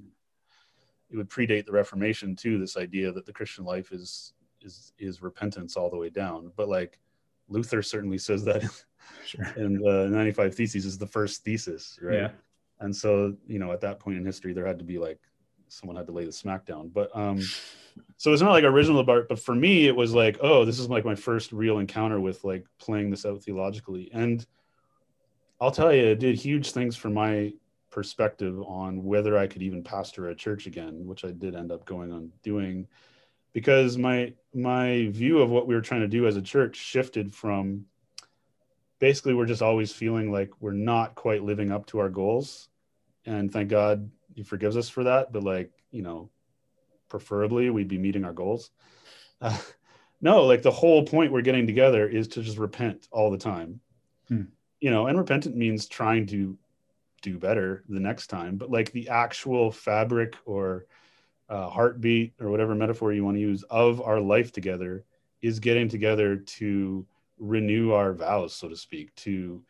would 1.12 1.29
predate 1.29 1.67
the 1.67 1.73
Reformation 1.73 2.35
too. 2.35 2.59
This 2.59 2.79
idea 2.79 3.12
that 3.12 3.27
the 3.27 3.33
Christian 3.33 3.64
life 3.64 3.93
is 3.93 4.33
is 4.62 4.93
is 4.99 5.23
repentance 5.23 5.77
all 5.77 5.90
the 5.90 6.03
way 6.05 6.11
down. 6.11 6.51
But 6.57 6.69
like 6.69 6.99
Luther 7.49 7.83
certainly 7.83 8.19
says 8.19 8.45
that 8.45 8.63
sure 9.27 9.45
in 9.57 9.79
the 9.79 10.09
95 10.11 10.55
Theses 10.55 10.87
is 10.87 10.99
the 10.99 11.07
first 11.07 11.45
thesis, 11.45 11.99
right? 12.03 12.15
Yeah. 12.15 12.31
And 12.81 12.95
so, 12.95 13.35
you 13.47 13.59
know, 13.59 13.73
at 13.73 13.81
that 13.83 14.01
point 14.01 14.17
in 14.17 14.25
history, 14.25 14.53
there 14.53 14.67
had 14.67 14.79
to 14.79 14.85
be 14.85 14.99
like 14.99 15.19
someone 15.69 15.97
had 15.97 16.07
to 16.07 16.13
lay 16.13 16.25
the 16.25 16.31
smackdown. 16.31 16.93
But 16.93 17.15
um, 17.15 17.41
so 18.17 18.33
it's 18.33 18.43
not 18.43 18.53
like 18.53 18.65
original 18.65 19.03
Barth, 19.05 19.27
but 19.29 19.39
for 19.39 19.55
me, 19.55 19.87
it 19.87 19.97
was 19.97 20.15
like, 20.15 20.39
oh, 20.41 20.65
this 20.65 20.79
is 20.79 20.89
like 20.89 21.05
my 21.05 21.15
first 21.15 21.53
real 21.53 21.79
encounter 21.79 22.21
with 22.21 22.45
like 22.45 22.65
playing 22.79 23.11
this 23.11 23.27
out 23.27 23.43
theologically. 23.43 24.11
And 24.13 24.45
I'll 25.61 25.71
tell 25.71 25.93
you, 25.93 26.05
it 26.05 26.21
did 26.21 26.37
huge 26.37 26.73
things 26.73 26.97
for 26.97 27.11
my 27.11 27.53
perspective 27.91 28.61
on 28.63 29.05
whether 29.05 29.39
I 29.39 29.47
could 29.47 29.63
even 29.63 29.83
pastor 29.83 30.29
a 30.29 30.35
church 30.35 30.67
again, 30.67 31.07
which 31.07 31.25
I 31.25 31.31
did 31.31 31.55
end 31.55 31.71
up 31.71 31.85
going 31.85 32.13
on 32.13 32.31
doing, 32.43 32.89
because 33.55 33.97
my 33.97 34.35
my 34.53 35.09
view 35.11 35.38
of 35.40 35.49
what 35.49 35.67
we 35.67 35.75
were 35.75 35.81
trying 35.81 36.03
to 36.03 36.09
do 36.09 36.27
as 36.27 36.37
a 36.37 36.43
church 36.43 36.77
shifted 36.77 37.33
from 37.33 37.87
basically 38.99 39.33
we're 39.33 39.47
just 39.47 39.62
always 39.62 39.93
feeling 39.93 40.31
like 40.31 40.51
we're 40.61 40.73
not 40.73 41.14
quite 41.14 41.43
living 41.43 41.73
up 41.73 41.87
to 41.87 41.99
our 42.01 42.11
goals, 42.11 42.69
and 43.25 43.51
thank 43.51 43.71
God 43.71 44.11
He 44.35 44.43
forgives 44.43 44.77
us 44.77 44.90
for 44.90 45.05
that. 45.05 45.33
But 45.33 45.45
like 45.45 45.71
you 45.90 46.03
know, 46.03 46.29
preferably 47.09 47.71
we'd 47.71 47.88
be 47.88 47.99
meeting 47.99 48.25
our 48.25 48.35
goals. 48.35 48.71
Uh, 49.40 49.57
no, 50.21 50.45
like 50.45 50.62
the 50.62 50.71
whole 50.71 51.05
point 51.05 51.33
we're 51.33 51.40
getting 51.40 51.67
together 51.67 52.07
is 52.07 52.29
to 52.29 52.43
just 52.43 52.59
repent 52.59 53.09
all 53.11 53.31
the 53.31 53.38
time. 53.38 53.81
Hmm. 54.29 54.43
You 54.81 54.90
know, 54.90 55.07
and 55.07 55.17
repentant 55.17 55.57
means 55.57 55.87
trying 55.87 56.27
to 56.27 56.59
do 57.23 57.38
better 57.38 57.85
the 57.88 58.01
next 58.01 58.27
time, 58.27 58.57
but 58.57 58.71
like 58.71 58.93
the 58.93 59.09
actual 59.09 59.71
fabric 59.71 60.37
or 60.45 60.87
uh, 61.49 61.69
heartbeat 61.69 62.33
or 62.41 62.51
whatever 62.51 62.75
metaphor 62.75 63.13
you 63.13 63.25
want 63.25 63.37
to 63.37 63.41
use 63.41 63.63
of 63.65 64.01
our 64.01 64.21
life 64.21 64.53
together 64.53 65.05
is 65.43 65.61
getting 65.61 65.89
together 65.89 66.37
to 66.37 67.07
renew 67.39 67.93
our 67.93 68.13
vows, 68.15 68.55
so 68.55 68.69
to 68.69 68.77
speak, 68.77 69.15
to, 69.17 69.63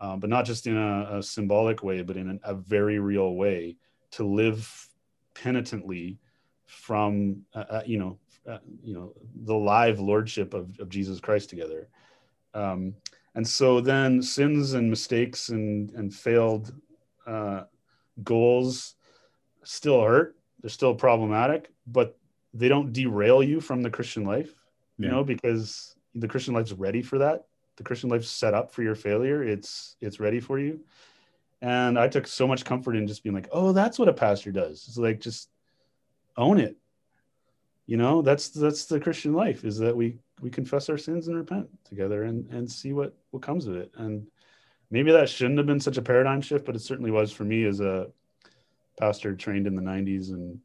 um, 0.00 0.20
but 0.20 0.30
not 0.30 0.44
just 0.44 0.66
in 0.66 0.76
a, 0.76 1.18
a 1.18 1.22
symbolic 1.22 1.82
way, 1.82 2.02
but 2.02 2.16
in 2.16 2.28
an, 2.28 2.40
a 2.44 2.54
very 2.54 2.98
real 2.98 3.34
way 3.34 3.76
to 4.10 4.24
live 4.24 4.88
penitently 5.34 6.18
from, 6.64 7.44
uh, 7.54 7.64
uh, 7.70 7.82
you 7.84 7.98
know, 7.98 8.18
uh, 8.48 8.58
you 8.82 8.94
know, 8.94 9.12
the 9.44 9.54
live 9.54 10.00
lordship 10.00 10.54
of, 10.54 10.78
of 10.80 10.88
Jesus 10.88 11.20
Christ 11.20 11.50
together. 11.50 11.88
Um, 12.54 12.94
and 13.34 13.46
so 13.46 13.80
then 13.80 14.22
sins 14.22 14.72
and 14.72 14.88
mistakes 14.88 15.50
and, 15.50 15.90
and 15.90 16.14
failed 16.14 16.72
uh, 17.26 17.64
goals 18.24 18.94
still 19.64 20.02
hurt. 20.02 20.37
They're 20.60 20.70
still 20.70 20.94
problematic, 20.94 21.70
but 21.86 22.18
they 22.54 22.68
don't 22.68 22.92
derail 22.92 23.42
you 23.42 23.60
from 23.60 23.82
the 23.82 23.90
Christian 23.90 24.24
life, 24.24 24.54
you 24.98 25.06
Yeah. 25.06 25.12
know, 25.12 25.24
because 25.24 25.94
the 26.14 26.28
Christian 26.28 26.54
life's 26.54 26.72
ready 26.72 27.02
for 27.02 27.18
that. 27.18 27.46
The 27.76 27.84
Christian 27.84 28.10
life's 28.10 28.28
set 28.28 28.54
up 28.54 28.72
for 28.72 28.82
your 28.82 28.96
failure. 28.96 29.42
It's 29.42 29.96
it's 30.00 30.18
ready 30.18 30.40
for 30.40 30.58
you. 30.58 30.80
And 31.60 31.98
I 31.98 32.08
took 32.08 32.26
so 32.26 32.46
much 32.46 32.64
comfort 32.64 32.96
in 32.96 33.06
just 33.06 33.22
being 33.22 33.34
like, 33.34 33.48
oh, 33.52 33.72
that's 33.72 33.98
what 33.98 34.08
a 34.08 34.12
pastor 34.12 34.52
does. 34.52 34.84
It's 34.88 34.98
like 34.98 35.20
just 35.20 35.48
own 36.36 36.58
it. 36.58 36.76
You 37.86 37.96
know, 37.96 38.22
that's 38.22 38.48
that's 38.50 38.86
the 38.86 39.00
Christian 39.00 39.32
life 39.32 39.64
is 39.64 39.78
that 39.78 39.96
we 39.96 40.18
we 40.40 40.50
confess 40.50 40.88
our 40.88 40.98
sins 40.98 41.28
and 41.28 41.36
repent 41.36 41.68
together 41.84 42.24
and 42.24 42.48
and 42.50 42.70
see 42.70 42.92
what 42.92 43.16
what 43.30 43.42
comes 43.42 43.66
of 43.66 43.76
it. 43.76 43.92
And 43.96 44.26
maybe 44.90 45.12
that 45.12 45.28
shouldn't 45.28 45.58
have 45.58 45.66
been 45.66 45.80
such 45.80 45.96
a 45.98 46.02
paradigm 46.02 46.40
shift, 46.40 46.64
but 46.64 46.76
it 46.76 46.80
certainly 46.80 47.10
was 47.10 47.32
for 47.32 47.44
me 47.44 47.64
as 47.64 47.80
a 47.80 48.08
pastor 48.98 49.34
trained 49.34 49.66
in 49.66 49.76
the 49.76 49.82
90s 49.82 50.30
and 50.30 50.58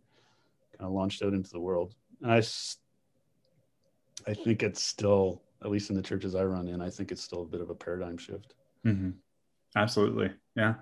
kind 0.77 0.87
of 0.87 0.91
launched 0.91 1.21
out 1.23 1.33
into 1.33 1.51
the 1.51 1.59
world. 1.59 1.95
And 2.21 2.31
I, 2.31 2.37
I 4.27 4.33
think 4.33 4.63
it's 4.63 4.83
still 4.83 5.41
at 5.63 5.71
least 5.71 5.89
in 5.89 5.95
the 5.95 6.01
churches 6.01 6.35
I 6.35 6.43
run 6.43 6.67
in, 6.67 6.81
I 6.81 6.89
think 6.89 7.11
it's 7.11 7.23
still 7.23 7.43
a 7.43 7.45
bit 7.45 7.61
of 7.61 7.69
a 7.69 7.75
paradigm 7.75 8.17
shift. 8.17 8.53
hmm 8.83 9.11
Absolutely. 9.75 10.31
Yeah. 10.55 10.75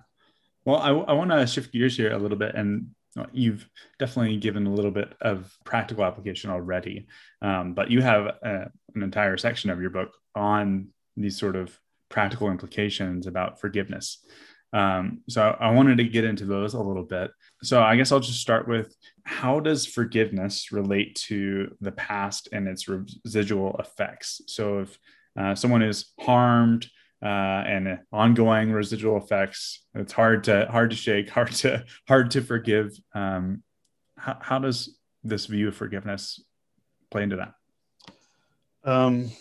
Well, 0.65 0.77
I, 0.77 0.89
I 0.89 1.13
want 1.13 1.31
to 1.31 1.47
shift 1.47 1.71
gears 1.71 1.95
here 1.95 2.11
a 2.11 2.17
little 2.17 2.37
bit, 2.37 2.55
and 2.55 2.87
uh, 3.17 3.25
you've 3.31 3.67
definitely 3.99 4.35
given 4.35 4.67
a 4.67 4.73
little 4.73 4.91
bit 4.91 5.13
of 5.21 5.55
practical 5.63 6.03
application 6.03 6.49
already. 6.49 7.07
Um, 7.41 7.73
but 7.73 7.89
you 7.89 8.01
have 8.01 8.35
uh 8.43 8.65
an 8.93 9.03
entire 9.03 9.37
section 9.37 9.69
of 9.69 9.79
your 9.79 9.91
book 9.91 10.09
on 10.35 10.89
these 11.15 11.39
sort 11.39 11.55
of 11.55 11.79
practical 12.09 12.49
implications 12.49 13.27
about 13.27 13.61
forgiveness. 13.61 14.25
Um, 14.73 15.21
so 15.29 15.55
I 15.57 15.71
wanted 15.71 15.97
to 15.97 16.03
get 16.03 16.25
into 16.25 16.45
those 16.45 16.73
a 16.73 16.81
little 16.81 17.03
bit. 17.05 17.31
So 17.63 17.81
I 17.81 17.95
guess 17.95 18.11
I'll 18.11 18.19
just 18.19 18.41
start 18.41 18.67
with 18.67 18.95
how 19.23 19.59
does 19.59 19.85
forgiveness 19.85 20.71
relate 20.71 21.15
to 21.27 21.75
the 21.79 21.91
past 21.91 22.49
and 22.51 22.67
its 22.67 22.87
residual 22.87 23.75
effects? 23.77 24.41
So 24.47 24.79
if 24.79 24.97
uh, 25.37 25.55
someone 25.55 25.83
is 25.83 26.11
harmed, 26.19 26.87
uh, 27.23 27.63
and 27.67 27.99
ongoing 28.11 28.71
residual 28.71 29.17
effects. 29.17 29.85
It's 29.93 30.13
hard 30.13 30.43
to 30.45 30.65
hard 30.71 30.89
to 30.89 30.95
shake, 30.95 31.29
hard 31.37 31.51
to 31.53 31.85
hard 32.07 32.31
to 32.31 32.41
forgive. 32.41 32.99
Um, 33.13 33.63
how, 34.17 34.37
how 34.41 34.59
does 34.59 34.97
this 35.23 35.45
view 35.45 35.67
of 35.67 35.75
forgiveness 35.75 36.43
play 37.09 37.23
into 37.23 37.35
that? 37.35 37.53
Um, 38.83 39.31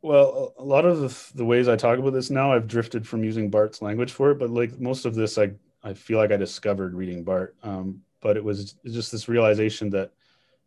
well, 0.00 0.54
a 0.58 0.64
lot 0.64 0.84
of 0.84 1.00
the, 1.00 1.36
the 1.36 1.44
ways 1.44 1.68
I 1.68 1.76
talk 1.76 1.98
about 1.98 2.12
this 2.12 2.30
now, 2.30 2.52
I've 2.52 2.66
drifted 2.66 3.06
from 3.06 3.22
using 3.22 3.50
Barth's 3.50 3.82
language 3.82 4.12
for 4.12 4.30
it, 4.30 4.38
but 4.38 4.50
like 4.50 4.80
most 4.80 5.04
of 5.04 5.14
this, 5.14 5.38
I, 5.38 5.52
I 5.82 5.94
feel 5.94 6.18
like 6.18 6.32
I 6.32 6.36
discovered 6.36 6.94
reading 6.94 7.24
Barth. 7.24 7.52
Um, 7.62 8.02
but 8.20 8.36
it 8.36 8.44
was 8.44 8.74
just 8.84 9.10
this 9.10 9.28
realization 9.28 9.90
that 9.90 10.12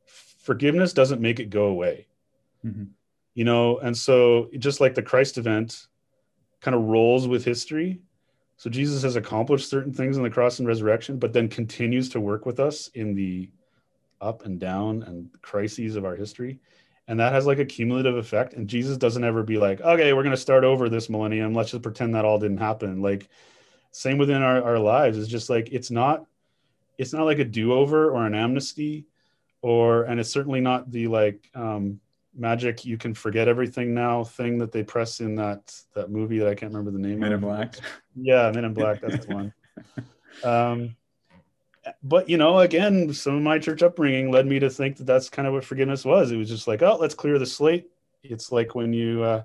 forgiveness 0.06 0.94
doesn't 0.94 1.22
make 1.22 1.40
it 1.40 1.50
go 1.50 1.66
away. 1.66 2.08
Mhm. 2.66 2.90
You 3.34 3.46
know, 3.46 3.78
and 3.80 3.96
so 3.96 4.50
just 4.58 4.82
like 4.82 4.96
the 4.96 5.02
Christ 5.02 5.38
event 5.38 5.88
kind 6.62 6.76
of 6.76 6.84
rolls 6.84 7.28
with 7.28 7.46
history. 7.46 8.02
So 8.58 8.70
Jesus 8.70 9.04
has 9.04 9.16
accomplished 9.16 9.70
certain 9.70 9.94
things 9.94 10.18
in 10.18 10.24
the 10.24 10.30
cross 10.30 10.60
and 10.60 10.68
resurrection, 10.68 11.18
but 11.18 11.34
then 11.34 11.50
continues 11.50 12.10
to 12.10 12.22
work 12.22 12.46
with 12.46 12.60
us 12.60 12.88
in 12.90 13.16
the 13.16 13.50
up 14.22 14.46
and 14.46 14.60
down 14.60 15.04
and 15.04 15.30
crises 15.42 15.96
of 15.96 16.06
our 16.06 16.16
history 16.16 16.60
and 17.08 17.20
that 17.20 17.34
has 17.34 17.46
like 17.46 17.60
a 17.60 17.66
cumulative 17.66 18.16
effect 18.18 18.54
and 18.54 18.68
jesus 18.68 18.98
doesn't 18.98 19.24
ever 19.24 19.44
be 19.44 19.58
like 19.58 19.82
okay 19.82 20.14
we're 20.14 20.24
going 20.24 20.36
to 20.36 20.42
start 20.42 20.64
over 20.64 20.90
this 20.90 21.10
millennium 21.10 21.54
let's 21.54 21.72
just 21.72 21.84
pretend 21.84 22.16
that 22.16 22.26
all 22.26 22.40
didn't 22.40 22.58
happen 22.58 23.02
like 23.02 23.30
same 23.96 24.18
within 24.18 24.42
our, 24.42 24.62
our 24.62 24.78
lives 24.78 25.18
it's 25.18 25.30
just 25.30 25.50
like 25.50 25.70
it's 25.72 25.90
not 25.90 26.26
it's 26.98 27.14
not 27.14 27.24
like 27.24 27.40
a 27.40 27.46
do-over 27.46 28.12
or 28.12 28.26
an 28.26 28.36
amnesty 28.36 29.06
or 29.62 30.04
and 30.04 30.20
it's 30.20 30.30
certainly 30.30 30.60
not 30.60 30.92
the 30.92 31.08
like 31.08 31.50
um 31.56 31.98
magic 32.38 32.84
you 32.84 32.98
can 32.98 33.14
forget 33.14 33.48
everything 33.48 33.94
now 33.94 34.22
thing 34.22 34.58
that 34.58 34.74
they 34.74 34.84
press 34.84 35.22
in 35.22 35.36
that 35.36 35.74
that 35.94 36.10
movie 36.10 36.40
that 36.40 36.50
i 36.50 36.54
can't 36.54 36.74
remember 36.74 36.92
the 36.92 37.00
name 37.00 37.20
Men 37.20 37.32
in. 37.32 37.40
Black. 37.40 37.76
yeah 38.18 38.52
men 38.54 38.66
in 38.66 38.74
black 38.74 39.00
that's 39.00 39.26
the 39.26 39.34
one 39.34 39.54
um 40.44 40.96
but 42.04 42.28
you 42.28 42.36
know 42.36 42.60
again 42.60 43.14
some 43.14 43.36
of 43.38 43.42
my 43.42 43.58
church 43.58 43.82
upbringing 43.82 44.30
led 44.30 44.46
me 44.46 44.60
to 44.60 44.70
think 44.70 44.98
that 44.98 45.06
that's 45.06 45.30
kind 45.30 45.48
of 45.48 45.54
what 45.54 45.64
forgiveness 45.64 46.04
was 46.04 46.32
it 46.32 46.38
was 46.38 46.50
just 46.50 46.68
like 46.68 46.82
oh 46.82 46.98
let's 47.00 47.16
clear 47.16 47.40
the 47.40 47.46
slate 47.46 47.90
it's 48.24 48.52
like 48.52 48.76
when 48.76 48.92
you 48.92 49.24
uh 49.24 49.44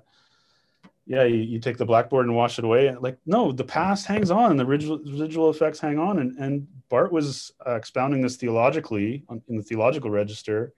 yeah 1.11 1.23
you, 1.25 1.39
you 1.39 1.59
take 1.59 1.77
the 1.77 1.85
blackboard 1.85 2.25
and 2.25 2.35
wash 2.35 2.57
it 2.57 2.63
away 2.63 2.95
like 2.95 3.17
no 3.25 3.51
the 3.51 3.63
past 3.63 4.05
hangs 4.05 4.31
on 4.31 4.55
the 4.55 4.65
residual, 4.65 4.99
residual 4.99 5.49
effects 5.49 5.79
hang 5.79 5.99
on 5.99 6.19
and, 6.19 6.37
and 6.37 6.65
barth 6.87 7.11
was 7.11 7.51
uh, 7.67 7.75
expounding 7.75 8.21
this 8.21 8.37
theologically 8.37 9.23
on, 9.27 9.41
in 9.49 9.57
the 9.57 9.63
theological 9.63 10.09
register 10.09 10.73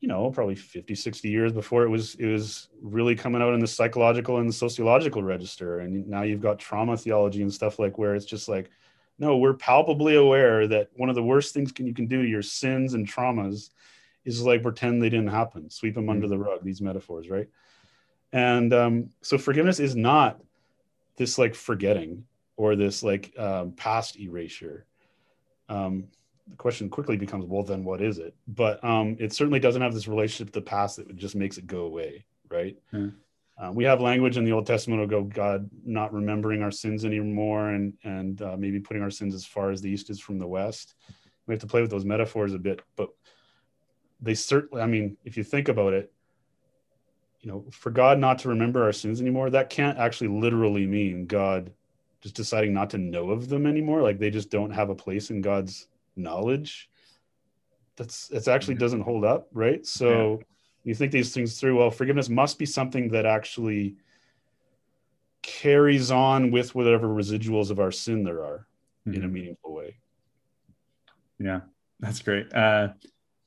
you 0.00 0.08
know 0.08 0.30
probably 0.30 0.54
50 0.54 0.94
60 0.94 1.28
years 1.28 1.52
before 1.52 1.84
it 1.84 1.90
was 1.90 2.14
it 2.14 2.26
was 2.26 2.68
really 2.80 3.14
coming 3.14 3.42
out 3.42 3.52
in 3.52 3.60
the 3.60 3.66
psychological 3.66 4.38
and 4.38 4.48
the 4.48 4.54
sociological 4.54 5.22
register 5.22 5.80
and 5.80 6.08
now 6.08 6.22
you've 6.22 6.40
got 6.40 6.58
trauma 6.58 6.96
theology 6.96 7.42
and 7.42 7.52
stuff 7.52 7.78
like 7.78 7.98
where 7.98 8.14
it's 8.14 8.24
just 8.24 8.48
like 8.48 8.70
no 9.18 9.36
we're 9.36 9.54
palpably 9.54 10.16
aware 10.16 10.66
that 10.66 10.88
one 10.94 11.10
of 11.10 11.14
the 11.14 11.22
worst 11.22 11.52
things 11.52 11.70
can, 11.72 11.86
you 11.86 11.92
can 11.92 12.06
do 12.06 12.22
to 12.22 12.28
your 12.28 12.42
sins 12.42 12.94
and 12.94 13.06
traumas 13.06 13.68
is 14.24 14.42
like 14.42 14.62
pretend 14.62 15.02
they 15.02 15.10
didn't 15.10 15.28
happen 15.28 15.68
sweep 15.68 15.94
them 15.94 16.08
under 16.08 16.26
the 16.26 16.38
rug 16.38 16.64
these 16.64 16.80
metaphors 16.80 17.28
right 17.28 17.48
and 18.32 18.72
um, 18.72 19.10
so 19.20 19.38
forgiveness 19.38 19.80
is 19.80 19.94
not 19.94 20.40
this 21.16 21.38
like 21.38 21.54
forgetting 21.54 22.24
or 22.56 22.76
this 22.76 23.02
like 23.02 23.32
um, 23.38 23.72
past 23.72 24.18
erasure. 24.18 24.86
Um, 25.68 26.04
the 26.48 26.56
question 26.56 26.88
quickly 26.88 27.16
becomes, 27.16 27.46
well, 27.46 27.62
then 27.62 27.84
what 27.84 28.02
is 28.02 28.18
it? 28.18 28.34
But 28.48 28.82
um, 28.84 29.16
it 29.18 29.32
certainly 29.32 29.60
doesn't 29.60 29.82
have 29.82 29.94
this 29.94 30.08
relationship 30.08 30.52
to 30.52 30.60
the 30.60 30.64
past 30.64 30.96
that 30.96 31.14
just 31.16 31.34
makes 31.34 31.56
it 31.56 31.66
go 31.66 31.82
away, 31.82 32.24
right? 32.50 32.76
Mm. 32.92 33.14
Uh, 33.58 33.70
we 33.72 33.84
have 33.84 34.00
language 34.00 34.36
in 34.36 34.44
the 34.44 34.52
Old 34.52 34.66
Testament 34.66 35.02
of 35.02 35.08
go 35.08 35.22
God 35.22 35.70
not 35.84 36.12
remembering 36.12 36.62
our 36.62 36.70
sins 36.70 37.04
anymore, 37.04 37.68
and 37.70 37.92
and 38.02 38.40
uh, 38.42 38.56
maybe 38.56 38.80
putting 38.80 39.02
our 39.02 39.10
sins 39.10 39.34
as 39.34 39.44
far 39.44 39.70
as 39.70 39.80
the 39.80 39.90
east 39.90 40.10
is 40.10 40.18
from 40.18 40.38
the 40.38 40.46
west. 40.46 40.94
We 41.46 41.54
have 41.54 41.60
to 41.60 41.66
play 41.66 41.80
with 41.80 41.90
those 41.90 42.04
metaphors 42.04 42.54
a 42.54 42.58
bit, 42.58 42.82
but 42.96 43.10
they 44.20 44.34
certainly. 44.34 44.82
I 44.82 44.86
mean, 44.86 45.16
if 45.24 45.36
you 45.36 45.44
think 45.44 45.68
about 45.68 45.92
it, 45.92 46.12
you 47.42 47.50
know, 47.50 47.64
for 47.70 47.90
God 47.90 48.18
not 48.18 48.38
to 48.40 48.48
remember 48.48 48.84
our 48.84 48.92
sins 48.92 49.20
anymore, 49.20 49.50
that 49.50 49.68
can't 49.68 49.98
actually 49.98 50.28
literally 50.28 50.86
mean 50.86 51.26
God 51.26 51.72
just 52.20 52.36
deciding 52.36 52.72
not 52.72 52.90
to 52.90 52.98
know 52.98 53.30
of 53.30 53.48
them 53.48 53.66
anymore. 53.66 54.00
Like 54.00 54.18
they 54.18 54.30
just 54.30 54.48
don't 54.48 54.70
have 54.70 54.90
a 54.90 54.94
place 54.94 55.30
in 55.30 55.40
God's 55.40 55.88
knowledge. 56.14 56.88
That's 57.96 58.30
it 58.30 58.46
actually 58.46 58.76
doesn't 58.76 59.00
hold 59.00 59.24
up, 59.24 59.48
right? 59.52 59.84
So 59.84 60.38
yeah. 60.38 60.44
you 60.84 60.94
think 60.94 61.10
these 61.10 61.34
things 61.34 61.58
through. 61.58 61.78
Well, 61.78 61.90
forgiveness 61.90 62.28
must 62.28 62.58
be 62.58 62.66
something 62.66 63.08
that 63.08 63.26
actually 63.26 63.96
carries 65.42 66.12
on 66.12 66.52
with 66.52 66.74
whatever 66.76 67.08
residuals 67.08 67.70
of 67.70 67.80
our 67.80 67.90
sin 67.90 68.22
there 68.22 68.44
are 68.44 68.68
mm-hmm. 69.06 69.14
in 69.14 69.22
a 69.22 69.24
mm-hmm. 69.24 69.34
meaningful 69.34 69.74
way. 69.74 69.96
Yeah, 71.40 71.62
that's 71.98 72.22
great. 72.22 72.54
Uh, 72.54 72.90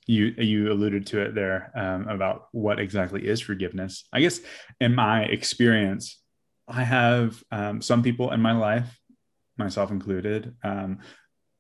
you 0.08 0.34
you 0.38 0.72
alluded 0.72 1.08
to 1.08 1.22
it 1.22 1.36
there 1.36 1.72
um, 1.76 2.08
about 2.08 2.47
what 2.51 2.80
exactly 2.80 3.28
is 3.28 3.41
forgiveness. 3.41 4.08
I 4.14 4.22
guess 4.22 4.39
in 4.80 4.93
my 4.93 5.24
experience, 5.24 6.22
I 6.68 6.84
have 6.84 7.43
um, 7.51 7.82
some 7.82 8.03
people 8.03 8.32
in 8.32 8.41
my 8.41 8.51
life, 8.51 8.99
myself 9.58 9.91
included, 9.91 10.56
um, 10.64 10.99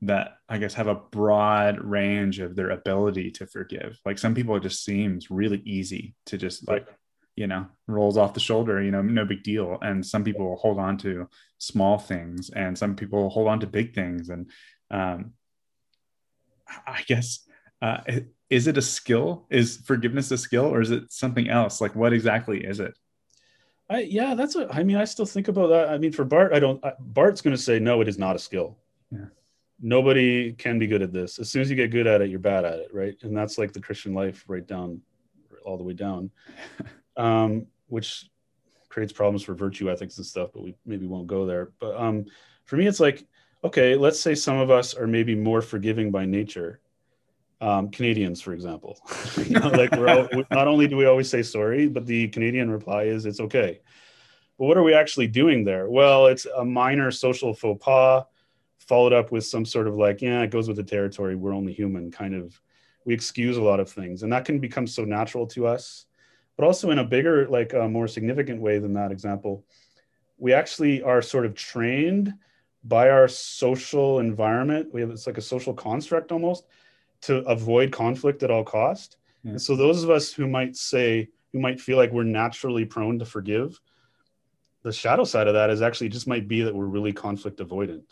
that 0.01 0.37
I 0.47 0.57
guess 0.57 0.75
have 0.75 0.87
a 0.87 0.95
broad 0.95 1.83
range 1.83 2.39
of 2.39 2.55
their 2.55 2.69
ability 2.69 3.31
to 3.31 3.47
forgive. 3.47 3.99
Like 4.05 4.19
some 4.19 4.35
people, 4.35 4.55
it 4.55 4.63
just 4.63 4.83
seems 4.83 5.31
really 5.31 5.61
easy 5.65 6.15
to 6.27 6.37
just 6.37 6.67
like 6.67 6.87
you 7.35 7.47
know 7.47 7.65
rolls 7.87 8.17
off 8.17 8.33
the 8.33 8.39
shoulder 8.39 8.81
you 8.81 8.91
know 8.91 9.01
no 9.01 9.25
big 9.25 9.43
deal 9.43 9.77
and 9.81 10.05
some 10.05 10.23
people 10.23 10.55
hold 10.55 10.79
on 10.79 10.97
to 10.97 11.27
small 11.57 11.97
things 11.97 12.49
and 12.49 12.77
some 12.77 12.95
people 12.95 13.29
hold 13.29 13.47
on 13.47 13.59
to 13.59 13.67
big 13.67 13.93
things 13.93 14.29
and 14.29 14.49
um, 14.89 15.33
i 16.87 17.03
guess 17.07 17.45
uh, 17.81 17.97
is 18.49 18.67
it 18.67 18.77
a 18.77 18.81
skill? 18.81 19.45
Is 19.49 19.77
forgiveness 19.77 20.31
a 20.31 20.37
skill 20.37 20.65
or 20.65 20.81
is 20.81 20.91
it 20.91 21.11
something 21.11 21.49
else? 21.49 21.81
Like 21.81 21.95
what 21.95 22.13
exactly 22.13 22.63
is 22.63 22.79
it? 22.79 22.97
I, 23.89 24.01
yeah, 24.01 24.33
that's 24.33 24.55
what 24.55 24.73
I 24.73 24.83
mean. 24.83 24.97
I 24.97 25.05
still 25.05 25.25
think 25.25 25.47
about 25.47 25.67
that. 25.67 25.89
I 25.89 25.97
mean, 25.97 26.11
for 26.11 26.23
Barth, 26.23 26.53
I 26.53 26.59
don't. 26.59 26.83
Barth's 26.99 27.41
going 27.41 27.55
to 27.55 27.61
say 27.61 27.79
no. 27.79 28.01
It 28.01 28.07
is 28.07 28.17
not 28.17 28.35
a 28.35 28.39
skill. 28.39 28.77
Yeah. 29.11 29.25
Nobody 29.79 30.53
can 30.53 30.79
be 30.79 30.87
good 30.87 31.01
at 31.01 31.13
this. 31.13 31.37
As 31.37 31.49
soon 31.49 31.61
as 31.61 31.69
you 31.69 31.75
get 31.75 31.91
good 31.91 32.07
at 32.07 32.21
it, 32.21 32.29
you're 32.29 32.39
bad 32.39 32.65
at 32.65 32.79
it, 32.79 32.93
right? 32.93 33.15
And 33.21 33.37
that's 33.37 33.57
like 33.57 33.73
the 33.73 33.81
Christian 33.81 34.13
life, 34.13 34.43
right 34.47 34.65
down, 34.65 35.01
all 35.65 35.77
the 35.77 35.83
way 35.83 35.93
down, 35.93 36.31
um, 37.17 37.67
which 37.87 38.29
creates 38.89 39.13
problems 39.13 39.43
for 39.43 39.53
virtue 39.53 39.91
ethics 39.91 40.17
and 40.17 40.25
stuff. 40.25 40.49
But 40.53 40.63
we 40.63 40.75
maybe 40.85 41.05
won't 41.05 41.27
go 41.27 41.45
there. 41.45 41.71
But 41.79 41.95
um, 41.95 42.25
for 42.63 42.77
me, 42.77 42.87
it's 42.87 42.99
like, 42.99 43.27
okay, 43.63 43.95
let's 43.95 44.19
say 44.19 44.33
some 44.33 44.57
of 44.57 44.71
us 44.71 44.95
are 44.95 45.07
maybe 45.07 45.35
more 45.35 45.61
forgiving 45.61 46.09
by 46.09 46.25
nature, 46.25 46.79
um, 47.65 47.89
Canadians, 47.89 48.41
for 48.41 48.53
example. 48.53 48.99
you 49.37 49.59
know, 49.59 49.67
like 49.73 49.91
we're 49.93 50.07
all, 50.07 50.29
not 50.51 50.67
only 50.67 50.87
do 50.87 50.95
we 50.95 51.05
always 51.05 51.29
say 51.29 51.41
sorry, 51.41 51.87
but 51.87 52.05
the 52.05 52.27
Canadian 52.27 52.69
reply 52.69 53.03
is 53.03 53.25
it's 53.25 53.39
okay. 53.39 53.79
But 54.59 54.65
what 54.65 54.77
are 54.77 54.83
we 54.83 54.93
actually 54.93 55.27
doing 55.27 55.63
there? 55.63 55.89
Well, 55.89 56.27
it's 56.27 56.45
a 56.45 56.63
minor 56.63 57.09
social 57.09 57.53
faux 57.53 57.83
pas 57.83 58.23
followed 58.77 59.13
up 59.13 59.31
with 59.31 59.43
some 59.43 59.65
sort 59.65 59.87
of 59.87 59.95
like, 59.95 60.21
yeah, 60.21 60.41
it 60.43 60.51
goes 60.51 60.67
with 60.67 60.77
the 60.77 60.83
territory. 60.83 61.35
We're 61.35 61.55
only 61.55 61.73
human 61.73 62.11
kind 62.11 62.35
of. 62.35 62.59
We 63.03 63.13
excuse 63.13 63.57
a 63.57 63.61
lot 63.61 63.79
of 63.79 63.89
things, 63.89 64.23
and 64.23 64.33
that 64.33 64.45
can 64.45 64.57
become 64.59 64.87
so 64.87 65.05
natural 65.05 65.45
to 65.47 65.67
us. 65.67 66.05
But 66.57 66.65
also 66.65 66.89
in 66.89 66.97
a 66.97 67.03
bigger, 67.03 67.47
like 67.47 67.73
a 67.73 67.87
more 67.87 68.07
significant 68.07 68.61
way 68.61 68.79
than 68.79 68.93
that 68.93 69.11
example, 69.11 69.63
we 70.37 70.53
actually 70.53 71.03
are 71.03 71.21
sort 71.21 71.45
of 71.45 71.53
trained 71.53 72.33
by 72.83 73.09
our 73.09 73.27
social 73.27 74.19
environment. 74.19 74.91
We 74.91 75.01
have 75.01 75.11
it's 75.11 75.27
like 75.27 75.37
a 75.37 75.41
social 75.41 75.73
construct 75.73 76.31
almost 76.31 76.65
to 77.25 77.37
avoid 77.47 77.91
conflict 77.91 78.43
at 78.43 78.51
all 78.51 78.63
cost. 78.63 79.17
Yeah. 79.43 79.51
And 79.51 79.61
so 79.61 79.75
those 79.75 80.03
of 80.03 80.09
us 80.09 80.31
who 80.31 80.47
might 80.47 80.75
say, 80.75 81.29
who 81.53 81.59
might 81.59 81.79
feel 81.79 81.97
like 81.97 82.11
we're 82.11 82.23
naturally 82.23 82.85
prone 82.85 83.19
to 83.19 83.25
forgive, 83.25 83.79
the 84.83 84.91
shadow 84.91 85.23
side 85.23 85.47
of 85.47 85.55
that 85.55 85.69
is 85.69 85.81
actually 85.81 86.09
just 86.09 86.27
might 86.27 86.47
be 86.47 86.61
that 86.61 86.75
we're 86.75 86.85
really 86.85 87.13
conflict 87.13 87.59
avoidant 87.59 88.03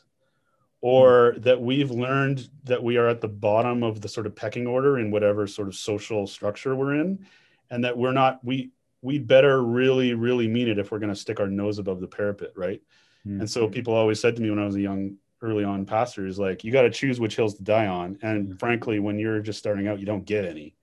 or 0.81 1.35
that 1.37 1.61
we've 1.61 1.91
learned 1.91 2.49
that 2.65 2.83
we 2.83 2.97
are 2.97 3.07
at 3.07 3.21
the 3.21 3.27
bottom 3.27 3.83
of 3.83 4.01
the 4.01 4.09
sort 4.09 4.25
of 4.25 4.35
pecking 4.35 4.67
order 4.67 4.99
in 4.99 5.11
whatever 5.11 5.47
sort 5.47 5.67
of 5.67 5.75
social 5.75 6.27
structure 6.27 6.75
we're 6.75 6.99
in 6.99 7.25
and 7.69 7.83
that 7.83 7.97
we're 7.97 8.11
not 8.11 8.43
we 8.43 8.71
we 9.01 9.19
better 9.19 9.63
really 9.63 10.13
really 10.13 10.47
mean 10.47 10.67
it 10.67 10.79
if 10.79 10.91
we're 10.91 10.99
going 10.99 11.13
to 11.13 11.19
stick 11.19 11.39
our 11.39 11.47
nose 11.47 11.77
above 11.77 12.01
the 12.01 12.07
parapet 12.07 12.51
right 12.55 12.81
mm-hmm. 13.25 13.39
and 13.39 13.49
so 13.49 13.69
people 13.69 13.93
always 13.93 14.19
said 14.19 14.35
to 14.35 14.41
me 14.41 14.49
when 14.49 14.59
i 14.59 14.65
was 14.65 14.75
a 14.75 14.81
young 14.81 15.15
early 15.43 15.63
on 15.63 15.85
pastors 15.85 16.39
like 16.39 16.63
you 16.63 16.71
got 16.71 16.83
to 16.83 16.89
choose 16.89 17.19
which 17.19 17.35
hills 17.35 17.55
to 17.55 17.63
die 17.63 17.87
on. 17.87 18.17
And 18.21 18.47
mm-hmm. 18.47 18.57
frankly 18.57 18.99
when 18.99 19.19
you're 19.19 19.41
just 19.41 19.59
starting 19.59 19.87
out 19.87 19.99
you 19.99 20.05
don't 20.05 20.25
get 20.25 20.45
any 20.45 20.75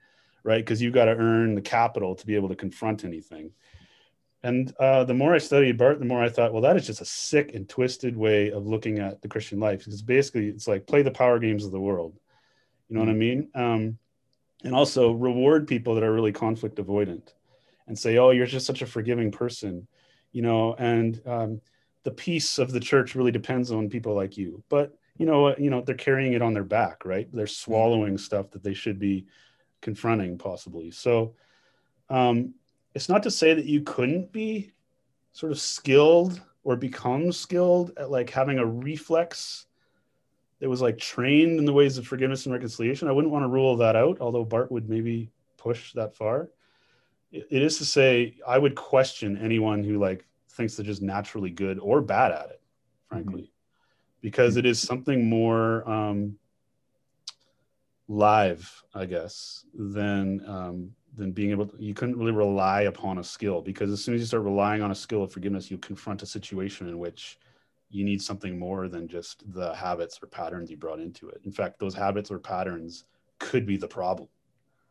right? 0.42 0.64
Because 0.64 0.80
you've 0.80 0.94
got 0.94 1.04
to 1.04 1.16
earn 1.16 1.54
the 1.54 1.60
capital 1.60 2.14
to 2.14 2.26
be 2.26 2.34
able 2.34 2.48
to 2.48 2.56
confront 2.56 3.04
anything. 3.04 3.50
And 4.42 4.72
uh, 4.80 5.04
the 5.04 5.12
more 5.12 5.34
i 5.34 5.38
studied 5.38 5.76
barth 5.76 5.98
the 5.98 6.06
more 6.06 6.22
i 6.22 6.30
thought 6.30 6.52
well 6.52 6.62
that 6.62 6.76
is 6.76 6.86
just 6.86 7.02
a 7.02 7.04
sick 7.04 7.54
and 7.54 7.68
twisted 7.68 8.16
way 8.16 8.50
of 8.50 8.66
looking 8.66 8.98
at 8.98 9.20
the 9.20 9.28
christian 9.28 9.60
life. 9.60 9.80
Because 9.80 10.00
basically 10.02 10.48
it's 10.48 10.68
like 10.68 10.86
play 10.86 11.02
the 11.02 11.10
power 11.10 11.38
games 11.38 11.64
of 11.64 11.72
the 11.72 11.80
world. 11.80 12.18
You 12.88 12.96
know 12.96 13.02
mm-hmm. 13.02 13.08
what 13.08 13.14
i 13.14 13.18
mean? 13.18 13.50
Um, 13.54 13.98
and 14.64 14.74
also 14.74 15.12
reward 15.12 15.68
people 15.68 15.94
that 15.94 16.04
are 16.04 16.12
really 16.12 16.32
conflict 16.32 16.76
avoidant 16.76 17.34
and 17.86 17.98
say 17.98 18.16
oh 18.16 18.30
you're 18.30 18.46
just 18.46 18.66
such 18.66 18.82
a 18.82 18.86
forgiving 18.86 19.30
person 19.30 19.86
you 20.32 20.42
know? 20.42 20.74
And 20.74 21.20
um, 21.26 21.60
the 22.02 22.10
peace 22.10 22.58
of 22.58 22.72
the 22.72 22.80
church 22.80 23.14
really 23.14 23.30
depends 23.30 23.70
on 23.70 23.90
people 23.90 24.14
like 24.14 24.36
you. 24.36 24.62
But 24.68 24.94
you 25.20 25.26
know 25.26 25.54
you 25.58 25.68
know 25.68 25.82
they're 25.82 25.94
carrying 25.94 26.32
it 26.32 26.42
on 26.42 26.54
their 26.54 26.64
back 26.64 27.04
right? 27.04 27.28
They're 27.32 27.46
swallowing 27.46 28.16
stuff 28.16 28.50
that 28.52 28.62
they 28.62 28.74
should 28.74 28.98
be 28.98 29.26
confronting 29.82 30.38
possibly. 30.38 30.90
So 30.90 31.34
um, 32.08 32.54
it's 32.94 33.08
not 33.08 33.22
to 33.24 33.30
say 33.30 33.54
that 33.54 33.66
you 33.66 33.82
couldn't 33.82 34.32
be 34.32 34.72
sort 35.32 35.52
of 35.52 35.60
skilled 35.60 36.40
or 36.64 36.74
become 36.74 37.32
skilled 37.32 37.92
at 37.96 38.10
like 38.10 38.30
having 38.30 38.58
a 38.58 38.66
reflex 38.66 39.66
that 40.58 40.68
was 40.68 40.82
like 40.82 40.98
trained 40.98 41.58
in 41.58 41.64
the 41.64 41.72
ways 41.72 41.98
of 41.98 42.06
forgiveness 42.06 42.46
and 42.46 42.54
reconciliation. 42.54 43.06
I 43.06 43.12
wouldn't 43.12 43.32
want 43.32 43.44
to 43.44 43.48
rule 43.48 43.76
that 43.76 43.96
out 43.96 44.18
although 44.20 44.44
barth 44.44 44.70
would 44.70 44.88
maybe 44.88 45.30
push 45.58 45.92
that 45.92 46.16
far. 46.16 46.48
It 47.30 47.62
is 47.62 47.76
to 47.78 47.84
say 47.84 48.38
i 48.46 48.56
would 48.56 48.74
question 48.74 49.36
anyone 49.36 49.84
who 49.84 49.98
like 49.98 50.24
thinks 50.60 50.76
they're 50.76 50.84
just 50.84 51.00
naturally 51.00 51.48
good 51.48 51.78
or 51.78 52.02
bad 52.02 52.32
at 52.32 52.50
it, 52.50 52.60
frankly, 53.08 53.42
mm-hmm. 53.42 54.20
because 54.20 54.58
it 54.58 54.66
is 54.66 54.78
something 54.78 55.26
more 55.26 55.88
um, 55.90 56.36
live, 58.08 58.82
I 58.94 59.06
guess, 59.06 59.64
than 59.74 60.42
um, 60.46 60.90
than 61.16 61.32
being 61.32 61.50
able. 61.50 61.66
To, 61.66 61.76
you 61.78 61.94
couldn't 61.94 62.18
really 62.18 62.32
rely 62.32 62.82
upon 62.82 63.16
a 63.16 63.24
skill 63.24 63.62
because 63.62 63.90
as 63.90 64.04
soon 64.04 64.14
as 64.14 64.20
you 64.20 64.26
start 64.26 64.42
relying 64.42 64.82
on 64.82 64.90
a 64.90 64.94
skill 64.94 65.22
of 65.22 65.32
forgiveness, 65.32 65.70
you 65.70 65.78
confront 65.78 66.22
a 66.22 66.26
situation 66.26 66.88
in 66.88 66.98
which 66.98 67.38
you 67.88 68.04
need 68.04 68.20
something 68.20 68.58
more 68.58 68.86
than 68.86 69.08
just 69.08 69.50
the 69.54 69.74
habits 69.74 70.18
or 70.22 70.26
patterns 70.26 70.70
you 70.70 70.76
brought 70.76 71.00
into 71.00 71.30
it. 71.30 71.40
In 71.44 71.52
fact, 71.52 71.78
those 71.80 71.94
habits 71.94 72.30
or 72.30 72.38
patterns 72.38 73.04
could 73.38 73.64
be 73.64 73.78
the 73.78 73.88
problem, 73.88 74.28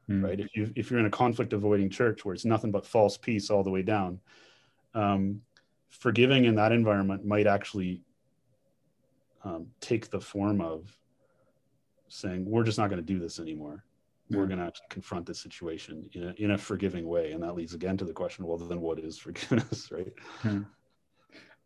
mm. 0.10 0.24
right? 0.24 0.40
If 0.40 0.48
you 0.56 0.72
if 0.76 0.90
you're 0.90 1.00
in 1.00 1.06
a 1.06 1.12
conflict 1.12 1.54
avoiding 1.54 1.92
church 1.92 2.26
where 2.26 2.34
it's 2.34 2.44
nothing 2.44 2.72
but 2.72 2.88
false 2.88 3.18
peace 3.18 3.52
all 3.52 3.64
the 3.64 3.70
way 3.70 3.84
down, 3.84 4.20
um, 4.96 5.42
forgiving 5.90 6.46
in 6.46 6.56
that 6.56 6.72
environment 6.72 7.26
might 7.26 7.48
actually 7.48 8.02
um, 9.44 9.68
take 9.82 10.10
the 10.10 10.20
form 10.20 10.62
of 10.62 10.96
saying 12.08 12.46
we're 12.46 12.64
just 12.64 12.78
not 12.78 12.90
going 12.90 13.02
to 13.02 13.14
do 13.14 13.20
this 13.20 13.40
anymore. 13.40 13.84
We're 14.32 14.46
going 14.46 14.60
to 14.60 14.72
confront 14.90 15.26
this 15.26 15.40
situation 15.40 16.08
in 16.14 16.24
a, 16.24 16.34
in 16.38 16.52
a 16.52 16.58
forgiving 16.58 17.08
way. 17.08 17.32
And 17.32 17.42
that 17.42 17.56
leads 17.56 17.74
again 17.74 17.98
to 17.98 18.06
the 18.06 18.14
question 18.14 18.46
well 18.46 18.58
then 18.58 18.80
what 18.80 19.00
is 19.00 19.18
forgiveness? 19.18 19.92
Right? 19.92 20.14
Hmm. 20.42 20.62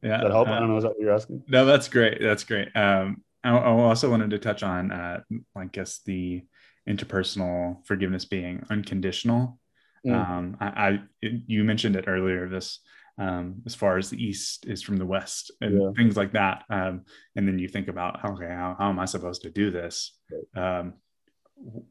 yeah 0.02 0.22
that 0.22 0.32
help? 0.32 0.48
Uh, 0.48 0.52
i 0.52 0.60
don't 0.60 0.70
know. 0.70 0.78
Is 0.78 0.84
that 0.84 0.90
what 0.90 1.00
you're 1.00 1.14
asking? 1.14 1.44
no 1.48 1.66
that's 1.66 1.90
great. 1.90 2.22
That's 2.22 2.44
great. 2.44 2.74
Um, 2.76 3.24
I, 3.44 3.52
I, 3.52 3.70
also 3.70 4.10
wanted 4.10 4.30
to 4.30 4.40
touch 4.40 4.64
on 4.64 4.92
uh, 4.92 5.20
i 5.58 5.66
guess 5.66 6.00
the 6.06 6.44
interpersonal 6.88 7.86
forgiveness 7.86 8.26
being 8.26 8.66
unconditional. 8.70 9.60
Mm. 10.06 10.30
um, 10.30 10.58
I, 10.60 10.66
I, 10.68 11.00
you 11.22 11.64
mentioned 11.64 11.96
it 11.96 12.06
earlier 12.08 12.50
this 12.50 12.80
um, 13.18 13.62
as 13.66 13.76
far 13.76 13.98
as 13.98 14.10
the 14.10 14.24
east 14.24 14.66
is 14.66 14.82
from 14.82 14.98
the 14.98 15.06
west 15.06 15.52
and 15.62 15.82
yeah. 15.82 15.90
things 15.96 16.18
like 16.18 16.34
that. 16.34 16.64
Um, 16.70 17.02
and 17.36 17.48
then 17.48 17.60
you 17.60 17.68
think 17.68 17.88
about 17.88 18.24
okay 18.26 18.48
how, 18.48 18.76
how 18.78 18.90
am 18.90 19.00
i 19.00 19.06
supposed 19.06 19.44
to 19.44 19.50
do 19.50 19.72
this? 19.72 20.18
Um, 20.56 20.94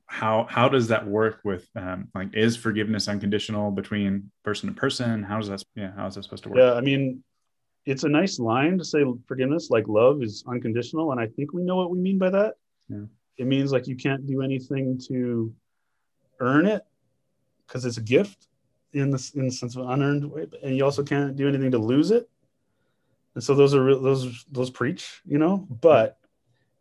how 0.07 0.47
how 0.51 0.69
does 0.69 0.89
that 0.89 1.07
work 1.07 1.41
with 1.45 1.67
um, 1.77 2.09
like 2.15 2.35
is 2.35 2.57
forgiveness 2.57 3.09
unconditional 3.09 3.71
between 3.71 4.31
person 4.45 4.69
to 4.69 4.75
person? 4.75 5.23
How 5.23 5.39
does 5.39 5.49
that 5.49 5.63
yeah 5.75 5.93
how 5.97 6.07
is 6.07 6.17
that 6.17 6.25
supposed 6.25 6.43
to 6.45 6.51
work? 6.51 6.59
Yeah 6.59 6.75
i 6.75 6.81
mean 6.81 7.23
it's 7.85 8.05
a 8.05 8.09
nice 8.09 8.39
line 8.39 8.79
to 8.79 8.85
say 8.85 9.05
forgiveness 9.27 9.69
like 9.71 9.89
love 9.89 10.23
is 10.23 10.45
unconditional 10.47 11.11
and 11.11 11.21
i 11.21 11.27
think 11.27 11.53
we 11.53 11.65
know 11.65 11.75
what 11.75 11.91
we 11.91 11.99
mean 11.99 12.19
by 12.19 12.31
that. 12.31 12.55
Yeah. 12.89 13.05
it 13.39 13.47
means 13.47 13.73
like 13.73 13.87
you 13.87 13.97
can't 13.97 14.27
do 14.27 14.43
anything 14.43 15.01
to 15.09 15.55
earn 16.41 16.67
it 16.67 16.83
because 17.67 17.85
it's 17.85 17.97
a 17.97 18.03
gift 18.03 18.49
in 18.93 19.11
the 19.11 19.31
in 19.35 19.47
the 19.47 19.53
sense 19.53 19.77
of 19.77 19.89
unearned 19.89 20.31
way 20.31 20.47
and 20.63 20.77
you 20.77 20.85
also 20.85 21.03
can't 21.03 21.37
do 21.37 21.49
anything 21.49 21.71
to 21.71 21.79
lose 21.79 22.11
it 22.11 22.29
and 23.35 23.43
so 23.43 23.55
those 23.55 23.75
are 23.75 23.85
real 23.85 24.01
those 24.01 24.45
those 24.51 24.71
preach 24.71 25.23
you 25.25 25.39
know 25.39 25.67
but 25.81 26.19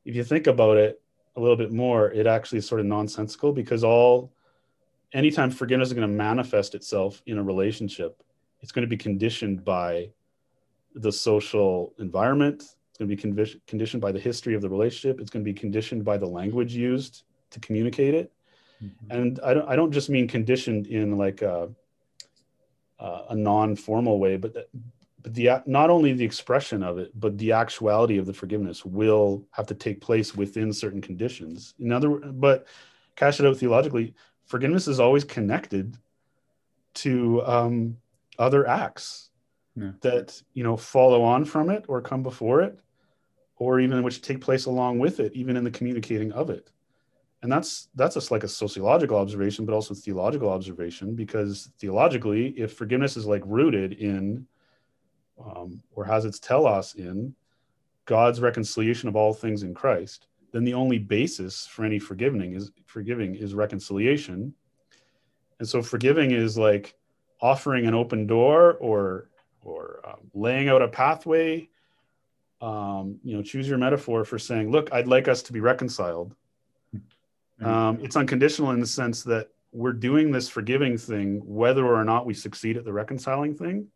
if 0.05 0.16
you 0.16 0.24
think 0.24 0.47
about 0.47 0.78
it 0.78 1.01
a 1.36 1.39
little 1.39 1.55
bit 1.55 1.72
more 1.72 2.12
it 2.12 2.28
actually 2.28 2.57
is 2.57 2.68
sort 2.68 2.82
of 2.82 2.88
nonsensical 2.88 3.53
because 3.53 3.84
all 3.84 4.32
anytime 5.14 5.49
forgiveness 5.49 5.89
is 5.89 5.93
going 5.93 6.07
to 6.07 6.14
manifest 6.14 6.76
itself 6.76 7.22
in 7.26 7.38
a 7.38 7.43
relationship 7.43 8.24
it's 8.62 8.72
going 8.72 8.84
to 8.84 8.89
be 8.89 8.97
conditioned 8.97 9.64
by 9.64 10.09
the 10.95 11.12
social 11.12 11.93
environment. 11.99 12.62
It's 12.62 12.97
going 12.97 13.09
to 13.09 13.16
be 13.16 13.62
conditioned 13.68 14.01
by 14.01 14.12
the 14.12 14.20
history 14.20 14.53
of 14.53 14.62
the 14.62 14.70
relationship. 14.70 15.20
It's 15.20 15.30
going 15.30 15.43
to 15.43 15.51
be 15.51 15.57
conditioned 15.57 16.03
by 16.03 16.18
the 16.18 16.28
language 16.28 16.74
used 16.74 17.24
to 17.51 17.59
communicate 17.59 18.14
it. 18.14 18.32
Mhm. 18.84 18.91
And 19.09 19.39
I 19.43 19.53
don't, 19.53 19.70
I 19.70 19.76
don't 19.76 19.91
just 19.91 20.09
mean 20.09 20.28
conditioned 20.28 20.88
in 20.88 21.18
like 21.18 21.41
a, 21.41 21.70
a 23.30 23.36
non-formal 23.36 24.20
way, 24.20 24.38
but 24.38 24.54
that, 24.54 24.70
but 25.24 25.34
the 25.34 25.62
not 25.66 25.89
only 25.89 26.14
the 26.14 26.26
expression 26.26 26.84
of 26.84 26.97
it, 26.97 27.12
but 27.20 27.38
the 27.38 27.52
actuality 27.52 28.18
of 28.18 28.26
the 28.26 28.34
forgiveness 28.34 28.86
will 28.86 29.45
have 29.52 29.68
to 29.68 29.76
take 29.76 30.02
place 30.02 30.36
within 30.36 30.74
certain 30.74 31.02
conditions. 31.02 31.74
In 31.80 31.91
other, 31.91 32.10
but 32.10 32.68
cash 33.16 33.39
it 33.39 33.45
out 33.45 33.58
theologically, 33.58 34.14
forgiveness 34.45 34.88
is 34.88 34.99
always 34.99 35.24
connected 35.24 35.97
to 36.93 37.41
um, 37.45 37.97
other 38.38 38.68
acts 38.68 39.30
Yeah. 39.76 39.91
that 40.02 40.41
you 40.54 40.64
know 40.64 40.76
follow 40.78 41.22
on 41.24 41.45
from 41.45 41.70
it 41.70 41.86
or 41.88 42.02
come 42.02 42.24
before 42.24 42.62
it 42.62 42.80
or 43.58 43.80
even 43.80 44.04
which 44.04 44.22
take 44.22 44.41
place 44.41 44.66
along 44.66 44.99
with 44.99 45.20
it 45.20 45.32
even 45.34 45.56
in 45.56 45.64
the 45.64 45.72
communicating 45.72 46.32
of 46.34 46.49
it 46.49 46.70
and 47.44 47.52
that's 47.52 47.89
that's 47.96 48.16
just 48.16 48.32
like 48.32 48.44
a 48.44 48.48
sociological 48.48 49.18
observation 49.18 49.66
but 49.66 49.74
also 49.74 49.94
a 49.94 49.98
theological 49.98 50.50
observation 50.50 51.16
because 51.16 51.72
theologically 51.80 52.50
if 52.58 52.74
forgiveness 52.74 53.18
is 53.18 53.26
like 53.26 53.44
rooted 53.46 53.94
in 53.94 54.46
um, 55.44 55.82
or 55.94 56.06
has 56.06 56.26
its 56.26 56.39
telos 56.39 56.96
in 56.96 57.34
god's 58.06 58.42
reconciliation 58.42 59.10
of 59.10 59.16
all 59.16 59.34
things 59.34 59.64
in 59.64 59.74
christ 59.74 60.28
then 60.52 60.64
the 60.64 60.74
only 60.74 61.00
basis 61.00 61.66
for 61.66 61.86
any 61.86 62.00
forgiving 62.00 62.54
is 62.54 62.72
forgiving 62.86 63.36
is 63.36 63.54
reconciliation. 63.54 64.54
And 65.60 65.68
so 65.68 65.82
forgiving 65.82 66.32
is 66.32 66.58
like 66.58 66.96
offering 67.42 67.88
an 67.88 67.94
open 67.94 68.28
door 68.28 68.74
or 68.74 69.30
or 69.64 70.02
um, 70.06 70.20
laying 70.34 70.70
out 70.70 70.82
a 70.82 70.88
pathway 70.88 71.70
um, 72.62 73.20
you 73.24 73.36
know 73.36 73.42
choose 73.42 73.68
your 73.68 73.78
metaphor 73.78 74.24
for 74.24 74.38
saying 74.38 74.70
look 74.72 74.92
i'd 74.94 75.08
like 75.08 75.28
us 75.28 75.42
to 75.42 75.54
be 75.54 75.60
reconciled 75.60 76.36
um, 77.62 77.99
it's 78.01 78.16
unconditional 78.16 78.72
in 78.72 78.80
the 78.80 78.88
sense 78.88 79.24
that 79.24 79.49
we're 79.72 79.93
doing 79.93 80.32
this 80.32 80.49
forgiving 80.49 80.97
thing 80.97 81.41
whether 81.45 81.86
or 81.86 82.03
not 82.03 82.26
we 82.26 82.34
succeed 82.34 82.78
at 82.78 82.86
the 82.86 82.93
reconciling 82.93 83.55
thing 83.55 83.88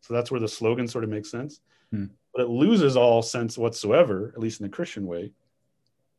so 0.00 0.14
that's 0.14 0.30
where 0.30 0.40
the 0.40 0.48
slogan 0.48 0.88
sort 0.88 1.04
of 1.04 1.10
makes 1.10 1.30
sense 1.30 1.60
Hmm. 1.90 2.06
but 2.34 2.42
it 2.42 2.50
loses 2.50 2.96
all 2.96 3.22
sense 3.22 3.56
whatsoever 3.56 4.32
at 4.34 4.40
least 4.40 4.60
in 4.60 4.64
the 4.64 4.70
christian 4.70 5.06
way 5.06 5.32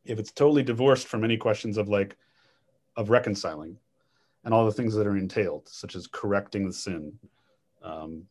if 0.04 0.18
it's 0.18 0.32
totally 0.32 0.64
divorced 0.64 1.06
from 1.06 1.22
any 1.22 1.36
questions 1.36 1.76
of 1.78 1.88
like 1.88 2.16
of 2.96 3.08
reconciling 3.08 3.76
and 4.44 4.52
all 4.52 4.64
the 4.64 4.72
things 4.72 4.94
that 4.94 5.06
are 5.06 5.16
entailed 5.16 5.68
such 5.68 5.94
as 5.94 6.08
correcting 6.08 6.66
the 6.66 6.72
sin 6.72 7.12
um, 7.82 8.24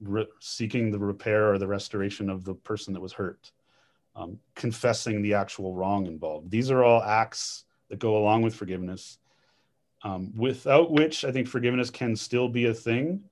re- 0.00 0.28
seeking 0.40 0.90
the 0.90 0.98
repair 0.98 1.52
or 1.52 1.58
the 1.58 1.66
restoration 1.66 2.30
of 2.30 2.44
the 2.44 2.54
person 2.54 2.94
that 2.94 3.00
was 3.00 3.12
hurt, 3.12 3.52
um, 4.14 4.38
confessing 4.54 5.22
the 5.22 5.34
actual 5.34 5.74
wrong 5.74 6.06
involved. 6.06 6.50
These 6.50 6.70
are 6.70 6.82
all 6.82 7.02
acts 7.02 7.64
that 7.88 7.98
go 7.98 8.16
along 8.16 8.42
with 8.42 8.54
forgiveness, 8.54 9.18
um, 10.02 10.34
without 10.36 10.90
which 10.90 11.24
I 11.24 11.32
think 11.32 11.48
forgiveness 11.48 11.90
can 11.90 12.16
still 12.16 12.48
be 12.48 12.66
a 12.66 12.74
thing, 12.74 13.22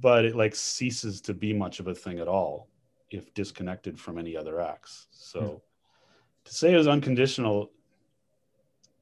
but 0.00 0.24
it 0.24 0.34
like 0.36 0.54
ceases 0.54 1.20
to 1.22 1.34
be 1.34 1.52
much 1.52 1.80
of 1.80 1.86
a 1.88 1.94
thing 1.94 2.18
at 2.18 2.28
all 2.28 2.68
if 3.10 3.32
disconnected 3.34 3.98
from 3.98 4.18
any 4.18 4.36
other 4.36 4.60
acts. 4.60 5.06
So 5.10 5.40
Hmm. 5.40 5.56
to 6.44 6.54
say 6.54 6.74
it 6.74 6.76
was 6.76 6.88
unconditional, 6.88 7.70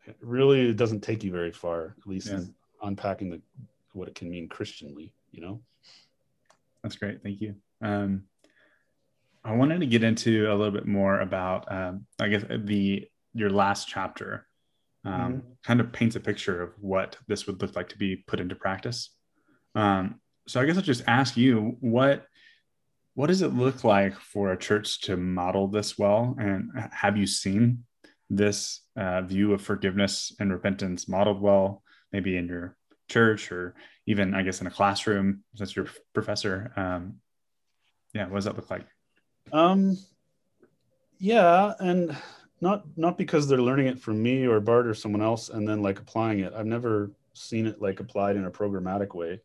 it 0.06 0.16
really 0.20 0.74
doesn't 0.74 1.00
take 1.00 1.22
you 1.22 1.30
very 1.32 1.52
far, 1.52 1.94
at 1.98 2.06
least 2.06 2.28
Yeah. 2.28 2.38
in 2.38 2.54
unpacking 2.82 3.30
the 3.30 3.40
what 3.92 4.08
it 4.08 4.14
can 4.14 4.30
mean 4.30 4.48
Christianly, 4.48 5.12
you 5.30 5.42
know? 5.42 5.62
That's 6.82 6.96
great. 6.96 7.22
Thank 7.22 7.40
you. 7.40 7.54
Um, 7.82 8.26
I 9.44 9.54
wanted 9.54 9.80
to 9.80 9.86
get 9.86 10.02
into 10.02 10.50
a 10.50 10.54
little 10.54 10.72
bit 10.72 10.86
more 10.86 11.20
about, 11.20 11.70
um, 11.70 12.06
I 12.20 12.28
guess, 12.28 12.44
the 12.48 13.08
your 13.34 13.50
last 13.50 13.88
chapter. 13.88 14.46
Um, 15.04 15.42
Kind 15.64 15.80
of 15.80 15.92
paints 15.92 16.16
a 16.16 16.20
picture 16.20 16.62
of 16.62 16.70
what 16.80 17.16
this 17.28 17.46
would 17.46 17.60
look 17.60 17.76
like 17.76 17.88
to 17.90 17.98
be 17.98 18.16
put 18.16 18.40
into 18.40 18.54
practice. 18.54 19.10
Um, 19.74 20.20
so 20.46 20.60
I 20.60 20.66
guess 20.66 20.76
I'll 20.76 20.82
just 20.82 21.04
ask 21.06 21.36
you 21.36 21.76
what 21.80 22.26
what 23.14 23.26
does 23.26 23.42
it 23.42 23.54
look 23.54 23.84
like 23.84 24.14
for 24.18 24.52
a 24.52 24.58
church 24.58 25.02
to 25.02 25.16
model 25.16 25.68
this 25.68 25.98
well, 25.98 26.34
and 26.38 26.70
have 26.92 27.16
you 27.16 27.26
seen 27.26 27.84
this 28.30 28.80
uh, 28.96 29.20
view 29.20 29.52
of 29.52 29.60
forgiveness 29.60 30.34
and 30.40 30.50
repentance 30.50 31.08
modeled 31.08 31.40
well, 31.40 31.82
maybe 32.12 32.36
in 32.36 32.48
your 32.48 32.76
church 33.08 33.52
or 33.52 33.74
even 34.06 34.34
I 34.34 34.42
guess 34.42 34.60
in 34.60 34.66
a 34.66 34.70
classroom 34.70 35.44
since 35.54 35.76
you're 35.76 35.84
a 35.84 35.90
professor. 36.14 36.72
Um, 36.76 37.16
yeah, 38.14 38.26
what 38.26 38.36
does 38.36 38.44
that 38.46 38.56
look 38.56 38.70
like? 38.70 38.86
Um, 39.52 39.98
yeah, 41.18 41.74
and 41.78 42.16
not 42.62 42.84
not 42.96 43.18
because 43.18 43.48
they're 43.48 43.60
learning 43.60 43.88
it 43.88 43.98
from 43.98 44.22
me 44.22 44.46
or 44.46 44.60
Barth 44.60 44.86
or 44.86 44.94
someone 44.94 45.20
else 45.20 45.50
and 45.50 45.68
then 45.68 45.82
like 45.82 45.98
applying 45.98 46.38
it. 46.38 46.54
I've 46.56 46.64
never 46.64 47.10
seen 47.34 47.66
it 47.66 47.82
like 47.82 47.98
applied 48.00 48.36
in 48.36 48.46
a 48.46 48.50
programmatic 48.50 49.14
way. 49.14 49.40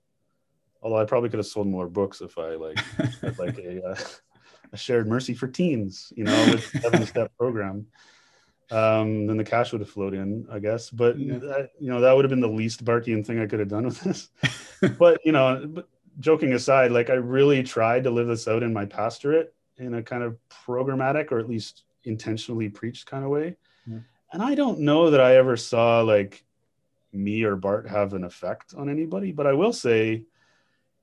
Although 0.83 0.99
I 0.99 1.05
probably 1.05 1.29
could 1.29 1.39
have 1.39 1.47
sold 1.47 1.67
more 1.67 1.89
books 1.89 2.21
if 2.21 2.37
I 2.37 2.51
like 2.55 2.77
had 3.21 3.39
like 3.39 3.57
a, 3.57 3.83
uh, 3.83 3.95
a 4.71 4.77
shared 4.77 5.07
mercy 5.07 5.33
for 5.33 5.47
teens, 5.47 6.13
you 6.15 6.23
know, 6.25 6.51
with 6.51 6.63
seven 6.81 7.05
step 7.07 7.31
program. 7.37 7.87
Um, 8.69 9.25
then 9.27 9.37
the 9.37 9.45
cash 9.45 9.71
would 9.71 9.81
have 9.81 9.89
flowed 9.89 10.13
in, 10.13 10.45
I 10.51 10.59
guess. 10.59 10.91
But 10.91 11.17
Yeah. 11.17 11.39
that, 11.39 11.71
you 11.79 11.89
know, 11.89 12.01
that 12.01 12.15
would 12.15 12.25
have 12.25 12.29
been 12.29 12.41
the 12.41 12.47
least 12.47 12.85
Barthian 12.85 13.25
thing 13.25 13.39
I 13.39 13.47
could 13.47 13.59
have 13.59 13.69
done 13.69 13.85
with 13.85 13.99
this. 14.01 14.29
but 14.99 15.19
you 15.25 15.31
know, 15.31 15.65
but 15.65 15.89
joking 16.19 16.53
aside, 16.53 16.91
like 16.91 17.09
I 17.09 17.13
really 17.13 17.63
tried 17.63 18.03
to 18.03 18.11
live 18.11 18.27
this 18.27 18.47
out 18.47 18.61
in 18.61 18.73
my 18.73 18.85
pastorate 18.85 19.55
in 19.77 19.95
a 19.95 20.03
kind 20.03 20.21
of 20.21 20.37
programmatic 20.67 21.31
or 21.31 21.39
at 21.39 21.49
least 21.49 21.83
intentionally 22.07 22.69
preached 22.69 23.05
kind 23.05 23.23
of 23.23 23.29
way. 23.29 23.57
Yeah. 23.85 23.99
And 24.31 24.41
I 24.41 24.55
don't 24.55 24.79
know 24.79 25.11
that 25.11 25.21
I 25.21 25.37
ever 25.37 25.55
saw 25.57 26.01
like 26.01 26.43
me 27.13 27.43
or 27.43 27.55
Barth 27.55 27.87
have 27.87 28.13
an 28.13 28.23
effect 28.23 28.73
on 28.75 28.89
anybody, 28.89 29.31
but 29.31 29.47
I 29.47 29.53
will 29.53 29.73
say 29.73 30.25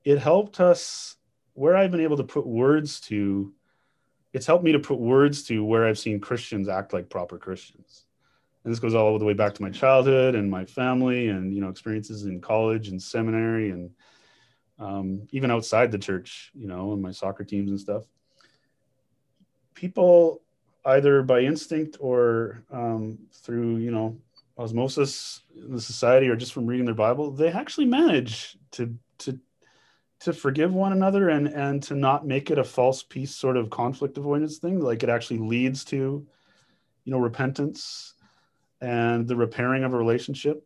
it 0.03 0.19
helped 0.19 0.59
us 0.59 1.15
where 1.53 1.75
I've 1.75 1.91
been 1.91 2.01
able 2.01 2.17
to 2.17 2.23
put 2.23 2.45
words 2.45 2.99
to 3.01 3.53
it's 4.33 4.45
helped 4.45 4.65
me 4.65 4.73
to 4.73 4.79
put 4.79 4.99
words 4.99 5.43
to 5.43 5.63
where 5.63 5.87
I've 5.87 5.97
seen 5.97 6.19
Christians 6.19 6.67
act 6.67 6.91
like 6.91 7.09
proper 7.09 7.37
Christians. 7.37 8.03
And 8.63 8.73
this 8.73 8.81
goes 8.81 8.93
all 8.93 9.17
the 9.17 9.23
way 9.23 9.33
back 9.33 9.53
to 9.53 9.61
my 9.61 9.69
childhood 9.69 10.35
and 10.35 10.51
my 10.51 10.65
family 10.65 11.29
and 11.29 11.53
you 11.53 11.61
know 11.61 11.69
experiences 11.69 12.25
in 12.25 12.41
college 12.41 12.89
and 12.89 13.01
seminary 13.01 13.69
and 13.69 13.91
um, 14.77 15.27
even 15.31 15.51
outside 15.51 15.91
the 15.91 15.97
church, 15.97 16.51
you 16.53 16.67
know, 16.67 16.91
and 16.91 17.01
my 17.01 17.11
soccer 17.11 17.43
teams 17.43 17.69
and 17.69 17.79
stuff. 17.79 18.03
People 19.73 20.41
either 20.85 21.23
by 21.23 21.41
instinct 21.41 21.97
or 21.99 22.63
um, 22.71 23.17
through 23.33 23.77
you 23.77 23.91
know 23.91 24.17
osmosis 24.57 25.41
in 25.55 25.73
the 25.73 25.81
society 25.81 26.29
or 26.29 26.35
just 26.35 26.53
from 26.53 26.65
reading 26.65 26.85
their 26.85 26.95
Bible, 26.95 27.31
they 27.31 27.49
actually 27.49 27.85
manage 27.87 28.57
to 28.71 28.95
to 29.19 29.39
to 30.21 30.33
forgive 30.33 30.73
one 30.73 30.93
another 30.93 31.29
and 31.29 31.47
and 31.47 31.83
to 31.83 31.95
not 31.95 32.25
make 32.25 32.51
it 32.51 32.57
a 32.57 32.63
false 32.63 33.03
peace 33.03 33.35
sort 33.35 33.57
of 33.57 33.69
conflict 33.69 34.17
avoidance 34.17 34.57
thing. 34.57 34.79
Like 34.79 35.03
it 35.03 35.09
actually 35.09 35.39
leads 35.39 35.83
to 35.85 36.25
you 37.03 37.11
know 37.11 37.19
repentance 37.19 38.13
and 38.81 39.27
the 39.27 39.35
repairing 39.35 39.83
of 39.83 39.93
a 39.93 39.97
relationship 39.97 40.63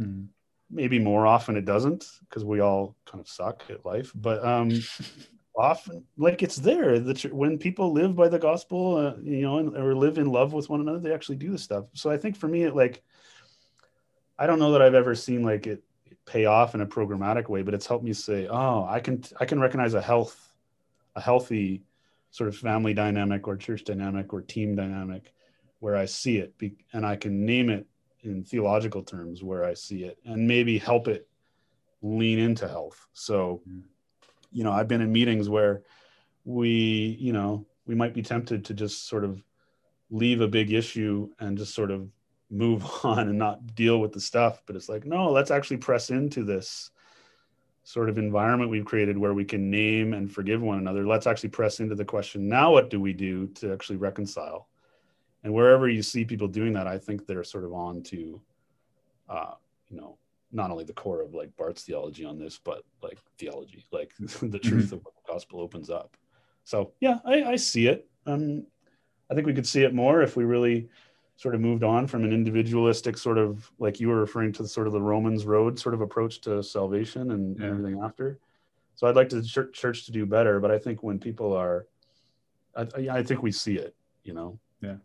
Mhm. 0.00 0.26
maybe 0.70 0.98
more 0.98 1.24
often 1.24 1.56
it 1.56 1.64
doesn't 1.64 2.04
because 2.20 2.44
we 2.44 2.58
all 2.58 2.96
kind 3.06 3.20
of 3.20 3.28
suck 3.28 3.62
at 3.70 3.86
life 3.86 4.10
but 4.14 4.44
um 4.44 4.70
often 5.56 6.04
like 6.16 6.42
it's 6.42 6.56
there 6.56 6.98
that 6.98 7.32
when 7.32 7.58
people 7.58 7.92
live 7.92 8.16
by 8.16 8.28
the 8.28 8.38
gospel 8.38 8.96
uh, 8.96 9.14
you 9.22 9.42
know 9.42 9.58
and, 9.58 9.76
or 9.76 9.94
live 9.94 10.18
in 10.18 10.26
love 10.30 10.52
with 10.52 10.68
one 10.68 10.80
another 10.80 10.98
they 10.98 11.12
actually 11.12 11.36
do 11.36 11.50
this 11.50 11.62
stuff 11.62 11.84
so 11.92 12.10
i 12.10 12.16
think 12.16 12.36
for 12.36 12.48
me 12.48 12.64
it 12.64 12.74
like 12.74 13.02
i 14.38 14.46
don't 14.46 14.58
know 14.58 14.72
that 14.72 14.82
i've 14.82 14.94
ever 14.94 15.14
seen 15.14 15.42
like 15.42 15.66
it 15.66 15.82
pay 16.26 16.46
off 16.46 16.74
in 16.74 16.80
a 16.80 16.86
programmatic 16.86 17.48
way 17.48 17.62
but 17.62 17.74
it's 17.74 17.86
helped 17.86 18.04
me 18.04 18.12
say 18.12 18.48
oh 18.48 18.84
i 18.88 18.98
can 18.98 19.22
i 19.38 19.44
can 19.44 19.60
recognize 19.60 19.94
a 19.94 20.02
health 20.02 20.52
a 21.14 21.20
healthy 21.20 21.82
sort 22.30 22.48
of 22.48 22.56
family 22.56 22.92
dynamic 22.92 23.46
or 23.46 23.56
church 23.56 23.84
dynamic 23.84 24.32
or 24.32 24.40
team 24.40 24.74
dynamic 24.74 25.32
where 25.78 25.96
i 25.96 26.04
see 26.04 26.38
it 26.38 26.56
be, 26.58 26.74
and 26.92 27.06
i 27.06 27.14
can 27.14 27.44
name 27.46 27.70
it 27.70 27.86
in 28.24 28.42
theological 28.42 29.02
terms 29.02 29.42
where 29.42 29.64
I 29.64 29.74
see 29.74 30.04
it 30.04 30.18
and 30.24 30.48
maybe 30.48 30.78
help 30.78 31.08
it 31.08 31.28
lean 32.02 32.38
into 32.38 32.66
health. 32.66 33.06
So, 33.12 33.62
Mm. 33.68 33.82
You 34.54 34.64
know, 34.64 34.72
I've 34.72 34.88
been 34.88 35.02
in 35.02 35.12
meetings 35.12 35.48
where 35.48 35.82
we, 36.44 37.18
you 37.20 37.32
know, 37.32 37.66
we 37.86 37.94
might 37.94 38.14
be 38.14 38.22
tempted 38.22 38.64
to 38.66 38.74
just 38.74 39.08
sort 39.08 39.24
of 39.24 39.42
leave 40.10 40.40
a 40.40 40.48
big 40.48 40.72
issue 40.72 41.28
and 41.40 41.58
just 41.58 41.74
sort 41.74 41.90
of 41.90 42.08
move 42.50 42.86
on 43.04 43.28
and 43.28 43.38
not 43.38 43.74
deal 43.74 44.00
with 44.00 44.12
the 44.12 44.20
stuff. 44.20 44.62
But 44.64 44.76
it's 44.76 44.88
like, 44.88 45.04
no, 45.04 45.30
let's 45.30 45.50
actually 45.50 45.78
press 45.78 46.10
into 46.10 46.44
this 46.44 46.90
sort 47.82 48.08
of 48.08 48.16
environment 48.16 48.70
we've 48.70 48.84
created 48.84 49.18
where 49.18 49.34
we 49.34 49.44
can 49.44 49.70
name 49.70 50.14
and 50.14 50.32
forgive 50.32 50.62
one 50.62 50.78
another. 50.78 51.06
Let's 51.06 51.26
actually 51.26 51.50
press 51.50 51.80
into 51.80 51.94
the 51.94 52.04
question 52.04 52.48
now, 52.48 52.72
what 52.72 52.88
do 52.88 53.00
we 53.00 53.12
do 53.12 53.48
to 53.56 53.72
actually 53.72 53.96
reconcile? 53.96 54.68
And 55.42 55.52
wherever 55.52 55.88
you 55.88 56.00
see 56.00 56.24
people 56.24 56.48
doing 56.48 56.72
that, 56.74 56.86
I 56.86 56.96
think 56.96 57.26
they're 57.26 57.44
sort 57.44 57.64
of 57.64 57.74
on 57.74 58.02
to, 58.04 58.40
uh, 59.28 59.52
you 59.88 59.98
know, 59.98 60.16
not 60.54 60.70
only 60.70 60.84
the 60.84 60.92
core 60.92 61.20
of 61.20 61.34
like 61.34 61.54
Barth's 61.56 61.82
theology 61.82 62.24
on 62.24 62.38
this, 62.38 62.58
but 62.62 62.82
like 63.02 63.18
theology, 63.38 63.84
like 63.92 64.12
the 64.18 64.58
truth 64.58 64.86
mm-hmm. 64.86 64.94
of 64.94 65.04
what 65.04 65.14
the 65.16 65.32
gospel 65.32 65.60
opens 65.60 65.90
up. 65.90 66.16
So 66.64 66.92
yeah, 67.00 67.18
I, 67.26 67.42
I 67.42 67.56
see 67.56 67.88
it. 67.88 68.08
Um, 68.26 68.66
I 69.30 69.34
think 69.34 69.46
we 69.46 69.54
could 69.54 69.66
see 69.66 69.82
it 69.82 69.94
more 69.94 70.22
if 70.22 70.36
we 70.36 70.44
really 70.44 70.88
sort 71.36 71.54
of 71.54 71.60
moved 71.60 71.82
on 71.82 72.06
from 72.06 72.22
an 72.24 72.32
individualistic 72.32 73.18
sort 73.18 73.38
of 73.38 73.70
like 73.78 73.98
you 73.98 74.08
were 74.08 74.20
referring 74.20 74.52
to 74.52 74.62
the 74.62 74.68
sort 74.68 74.86
of 74.86 74.92
the 74.92 75.02
Romans 75.02 75.44
road 75.44 75.78
sort 75.78 75.94
of 75.94 76.00
approach 76.00 76.40
to 76.42 76.62
salvation 76.62 77.32
and, 77.32 77.58
yeah. 77.58 77.66
and 77.66 77.72
everything 77.72 78.00
after. 78.02 78.38
So 78.94 79.08
I'd 79.08 79.16
like 79.16 79.28
the 79.28 79.42
church, 79.42 79.74
church 79.74 80.06
to 80.06 80.12
do 80.12 80.24
better, 80.24 80.60
but 80.60 80.70
I 80.70 80.78
think 80.78 81.02
when 81.02 81.18
people 81.18 81.52
are, 81.52 81.86
I, 82.76 82.86
I 83.10 83.22
think 83.24 83.42
we 83.42 83.50
see 83.50 83.74
it, 83.74 83.96
you 84.22 84.32
know. 84.34 84.60
Yeah. 84.80 84.96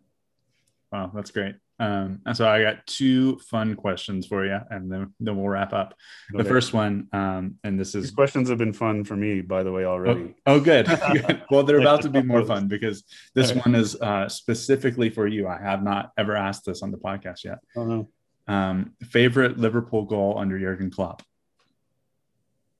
Wow, 0.92 1.10
that's 1.12 1.32
great. 1.32 1.56
Um, 1.80 2.20
and 2.26 2.36
so 2.36 2.46
I 2.46 2.62
got 2.62 2.86
two 2.86 3.38
fun 3.38 3.74
questions 3.74 4.26
for 4.26 4.44
you, 4.44 4.58
and 4.70 4.92
then 4.92 5.14
then 5.18 5.36
we'll 5.38 5.48
wrap 5.48 5.72
up. 5.72 5.94
Okay. 6.32 6.42
The 6.42 6.48
first 6.48 6.74
one, 6.74 7.08
um, 7.14 7.56
and 7.64 7.80
this 7.80 7.94
is 7.94 8.04
These 8.04 8.14
questions 8.14 8.50
have 8.50 8.58
been 8.58 8.74
fun 8.74 9.02
for 9.02 9.16
me, 9.16 9.40
by 9.40 9.62
the 9.62 9.72
way, 9.72 9.86
already. 9.86 10.34
Oh, 10.46 10.56
oh 10.56 10.60
good. 10.60 10.86
good. 10.86 11.42
Well, 11.50 11.64
they're 11.64 11.80
about 11.80 12.02
to 12.02 12.10
be 12.10 12.22
more 12.22 12.44
fun 12.44 12.68
because 12.74 13.02
this 13.34 13.52
one 13.54 13.74
is 13.74 13.96
uh, 13.96 14.28
specifically 14.28 15.08
for 15.08 15.26
you. 15.26 15.48
I 15.48 15.58
have 15.58 15.82
not 15.82 16.12
ever 16.18 16.36
asked 16.36 16.66
this 16.66 16.82
on 16.82 16.90
the 16.90 16.98
podcast 16.98 17.44
yet. 17.44 17.58
Oh 17.74 17.84
no. 17.84 18.08
Um, 18.46 18.92
favorite 19.02 19.58
Liverpool 19.58 20.04
goal 20.04 20.36
under 20.38 20.58
Jurgen 20.58 20.90
Klopp? 20.90 21.22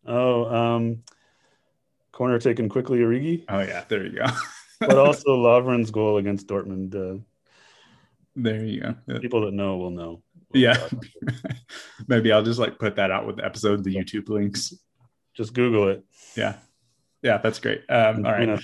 Oh, 0.06 0.44
um, 0.44 1.02
corner 2.12 2.38
taken 2.38 2.68
quickly, 2.68 2.98
Origi. 2.98 3.44
Oh 3.48 3.60
yeah, 3.60 3.84
there 3.88 4.04
you 4.04 4.18
go. 4.18 4.26
but 4.80 4.98
also 4.98 5.30
Lovren's 5.36 5.90
goal 5.90 6.18
against 6.18 6.46
Dortmund. 6.46 6.94
Uh, 6.94 7.20
there 8.42 8.64
you 8.64 8.80
go. 8.80 9.18
People 9.20 9.42
that 9.42 9.52
know 9.52 9.76
will 9.76 9.90
know. 9.90 10.22
Yeah. 10.52 10.88
Maybe 12.08 12.32
I'll 12.32 12.42
just 12.42 12.58
like 12.58 12.78
put 12.78 12.96
that 12.96 13.10
out 13.10 13.26
with 13.26 13.36
the 13.36 13.44
episode, 13.44 13.84
the 13.84 13.94
YouTube 13.94 14.28
links. 14.28 14.74
Just 15.34 15.54
Google 15.54 15.88
it. 15.88 16.04
Yeah. 16.36 16.56
Yeah, 17.22 17.38
that's 17.38 17.58
great. 17.58 17.82
Um, 17.88 18.24
all 18.24 18.32
right. 18.32 18.60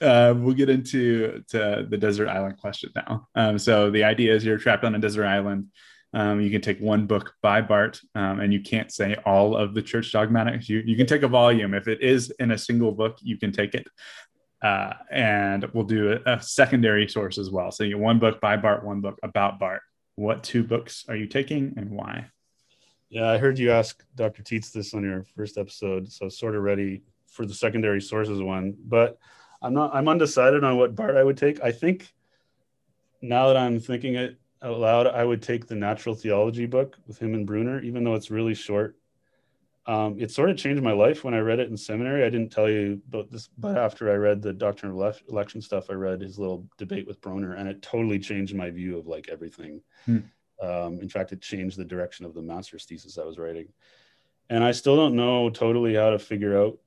Uh, 0.00 0.34
we'll 0.36 0.54
get 0.54 0.68
into 0.68 1.44
to 1.48 1.86
the 1.88 1.96
desert 1.96 2.28
island 2.28 2.58
question 2.58 2.90
now. 2.94 3.28
Um, 3.34 3.58
so 3.58 3.90
the 3.90 4.04
idea 4.04 4.34
is 4.34 4.44
you're 4.44 4.58
trapped 4.58 4.84
on 4.84 4.94
a 4.94 4.98
desert 4.98 5.26
island. 5.26 5.68
Um, 6.14 6.40
you 6.40 6.50
can 6.50 6.60
take 6.60 6.78
one 6.80 7.06
book 7.06 7.34
by 7.40 7.62
Barth, 7.62 8.00
um, 8.14 8.40
and 8.40 8.52
you 8.52 8.60
can't 8.60 8.92
say 8.92 9.16
all 9.24 9.56
of 9.56 9.74
the 9.74 9.80
church 9.80 10.12
dogmatics. 10.12 10.68
You, 10.68 10.82
you 10.84 10.96
can 10.96 11.06
take 11.06 11.22
a 11.22 11.28
volume. 11.28 11.72
If 11.72 11.88
it 11.88 12.02
is 12.02 12.30
in 12.38 12.50
a 12.50 12.58
single 12.58 12.92
book, 12.92 13.16
you 13.22 13.38
can 13.38 13.52
take 13.52 13.74
it. 13.74 13.86
Uh, 14.62 14.92
and 15.10 15.64
we'll 15.72 15.84
do 15.84 16.12
a, 16.12 16.34
a, 16.34 16.40
secondary 16.40 17.08
source 17.08 17.36
as 17.36 17.50
well. 17.50 17.72
So 17.72 17.82
you 17.82 17.90
get 17.90 17.98
one 17.98 18.20
book 18.20 18.40
by 18.40 18.56
Barth, 18.56 18.84
one 18.84 19.00
book 19.00 19.18
about 19.24 19.58
Barth. 19.58 19.82
What 20.14 20.44
two 20.44 20.62
books 20.62 21.04
are 21.08 21.16
you 21.16 21.26
taking 21.26 21.74
and 21.76 21.90
why? 21.90 22.26
Yeah, 23.08 23.28
I 23.28 23.38
heard 23.38 23.58
you 23.58 23.72
ask 23.72 24.04
Dr. 24.14 24.42
Tietz 24.42 24.70
this 24.70 24.94
on 24.94 25.02
your 25.02 25.24
first 25.36 25.58
episode, 25.58 26.12
so 26.12 26.28
sort 26.28 26.54
of 26.54 26.62
ready 26.62 27.02
for 27.26 27.44
the 27.44 27.54
secondary 27.54 28.00
sources 28.00 28.40
one. 28.40 28.76
But 28.84 29.18
I'm 29.60 29.74
not. 29.74 29.94
I'm 29.94 30.08
undecided 30.08 30.62
on 30.62 30.76
what 30.76 30.94
Barth 30.94 31.16
I 31.16 31.24
would 31.24 31.36
take. 31.36 31.60
I 31.62 31.72
think 31.72 32.12
now 33.20 33.48
that 33.48 33.56
I'm 33.56 33.80
thinking 33.80 34.14
it 34.14 34.38
out 34.62 34.78
loud, 34.78 35.06
I 35.08 35.24
would 35.24 35.42
take 35.42 35.66
the 35.66 35.74
Natural 35.74 36.14
Theology 36.14 36.66
book 36.66 36.96
with 37.06 37.18
him 37.18 37.34
and 37.34 37.46
Brunner, 37.46 37.80
even 37.80 38.04
though 38.04 38.14
it's 38.14 38.30
really 38.30 38.54
short 38.54 38.96
um, 39.86 40.16
it 40.18 40.30
sort 40.30 40.50
of 40.50 40.56
changed 40.56 40.82
my 40.82 40.92
life 40.92 41.24
when 41.24 41.34
I 41.34 41.38
read 41.38 41.58
it 41.58 41.68
in 41.68 41.76
seminary. 41.76 42.24
I 42.24 42.30
didn't 42.30 42.52
tell 42.52 42.70
you 42.70 43.00
about 43.08 43.30
this, 43.30 43.48
but 43.58 43.76
after 43.76 44.10
I 44.10 44.14
read 44.14 44.40
the 44.40 44.52
doctrine 44.52 44.92
of 44.92 45.22
election 45.28 45.60
stuff, 45.60 45.90
I 45.90 45.94
read 45.94 46.20
his 46.20 46.38
little 46.38 46.66
debate 46.78 47.06
with 47.06 47.20
Brunner, 47.20 47.54
and 47.54 47.68
it 47.68 47.82
totally 47.82 48.20
changed 48.20 48.54
my 48.54 48.70
view 48.70 48.96
of 48.98 49.06
like 49.08 49.28
everything. 49.28 49.80
Hmm. 50.06 50.18
Um, 50.62 51.00
in 51.00 51.08
fact, 51.08 51.32
it 51.32 51.40
changed 51.40 51.76
the 51.76 51.84
direction 51.84 52.24
of 52.24 52.34
the 52.34 52.42
master's 52.42 52.84
thesis 52.84 53.18
I 53.18 53.24
was 53.24 53.38
writing. 53.38 53.68
And 54.50 54.62
I 54.62 54.70
still 54.70 54.94
don't 54.94 55.16
know 55.16 55.50
totally 55.50 55.96
how 55.96 56.10
to 56.10 56.18
figure 56.18 56.56
out 56.56 56.78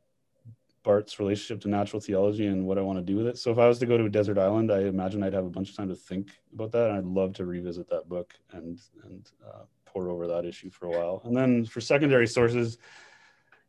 Barth's 0.83 1.19
relationship 1.19 1.61
to 1.63 1.67
natural 1.67 1.99
theology 1.99 2.45
and 2.45 2.65
what 2.65 2.77
I 2.77 2.81
want 2.81 2.99
to 2.99 3.03
do 3.03 3.17
with 3.17 3.27
it. 3.27 3.37
So 3.37 3.51
if 3.51 3.57
I 3.57 3.67
was 3.67 3.79
to 3.79 3.85
go 3.85 3.97
to 3.97 4.05
a 4.05 4.09
desert 4.09 4.37
island, 4.37 4.71
I 4.71 4.81
imagine 4.81 5.23
I'd 5.23 5.33
have 5.33 5.45
a 5.45 5.49
bunch 5.49 5.71
of 5.71 5.75
time 5.75 5.89
to 5.89 5.95
think 5.95 6.29
about 6.53 6.71
that. 6.71 6.89
And 6.89 6.97
I'd 6.97 7.05
love 7.05 7.33
to 7.33 7.45
revisit 7.45 7.89
that 7.89 8.07
book 8.07 8.33
and 8.53 8.79
and 9.03 9.29
uh, 9.45 9.63
over 10.03 10.27
that 10.27 10.45
issue 10.45 10.69
for 10.69 10.85
a 10.85 10.89
while. 10.89 11.21
And 11.23 11.35
then 11.35 11.65
for 11.65 11.81
secondary 11.81 12.27
sources, 12.27 12.77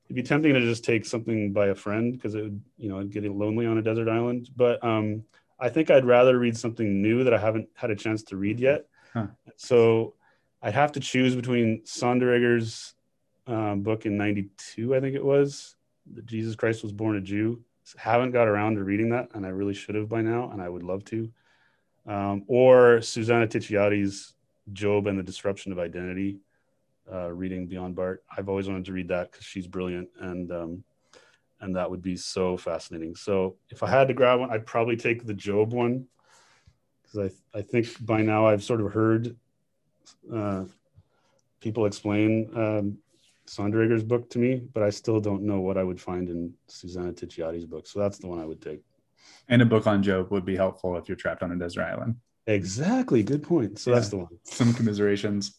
it'd 0.07 0.17
be 0.17 0.23
tempting 0.23 0.55
to 0.55 0.61
just 0.61 0.85
take 0.85 1.05
something 1.05 1.53
by 1.53 1.69
a 1.69 1.75
friend 1.75 2.13
because 2.13 2.35
it 2.35 2.43
would, 2.43 2.61
you 2.79 2.89
know, 2.89 3.03
get 3.05 3.25
lonely 3.25 3.67
on 3.67 3.79
a 3.79 3.83
desert 3.83 4.09
island. 4.09 4.51
But 4.57 4.83
um, 4.85 5.25
I 5.59 5.69
think 5.69 5.91
I'd 5.91 6.05
rather 6.05 6.39
read 6.39 6.57
something 6.57 7.03
new 7.03 7.25
that 7.25 7.35
I 7.35 7.39
haven't 7.39 7.69
had 7.75 7.91
a 7.91 7.97
chance 7.97 8.23
to 8.25 8.37
read 8.37 8.61
yet. 8.61 8.87
Huh. 9.13 9.29
So 9.57 10.15
I'd 10.63 10.75
have 10.75 10.93
to 10.93 11.01
choose 11.01 11.35
between 11.35 11.83
Sonderegger's 11.85 12.95
um, 13.47 13.83
book 13.83 14.07
in 14.07 14.17
92, 14.17 14.95
I 14.95 15.01
think 15.01 15.15
it 15.15 15.25
was, 15.25 15.77
that 16.15 16.27
Jesus 16.27 16.57
Christ 16.57 16.83
was 16.83 16.93
born 16.93 17.17
a 17.17 17.21
Jew. 17.21 17.63
Haven't 17.97 18.33
got 18.33 18.49
around 18.49 18.75
to 18.75 18.85
reading 18.85 19.11
that, 19.11 19.29
and 19.35 19.47
I 19.47 19.51
really 19.51 19.75
should 19.75 19.95
have 19.95 20.09
by 20.09 20.21
now, 20.21 20.51
and 20.51 20.61
I 20.61 20.69
would 20.69 20.83
love 20.83 21.05
to. 21.07 21.31
Um, 22.07 22.45
or 22.49 23.01
Susanna 23.01 23.47
Ticciati's 23.47 24.35
Job 24.73 25.07
and 25.07 25.19
the 25.19 25.23
Disruption 25.23 25.73
of 25.73 25.79
Identity, 25.79 26.39
uh, 27.13 27.31
reading 27.31 27.67
Beyond 27.67 27.95
Barth. 27.95 28.21
I've 28.37 28.49
always 28.49 28.69
wanted 28.69 28.85
to 28.87 28.93
read 28.93 29.09
that 29.09 29.31
because 29.31 29.45
she's 29.45 29.67
brilliant, 29.67 30.09
and 30.21 30.51
um, 30.53 30.85
and 31.61 31.75
that 31.77 31.91
would 31.91 32.03
be 32.03 32.17
so 32.17 32.57
fascinating. 32.57 33.15
So 33.15 33.57
if 33.71 33.83
I 33.83 33.89
had 33.89 34.09
to 34.09 34.15
grab 34.15 34.41
one, 34.41 34.51
I'd 34.51 34.67
probably 34.67 34.97
take 34.97 35.25
the 35.25 35.35
Job 35.35 35.73
one 35.73 36.07
because 37.03 37.33
I 37.55 37.59
I 37.59 37.63
think 37.63 38.05
by 38.05 38.23
now 38.23 38.47
I've 38.47 38.65
sort 38.65 38.81
of 38.81 38.93
heard 38.93 39.37
uh, 40.33 40.65
people 41.61 41.87
explain 41.87 42.51
um, 42.55 42.99
Sonderegger's 43.47 44.03
book 44.03 44.29
to 44.31 44.39
me, 44.39 44.57
but 44.73 44.83
I 44.83 44.91
still 44.91 45.21
don't 45.21 45.43
know 45.43 45.61
what 45.61 45.79
I 45.79 45.85
would 45.85 46.01
find 46.01 46.29
in 46.29 46.53
Susanna 46.67 47.13
Ticciati's 47.13 47.67
book. 47.67 47.87
So 47.87 48.01
that's 48.01 48.19
the 48.19 48.27
one 48.27 48.39
I 48.39 48.45
would 48.45 48.61
take. 48.61 48.83
And 49.49 49.63
a 49.63 49.67
book 49.67 49.87
on 49.87 50.03
Job 50.03 50.31
would 50.31 50.45
be 50.45 50.57
helpful 50.57 50.97
if 50.97 51.09
you're 51.09 51.17
trapped 51.17 51.43
on 51.43 51.53
a 51.53 51.57
desert 51.57 51.85
island. 51.85 52.17
Exactly. 52.47 53.23
Good 53.23 53.43
point. 53.43 53.79
So 53.79 53.91
yeah. 53.91 53.97
that's 53.97 54.09
the 54.09 54.19
one. 54.19 54.29
Some 54.45 54.73
commiserations. 54.73 55.59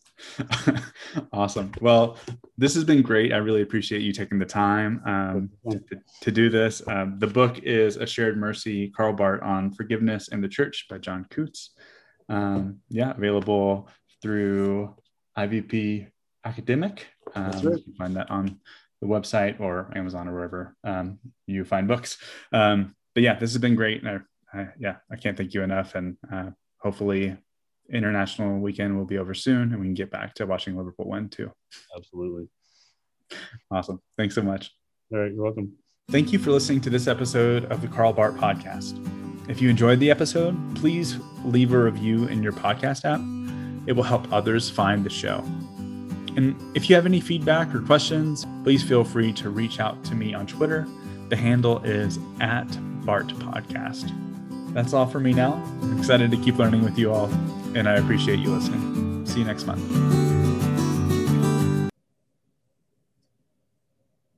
awesome. 1.34 1.72
Well, 1.82 2.18
this 2.58 2.74
has 2.76 2.84
been 2.84 3.02
great. 3.02 3.34
I 3.34 3.38
really 3.38 3.62
appreciate 3.62 4.02
you 4.02 4.12
taking 4.12 4.40
the 4.40 4.46
time 4.46 5.02
um, 5.06 5.50
to, 5.70 6.00
to, 6.22 6.32
do 6.32 6.50
this. 6.50 6.82
Um, 6.88 7.20
the 7.20 7.28
book 7.28 7.60
is 7.60 7.98
A 7.98 8.08
Shared 8.08 8.38
Mercy, 8.38 8.90
Karl 8.90 9.14
Barth 9.14 9.44
on 9.44 9.72
Forgiveness 9.72 10.30
and 10.30 10.44
the 10.44 10.48
Church 10.48 10.88
by 10.90 10.98
Jon 10.98 11.26
Coutts. 11.30 11.72
Um, 12.30 12.80
yeah, 12.90 13.12
available 13.12 13.90
through 14.22 14.96
IVP 15.38 16.08
Academic. 16.46 17.08
That's 17.36 17.58
um, 17.58 17.68
right. 17.68 17.78
You 17.78 17.84
can 17.84 17.94
find 17.94 18.16
that 18.16 18.32
on 18.32 18.60
the 19.02 19.08
website 19.08 19.60
or 19.60 19.92
Amazon 19.96 20.28
or 20.28 20.34
wherever 20.34 20.76
um, 20.84 21.20
you 21.46 21.64
find 21.64 21.88
books. 21.88 22.18
Um, 22.52 22.96
but 23.14 23.24
yeah, 23.24 23.38
this 23.38 23.52
has 23.52 23.62
been 23.62 23.76
great. 23.76 24.04
I, 24.06 24.20
I, 24.54 24.68
yeah, 24.80 24.96
I 25.12 25.16
can't 25.16 25.38
thank 25.38 25.54
you 25.54 25.62
enough. 25.62 25.96
And 25.96 26.18
uh, 26.32 26.50
hopefully 26.80 27.38
international 27.92 28.60
weekend 28.60 28.98
will 28.98 29.06
be 29.06 29.18
over 29.18 29.34
soon 29.34 29.72
and 29.72 29.80
we 29.80 29.88
can 29.88 29.94
get 29.94 30.12
back 30.12 30.34
to 30.36 30.46
watching 30.46 30.76
Liverpool 30.76 31.10
win 31.10 31.30
too. 31.30 31.52
Absolutely. 31.96 32.48
Awesome. 33.72 34.02
Thanks 34.18 34.36
so 34.36 34.42
much. 34.42 34.72
All 35.12 35.20
right. 35.20 35.32
You're 35.34 35.44
welcome. 35.44 35.74
Thank 36.10 36.32
you 36.32 36.40
for 36.40 36.52
listening 36.52 36.82
to 36.82 36.90
this 36.90 37.08
episode 37.08 37.66
of 37.66 37.82
the 37.82 37.88
Karl 37.88 38.14
Barth 38.14 38.36
podcast. 38.36 38.98
If 39.50 39.62
you 39.62 39.70
enjoyed 39.70 40.00
the 40.00 40.12
episode, 40.12 40.58
please 40.76 41.18
leave 41.44 41.74
a 41.74 41.82
review 41.82 42.28
in 42.28 42.44
your 42.44 42.54
podcast 42.54 43.06
app. 43.06 43.22
It 43.88 43.94
will 43.94 44.04
help 44.04 44.32
others 44.32 44.70
find 44.70 45.06
the 45.06 45.10
show. 45.10 45.44
And 46.36 46.56
if 46.76 46.90
you 46.90 46.96
have 46.96 47.06
any 47.06 47.20
feedback 47.20 47.74
or 47.74 47.82
questions, 47.82 48.46
please 48.64 48.84
feel 48.84 49.04
free 49.04 49.34
to 49.34 49.50
reach 49.50 49.80
out 49.80 50.04
to 50.06 50.16
me 50.16 50.34
on 50.34 50.46
Twitter. 50.46 50.88
The 51.30 51.36
handle 51.36 51.80
is 51.80 52.20
at 52.40 52.68
Barth 53.06 53.28
Podcast 53.28 54.27
that's 54.78 54.94
all 54.94 55.08
for 55.08 55.20
me 55.20 55.34
now. 55.34 55.54
I'm 55.82 55.98
excited 55.98 56.30
to 56.30 56.38
keep 56.38 56.60
learning 56.60 56.84
with 56.84 57.00
you 57.00 57.12
all, 57.12 57.26
and 57.74 57.90
I 57.90 57.96
appreciate 57.96 58.38
you 58.38 58.52
listening. 58.52 59.26
See 59.26 59.40
you 59.40 59.46
next 59.46 59.66
month. 59.66 60.27